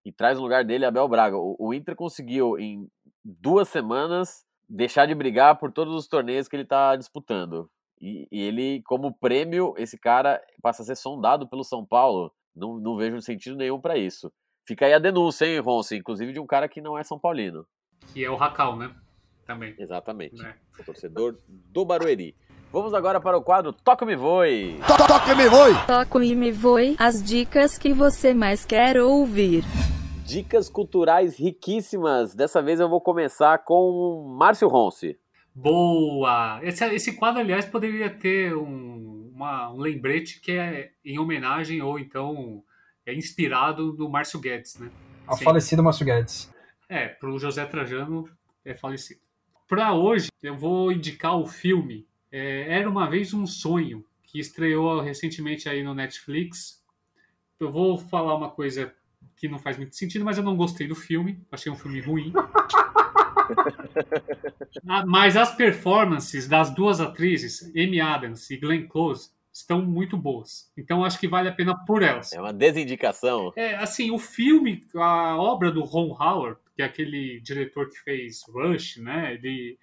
e 0.05 0.11
traz 0.11 0.37
no 0.37 0.43
lugar 0.43 0.63
dele 0.63 0.85
Abel 0.85 1.07
Braga. 1.07 1.37
O, 1.37 1.55
o 1.59 1.73
Inter 1.73 1.95
conseguiu, 1.95 2.57
em 2.59 2.87
duas 3.23 3.67
semanas, 3.69 4.45
deixar 4.69 5.05
de 5.05 5.15
brigar 5.15 5.57
por 5.57 5.71
todos 5.71 5.93
os 5.93 6.07
torneios 6.07 6.47
que 6.47 6.55
ele 6.55 6.63
está 6.63 6.95
disputando. 6.95 7.69
E, 7.99 8.27
e, 8.31 8.41
ele, 8.41 8.81
como 8.83 9.17
prêmio, 9.17 9.73
esse 9.77 9.97
cara 9.97 10.41
passa 10.61 10.83
a 10.83 10.85
ser 10.85 10.95
sondado 10.95 11.47
pelo 11.47 11.63
São 11.63 11.85
Paulo. 11.85 12.31
Não, 12.55 12.77
não 12.77 12.95
vejo 12.95 13.21
sentido 13.21 13.55
nenhum 13.55 13.79
para 13.79 13.97
isso. 13.97 14.31
Fica 14.65 14.85
aí 14.85 14.93
a 14.93 14.99
denúncia, 14.99 15.45
hein, 15.45 15.59
Ronce? 15.59 15.97
Inclusive 15.97 16.33
de 16.33 16.39
um 16.39 16.45
cara 16.45 16.67
que 16.67 16.81
não 16.81 16.97
é 16.97 17.03
São 17.03 17.19
Paulino. 17.19 17.65
Que 18.13 18.23
é 18.23 18.29
o 18.29 18.35
Racal, 18.35 18.75
né? 18.75 18.93
Também. 19.45 19.75
Exatamente. 19.77 20.43
É. 20.43 20.55
O 20.79 20.83
torcedor 20.83 21.37
do 21.47 21.85
Barueri. 21.85 22.35
Vamos 22.75 22.93
agora 22.93 23.21
para 23.21 23.37
o 23.37 23.41
quadro 23.41 23.71
Toca 23.71 24.05
Me 24.05 24.17
Voe. 24.17 24.81
Toca 25.07 25.33
Me 25.33 25.47
Voe. 25.47 25.73
Toca 25.87 26.19
Me 26.19 26.51
Voe, 26.51 26.95
as 26.99 27.23
dicas 27.23 27.77
que 27.77 27.93
você 27.93 28.33
mais 28.33 28.65
quer 28.65 28.99
ouvir. 28.99 29.63
Dicas 30.25 30.67
culturais 30.67 31.39
riquíssimas. 31.39 32.35
Dessa 32.35 32.61
vez 32.61 32.81
eu 32.81 32.89
vou 32.89 32.99
começar 32.99 33.59
com 33.59 34.35
Márcio 34.37 34.67
Ronce. 34.67 35.17
Boa! 35.55 36.59
Esse, 36.63 36.83
esse 36.93 37.15
quadro, 37.15 37.39
aliás, 37.39 37.63
poderia 37.63 38.09
ter 38.09 38.53
um, 38.53 39.31
uma, 39.33 39.71
um 39.71 39.77
lembrete 39.77 40.41
que 40.41 40.51
é 40.51 40.91
em 41.05 41.17
homenagem 41.17 41.81
ou 41.81 41.97
então 41.97 42.61
é 43.05 43.15
inspirado 43.15 43.93
no 43.93 44.09
Márcio 44.09 44.37
Guedes, 44.37 44.77
né? 44.77 44.91
Ao 45.25 45.37
Sim. 45.37 45.45
falecido 45.45 45.81
Márcio 45.81 46.05
Guedes. 46.05 46.53
É, 46.89 47.07
para 47.07 47.29
o 47.29 47.39
José 47.39 47.65
Trajano 47.67 48.29
é 48.65 48.75
falecido. 48.75 49.21
Para 49.65 49.93
hoje, 49.93 50.27
eu 50.43 50.57
vou 50.57 50.91
indicar 50.91 51.37
o 51.37 51.45
filme 51.45 52.05
é, 52.35 52.79
Era 52.79 52.89
uma 52.89 53.09
vez 53.09 53.33
um 53.33 53.47
sonho, 53.47 54.03
que 54.23 54.39
estreou 54.39 54.99
recentemente 54.99 55.69
aí 55.69 55.81
no 55.81 55.93
Netflix. 55.93 56.83
Eu 57.57 57.71
vou 57.71 57.97
falar 57.97 58.35
uma 58.35 58.49
coisa 58.49 58.93
que 59.37 59.47
não 59.47 59.57
faz 59.57 59.77
muito 59.77 59.95
sentido, 59.95 60.25
mas 60.25 60.37
eu 60.37 60.43
não 60.43 60.57
gostei 60.57 60.85
do 60.85 60.95
filme, 60.95 61.39
achei 61.49 61.71
um 61.71 61.77
filme 61.77 62.01
ruim. 62.01 62.33
Ah, 64.87 65.05
mas 65.05 65.37
as 65.37 65.55
performances 65.55 66.47
das 66.47 66.73
duas 66.73 66.99
atrizes, 66.99 67.71
Amy 67.75 68.01
Adams 68.01 68.49
e 68.49 68.57
Glenn 68.57 68.87
Close, 68.87 69.29
estão 69.53 69.81
muito 69.81 70.17
boas. 70.17 70.71
Então 70.75 71.05
acho 71.05 71.19
que 71.19 71.27
vale 71.27 71.47
a 71.47 71.51
pena 71.51 71.75
por 71.85 72.01
elas. 72.01 72.33
É 72.33 72.41
uma 72.41 72.51
desindicação. 72.51 73.53
É, 73.55 73.75
assim, 73.75 74.11
o 74.11 74.17
filme, 74.17 74.83
a 74.95 75.37
obra 75.37 75.71
do 75.71 75.83
Ron 75.83 76.15
Howard, 76.19 76.59
que 76.75 76.81
é 76.81 76.85
aquele 76.85 77.39
diretor 77.39 77.89
que 77.89 77.97
fez 77.99 78.43
Rush, 78.49 78.97
né? 78.97 79.35
Ele, 79.35 79.77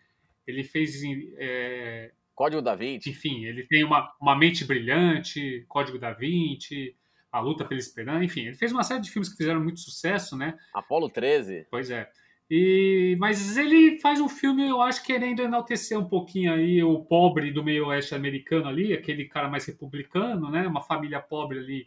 ele 0.47 0.65
fez 0.65 1.01
é, 1.39 2.11
Código 2.35 2.63
da 2.63 2.75
Vinci. 2.75 3.11
Enfim, 3.11 3.45
ele 3.45 3.67
tem 3.67 3.85
uma, 3.85 4.13
uma 4.21 4.37
mente 4.37 4.65
brilhante, 4.65 5.65
Código 5.69 5.99
da 5.99 6.13
Vinci, 6.13 6.95
A 7.31 7.41
Luta 7.41 7.65
pela 7.65 7.81
Esperança, 7.81 8.25
enfim, 8.25 8.47
ele 8.47 8.57
fez 8.57 8.73
uma 8.73 8.83
série 8.83 9.01
de 9.01 9.11
filmes 9.11 9.29
que 9.29 9.37
fizeram 9.37 9.63
muito 9.63 9.81
sucesso, 9.81 10.37
né? 10.37 10.57
Apolo 10.75 11.09
13. 11.09 11.67
Pois 11.71 11.91
é. 11.91 12.09
E, 12.51 13.17
mas 13.19 13.57
ele 13.57 13.99
faz 13.99 14.21
um 14.21 14.29
filme, 14.29 14.69
eu 14.69 14.83
acho, 14.83 15.03
querendo 15.03 15.41
enaltecer 15.41 15.99
um 15.99 16.05
pouquinho 16.05 16.53
aí 16.53 16.83
o 16.83 17.03
pobre 17.03 17.51
do 17.51 17.65
meio 17.65 17.87
oeste 17.87 18.15
americano 18.15 18.69
ali, 18.69 18.93
aquele 18.93 19.25
cara 19.25 19.49
mais 19.49 19.65
republicano, 19.65 20.51
né? 20.51 20.67
Uma 20.67 20.83
família 20.83 21.19
pobre 21.19 21.59
ali, 21.59 21.85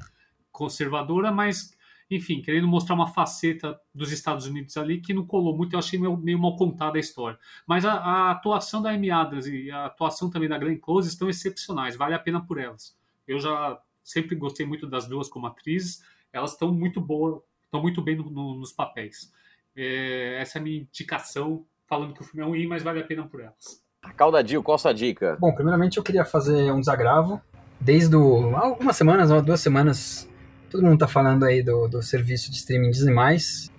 conservadora, 0.52 1.32
mas 1.32 1.78
enfim, 2.10 2.42
querendo 2.42 2.68
mostrar 2.68 2.96
uma 2.96 3.08
faceta 3.08 3.80
dos 3.94 4.12
Estados 4.12 4.46
Unidos 4.46 4.78
ali 4.78 5.02
que 5.02 5.14
não 5.14 5.26
colou 5.26 5.56
muito, 5.56 5.74
eu 5.74 5.80
achei 5.80 6.00
meio, 6.00 6.16
meio 6.18 6.40
mal 6.40 6.56
contada 6.56 6.98
a 6.98 7.00
história. 7.00 7.38
Mas 7.66 7.84
a, 7.84 7.94
a, 7.94 8.32
atuação 8.32 8.82
da 8.82 8.92
Amy 8.92 9.10
Adams 9.10 9.48
e 9.48 9.72
a 9.72 9.86
atuação 9.86 10.30
também 10.30 10.48
da 10.48 10.58
Glenn 10.58 10.78
Close 10.78 11.08
estão 11.08 11.30
excepcionais, 11.30 11.96
vale 11.96 12.14
a 12.14 12.20
pena 12.20 12.46
por 12.46 12.60
elas. 12.60 12.96
Eu 13.28 13.40
já 13.40 13.80
sempre 14.04 14.36
gostei 14.36 14.66
muito 14.66 14.88
das 14.88 15.08
duas 15.08 15.28
como 15.28 15.48
atrizes, 15.48 16.04
elas 16.32 16.52
estão 16.52 16.72
muito 16.72 17.02
boas, 17.02 17.42
estão 17.64 17.82
muito 17.82 18.02
bem 18.02 18.16
no, 18.16 18.30
no, 18.30 18.56
nos 18.56 18.72
papéis. 18.72 19.34
É, 19.76 20.38
essa 20.40 20.60
é 20.60 20.62
a 20.62 20.64
minha 20.64 20.78
indicação, 20.78 21.66
falando 21.88 22.14
que 22.14 22.22
o 22.22 22.24
filme 22.24 22.46
é 22.46 22.48
ruim, 22.48 22.68
mas 22.68 22.84
vale 22.84 23.00
a 23.00 23.04
pena 23.04 23.28
por 23.28 23.42
elas. 23.42 23.84
Caldadinho, 24.16 24.62
qual 24.62 24.76
a 24.76 24.78
sua 24.78 24.94
dica? 24.94 25.36
Bom, 25.40 25.54
primeiramente 25.54 25.98
eu 25.98 26.04
queria 26.04 26.24
fazer 26.24 26.72
um 26.72 26.80
desagravo. 26.80 27.42
Desde 27.80 28.16
o, 28.16 28.56
algumas 28.56 28.96
semanas, 28.96 29.30
duas 29.44 29.60
semanas, 29.60 30.30
Todo 30.76 30.84
mundo 30.84 30.96
está 30.96 31.08
falando 31.08 31.46
aí 31.46 31.64
do, 31.64 31.88
do 31.88 32.02
serviço 32.02 32.52
de 32.52 32.58
streaming 32.58 32.90
Disney+. 32.90 33.16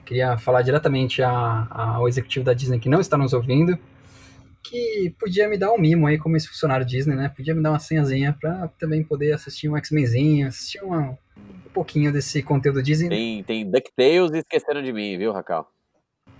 Queria 0.02 0.38
falar 0.38 0.62
diretamente 0.62 1.22
a, 1.22 1.30
a, 1.30 1.96
ao 1.96 2.08
executivo 2.08 2.42
da 2.42 2.54
Disney 2.54 2.78
que 2.78 2.88
não 2.88 3.00
está 3.00 3.18
nos 3.18 3.34
ouvindo, 3.34 3.78
que 4.64 5.14
podia 5.20 5.46
me 5.46 5.58
dar 5.58 5.72
um 5.72 5.78
mimo 5.78 6.06
aí 6.06 6.16
como 6.16 6.38
esse 6.38 6.48
funcionário 6.48 6.86
Disney, 6.86 7.14
né? 7.14 7.28
Podia 7.28 7.54
me 7.54 7.62
dar 7.62 7.72
uma 7.72 7.78
senhazinha 7.78 8.34
para 8.40 8.68
também 8.78 9.04
poder 9.04 9.32
assistir 9.32 9.68
um 9.68 9.76
X-Menzinho, 9.76 10.48
assistir 10.48 10.82
uma, 10.82 11.10
um 11.36 11.70
pouquinho 11.74 12.10
desse 12.10 12.42
conteúdo 12.42 12.82
Disney. 12.82 13.10
Tem, 13.10 13.44
tem 13.44 13.70
DuckTales 13.70 14.32
e 14.32 14.38
Esqueceram 14.38 14.82
de 14.82 14.90
Mim, 14.90 15.18
viu, 15.18 15.32
Racal? 15.32 15.70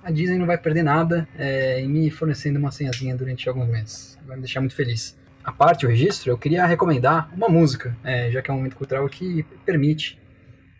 A 0.02 0.10
Disney 0.10 0.38
não 0.38 0.46
vai 0.46 0.56
perder 0.56 0.84
nada 0.84 1.28
é, 1.36 1.82
em 1.82 1.88
me 1.88 2.10
fornecendo 2.10 2.58
uma 2.58 2.72
senhazinha 2.72 3.14
durante 3.14 3.46
alguns 3.46 3.68
meses. 3.68 4.18
Vai 4.26 4.36
me 4.36 4.42
deixar 4.42 4.60
muito 4.60 4.74
feliz. 4.74 5.18
A 5.44 5.52
parte, 5.52 5.84
o 5.84 5.88
registro, 5.90 6.30
eu 6.30 6.38
queria 6.38 6.64
recomendar 6.64 7.30
uma 7.36 7.46
música, 7.50 7.94
é, 8.02 8.30
já 8.30 8.40
que 8.40 8.50
é 8.50 8.54
um 8.54 8.56
momento 8.56 8.76
cultural 8.76 9.06
que 9.06 9.42
permite 9.66 10.18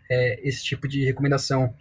é, 0.09 0.47
esse 0.47 0.63
tipo 0.63 0.87
de 0.87 1.05
recomendação 1.05 1.73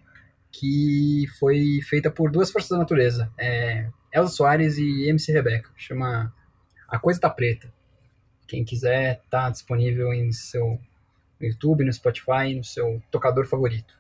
que 0.52 1.26
foi 1.38 1.80
feita 1.82 2.10
por 2.10 2.30
duas 2.30 2.50
forças 2.50 2.70
da 2.70 2.78
natureza, 2.78 3.30
é, 3.38 3.88
Elza 4.12 4.32
Soares 4.32 4.78
e 4.78 5.08
MC 5.08 5.32
Rebeca, 5.32 5.70
chama 5.76 6.34
A 6.88 6.98
Coisa 6.98 7.20
Tá 7.20 7.28
Preta. 7.28 7.72
Quem 8.46 8.64
quiser, 8.64 9.22
tá 9.28 9.50
disponível 9.50 10.12
em 10.12 10.32
seu 10.32 10.78
no 11.38 11.46
YouTube, 11.46 11.84
no 11.84 11.92
Spotify, 11.92 12.54
no 12.56 12.64
seu 12.64 13.02
tocador 13.10 13.46
favorito. 13.46 13.94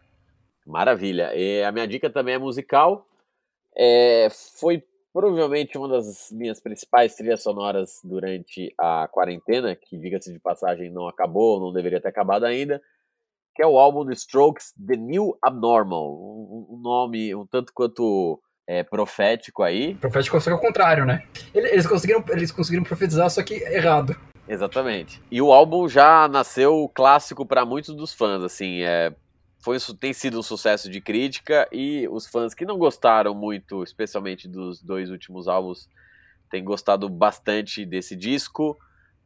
Maravilha. 0.66 1.34
E 1.34 1.62
a 1.62 1.70
minha 1.70 1.86
dica 1.86 2.08
também 2.08 2.34
é 2.34 2.38
musical. 2.38 3.06
É, 3.76 4.28
foi 4.58 4.82
provavelmente 5.12 5.76
uma 5.76 5.88
das 5.88 6.30
minhas 6.32 6.60
principais 6.60 7.14
trilhas 7.14 7.42
sonoras 7.42 8.00
durante 8.02 8.72
a 8.78 9.06
quarentena, 9.08 9.76
que, 9.76 9.98
diga-se 9.98 10.32
de 10.32 10.38
passagem, 10.38 10.90
não 10.90 11.06
acabou, 11.06 11.60
não 11.60 11.72
deveria 11.72 12.00
ter 12.00 12.08
acabado 12.08 12.44
ainda 12.44 12.80
que 13.56 13.62
é 13.62 13.66
o 13.66 13.78
álbum 13.78 14.04
do 14.04 14.12
Strokes, 14.12 14.74
The 14.86 14.96
New 14.96 15.36
Abnormal. 15.42 16.12
Um, 16.12 16.66
um 16.74 16.78
nome 16.78 17.34
um 17.34 17.46
tanto 17.46 17.72
quanto 17.72 18.38
é, 18.66 18.84
profético 18.84 19.62
aí. 19.62 19.94
Profético 19.94 20.38
só 20.38 20.50
que 20.50 20.54
é 20.54 20.58
o 20.58 20.60
contrário, 20.60 21.06
né? 21.06 21.24
Eles 21.54 21.86
conseguiram, 21.86 22.22
eles 22.28 22.52
conseguiram 22.52 22.84
profetizar, 22.84 23.30
só 23.30 23.42
que 23.42 23.54
errado. 23.54 24.14
Exatamente. 24.46 25.22
E 25.30 25.40
o 25.40 25.52
álbum 25.52 25.88
já 25.88 26.28
nasceu 26.28 26.90
clássico 26.94 27.46
para 27.46 27.64
muitos 27.64 27.96
dos 27.96 28.12
fãs, 28.12 28.42
assim, 28.42 28.82
é, 28.82 29.12
foi, 29.60 29.78
tem 29.98 30.12
sido 30.12 30.38
um 30.38 30.42
sucesso 30.42 30.90
de 30.90 31.00
crítica 31.00 31.66
e 31.72 32.06
os 32.08 32.26
fãs 32.26 32.54
que 32.54 32.66
não 32.66 32.76
gostaram 32.78 33.34
muito, 33.34 33.82
especialmente 33.82 34.46
dos 34.46 34.82
dois 34.82 35.10
últimos 35.10 35.48
álbuns, 35.48 35.88
têm 36.50 36.62
gostado 36.62 37.08
bastante 37.08 37.84
desse 37.86 38.14
disco. 38.14 38.78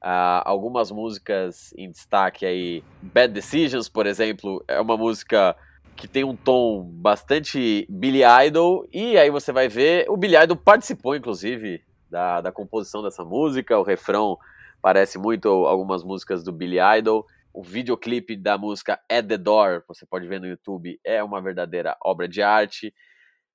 Uh, 0.03 0.41
algumas 0.47 0.91
músicas 0.91 1.75
em 1.77 1.91
destaque 1.91 2.47
aí, 2.47 2.83
Bad 3.03 3.35
Decisions, 3.35 3.87
por 3.87 4.07
exemplo, 4.07 4.65
é 4.67 4.81
uma 4.81 4.97
música 4.97 5.55
que 5.95 6.09
tem 6.09 6.25
um 6.25 6.35
tom 6.35 6.83
bastante 6.83 7.87
Billy 7.91 8.23
Idol, 8.47 8.89
e 8.91 9.19
aí 9.19 9.31
você 9.31 9.53
vai 9.53 9.69
ver, 9.69 10.09
o 10.09 10.17
Billy 10.17 10.37
Idol 10.37 10.57
participou, 10.57 11.15
inclusive, 11.15 11.85
da, 12.09 12.41
da 12.41 12.51
composição 12.51 13.03
dessa 13.03 13.23
música, 13.23 13.79
o 13.79 13.83
refrão 13.83 14.39
parece 14.81 15.19
muito 15.19 15.49
algumas 15.49 16.03
músicas 16.03 16.43
do 16.43 16.51
Billy 16.51 16.79
Idol, 16.99 17.27
o 17.53 17.63
videoclipe 17.63 18.37
da 18.37 18.57
música 18.57 18.99
At 19.07 19.27
The 19.27 19.37
Door, 19.37 19.85
você 19.87 20.07
pode 20.07 20.27
ver 20.27 20.41
no 20.41 20.47
YouTube, 20.47 20.99
é 21.05 21.23
uma 21.23 21.43
verdadeira 21.43 21.95
obra 22.03 22.27
de 22.27 22.41
arte, 22.41 22.95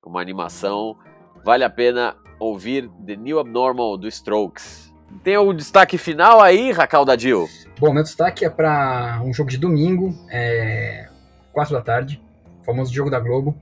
uma 0.05 0.21
animação, 0.21 0.95
vale 1.43 1.63
a 1.63 1.69
pena 1.71 2.15
ouvir 2.39 2.87
The 3.03 3.15
New 3.15 3.39
Abnormal 3.39 3.97
do 3.97 4.07
Strokes. 4.07 4.94
Tem 5.23 5.35
algum 5.35 5.53
destaque 5.53 5.97
final 5.97 6.41
aí, 6.41 6.71
Racal 6.71 7.05
Dadil? 7.05 7.47
Bom, 7.79 7.93
meu 7.93 8.03
destaque 8.03 8.45
é 8.45 8.49
para 8.49 9.21
um 9.23 9.33
jogo 9.33 9.49
de 9.49 9.57
domingo, 9.57 10.17
é 10.29 11.09
4 11.51 11.73
da 11.73 11.81
tarde, 11.81 12.21
famoso 12.65 12.93
jogo 12.93 13.09
da 13.09 13.19
Globo, 13.19 13.55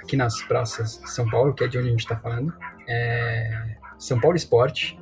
aqui 0.00 0.16
nas 0.16 0.42
praças 0.42 1.00
de 1.00 1.10
São 1.10 1.28
Paulo, 1.28 1.54
que 1.54 1.64
é 1.64 1.68
de 1.68 1.78
onde 1.78 1.88
a 1.88 1.90
gente 1.90 2.00
está 2.00 2.16
falando. 2.16 2.52
É 2.88 3.76
São 3.98 4.20
Paulo 4.20 4.36
Esporte, 4.36 4.98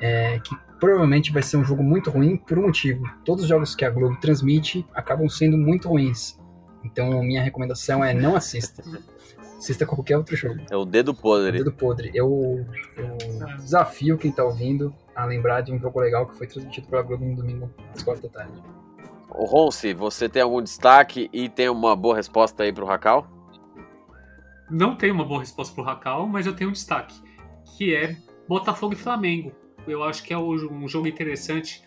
é, 0.00 0.38
que 0.40 0.56
provavelmente 0.78 1.32
vai 1.32 1.42
ser 1.42 1.56
um 1.56 1.64
jogo 1.64 1.82
muito 1.82 2.10
ruim 2.10 2.36
por 2.36 2.58
um 2.58 2.62
motivo. 2.62 3.02
Todos 3.24 3.44
os 3.44 3.48
jogos 3.48 3.74
que 3.74 3.84
a 3.84 3.90
Globo 3.90 4.16
transmite 4.20 4.86
acabam 4.94 5.28
sendo 5.28 5.58
muito 5.58 5.88
ruins. 5.88 6.38
Então, 6.84 7.22
minha 7.22 7.42
recomendação 7.42 8.04
é 8.04 8.14
não 8.14 8.36
assista. 8.36 8.82
Assista 9.58 9.84
qualquer 9.84 10.16
outro 10.16 10.36
jogo. 10.36 10.60
É 10.70 10.76
o 10.76 10.84
dedo 10.84 11.12
podre. 11.12 11.60
O 11.60 11.64
dedo 11.64 11.72
podre. 11.72 12.12
Eu, 12.14 12.64
eu 12.96 13.56
desafio 13.56 14.16
quem 14.16 14.30
está 14.30 14.44
ouvindo 14.44 14.94
a 15.14 15.24
lembrar 15.24 15.62
de 15.62 15.72
um 15.72 15.78
jogo 15.80 15.98
legal 15.98 16.26
que 16.26 16.36
foi 16.36 16.46
transmitido 16.46 16.86
pela 16.86 17.02
Globo 17.02 17.24
no 17.24 17.34
domingo 17.34 17.68
às 17.92 18.02
quatro 18.04 18.22
da 18.22 18.28
tarde. 18.28 18.62
O 19.30 19.44
Ronce, 19.44 19.92
você 19.92 20.28
tem 20.28 20.40
algum 20.40 20.62
destaque 20.62 21.28
e 21.32 21.48
tem 21.48 21.68
uma 21.68 21.96
boa 21.96 22.14
resposta 22.14 22.62
aí 22.62 22.72
pro 22.72 22.86
Racal? 22.86 23.26
Não 24.70 24.94
tenho 24.94 25.12
uma 25.12 25.24
boa 25.24 25.40
resposta 25.40 25.74
pro 25.74 25.82
Racal, 25.82 26.26
mas 26.28 26.46
eu 26.46 26.54
tenho 26.54 26.70
um 26.70 26.72
destaque, 26.72 27.20
que 27.76 27.94
é 27.94 28.16
Botafogo 28.48 28.92
e 28.94 28.96
Flamengo. 28.96 29.52
Eu 29.86 30.04
acho 30.04 30.22
que 30.22 30.32
é 30.32 30.38
um 30.38 30.86
jogo 30.86 31.08
interessante 31.08 31.82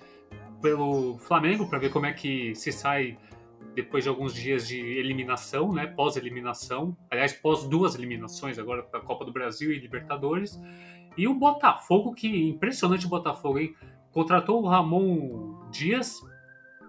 pelo 0.61 1.17
Flamengo, 1.19 1.67
para 1.67 1.79
ver 1.79 1.89
como 1.89 2.05
é 2.05 2.13
que 2.13 2.53
se 2.53 2.71
sai 2.71 3.17
depois 3.75 4.03
de 4.03 4.09
alguns 4.09 4.33
dias 4.33 4.67
de 4.67 4.79
eliminação, 4.79 5.71
né, 5.71 5.87
pós-eliminação, 5.87 6.95
aliás, 7.09 7.33
pós 7.33 7.63
duas 7.63 7.95
eliminações 7.95 8.59
agora 8.59 8.83
para 8.83 8.99
a 8.99 9.03
Copa 9.03 9.23
do 9.23 9.31
Brasil 9.31 9.71
e 9.71 9.79
Libertadores. 9.79 10.59
E 11.17 11.27
o 11.27 11.33
Botafogo, 11.33 12.13
que 12.13 12.49
impressionante 12.49 13.05
o 13.05 13.09
Botafogo, 13.09 13.59
hein? 13.59 13.75
Contratou 14.11 14.61
o 14.61 14.67
Ramon 14.67 15.69
Dias 15.71 16.19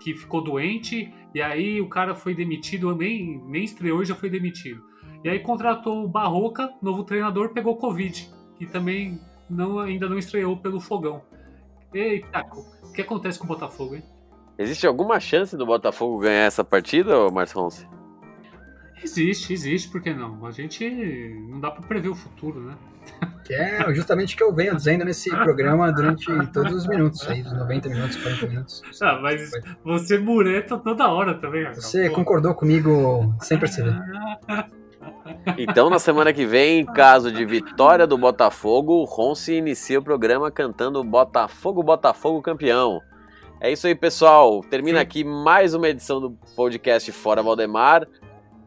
que 0.02 0.14
ficou 0.14 0.42
doente, 0.42 1.12
e 1.32 1.40
aí 1.40 1.80
o 1.80 1.88
cara 1.88 2.14
foi 2.14 2.34
demitido, 2.34 2.94
nem, 2.94 3.40
nem 3.46 3.64
estreou 3.64 4.02
e 4.02 4.06
já 4.06 4.14
foi 4.14 4.28
demitido. 4.28 4.82
E 5.24 5.28
aí 5.28 5.38
contratou 5.38 6.04
o 6.04 6.08
Barroca, 6.08 6.72
novo 6.82 7.04
treinador, 7.04 7.50
pegou 7.50 7.76
Covid, 7.76 8.28
que 8.58 8.66
também 8.66 9.20
não, 9.48 9.78
ainda 9.78 10.08
não 10.08 10.18
estreou 10.18 10.56
pelo 10.56 10.80
fogão. 10.80 11.22
Eita, 11.94 12.44
o 12.82 12.92
que 12.92 13.02
acontece 13.02 13.38
com 13.38 13.44
o 13.44 13.48
Botafogo, 13.48 13.94
hein? 13.94 14.02
Existe 14.62 14.86
alguma 14.86 15.18
chance 15.18 15.56
do 15.56 15.66
Botafogo 15.66 16.20
ganhar 16.20 16.44
essa 16.44 16.62
partida, 16.62 17.28
Marcos 17.30 17.52
Ronce? 17.52 17.88
Existe, 19.02 19.52
existe, 19.52 19.88
por 19.90 20.00
que 20.00 20.14
não? 20.14 20.46
A 20.46 20.52
gente 20.52 20.88
não 21.48 21.58
dá 21.58 21.70
para 21.70 21.82
prever 21.82 22.08
o 22.08 22.14
futuro, 22.14 22.60
né? 22.60 22.74
Que 23.44 23.54
é 23.54 23.92
justamente 23.92 24.34
o 24.34 24.38
que 24.38 24.44
eu 24.44 24.54
venho 24.54 24.76
dizendo 24.76 25.04
nesse 25.04 25.28
programa 25.28 25.90
durante 25.90 26.26
todos 26.52 26.72
os 26.72 26.86
minutos, 26.86 27.26
aí, 27.28 27.42
os 27.42 27.52
90 27.52 27.88
minutos, 27.88 28.16
40 28.16 28.46
minutos. 28.46 28.82
Ah, 29.02 29.18
mas 29.20 29.50
você 29.84 30.16
mureta 30.16 30.78
toda 30.78 31.08
hora 31.08 31.34
também. 31.34 31.64
Você 31.74 32.08
concordou 32.10 32.54
comigo 32.54 33.34
sem 33.40 33.58
perceber. 33.58 33.96
Então, 35.58 35.90
na 35.90 35.98
semana 35.98 36.32
que 36.32 36.46
vem, 36.46 36.80
em 36.80 36.86
caso 36.86 37.32
de 37.32 37.44
vitória 37.44 38.06
do 38.06 38.16
Botafogo, 38.16 38.92
o 39.00 39.04
Ronce 39.04 39.54
inicia 39.54 39.98
o 39.98 40.04
programa 40.04 40.48
cantando 40.48 41.02
Botafogo, 41.02 41.82
Botafogo 41.82 42.40
campeão. 42.40 43.00
É 43.62 43.70
isso 43.70 43.86
aí, 43.86 43.94
pessoal. 43.94 44.60
Termina 44.64 44.98
Sim. 44.98 45.02
aqui 45.02 45.22
mais 45.22 45.72
uma 45.72 45.88
edição 45.88 46.20
do 46.20 46.32
podcast 46.56 47.12
Fora 47.12 47.44
Valdemar. 47.44 48.08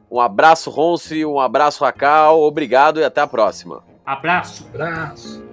Um 0.09 0.21
abraço, 0.21 0.69
Ronce, 0.69 1.25
um 1.25 1.37
abraço, 1.37 1.83
Racal. 1.83 2.41
Obrigado 2.41 3.01
e 3.01 3.03
até 3.03 3.19
a 3.19 3.27
próxima. 3.27 3.83
Abraço. 4.05 4.65
Abraço. 4.73 5.44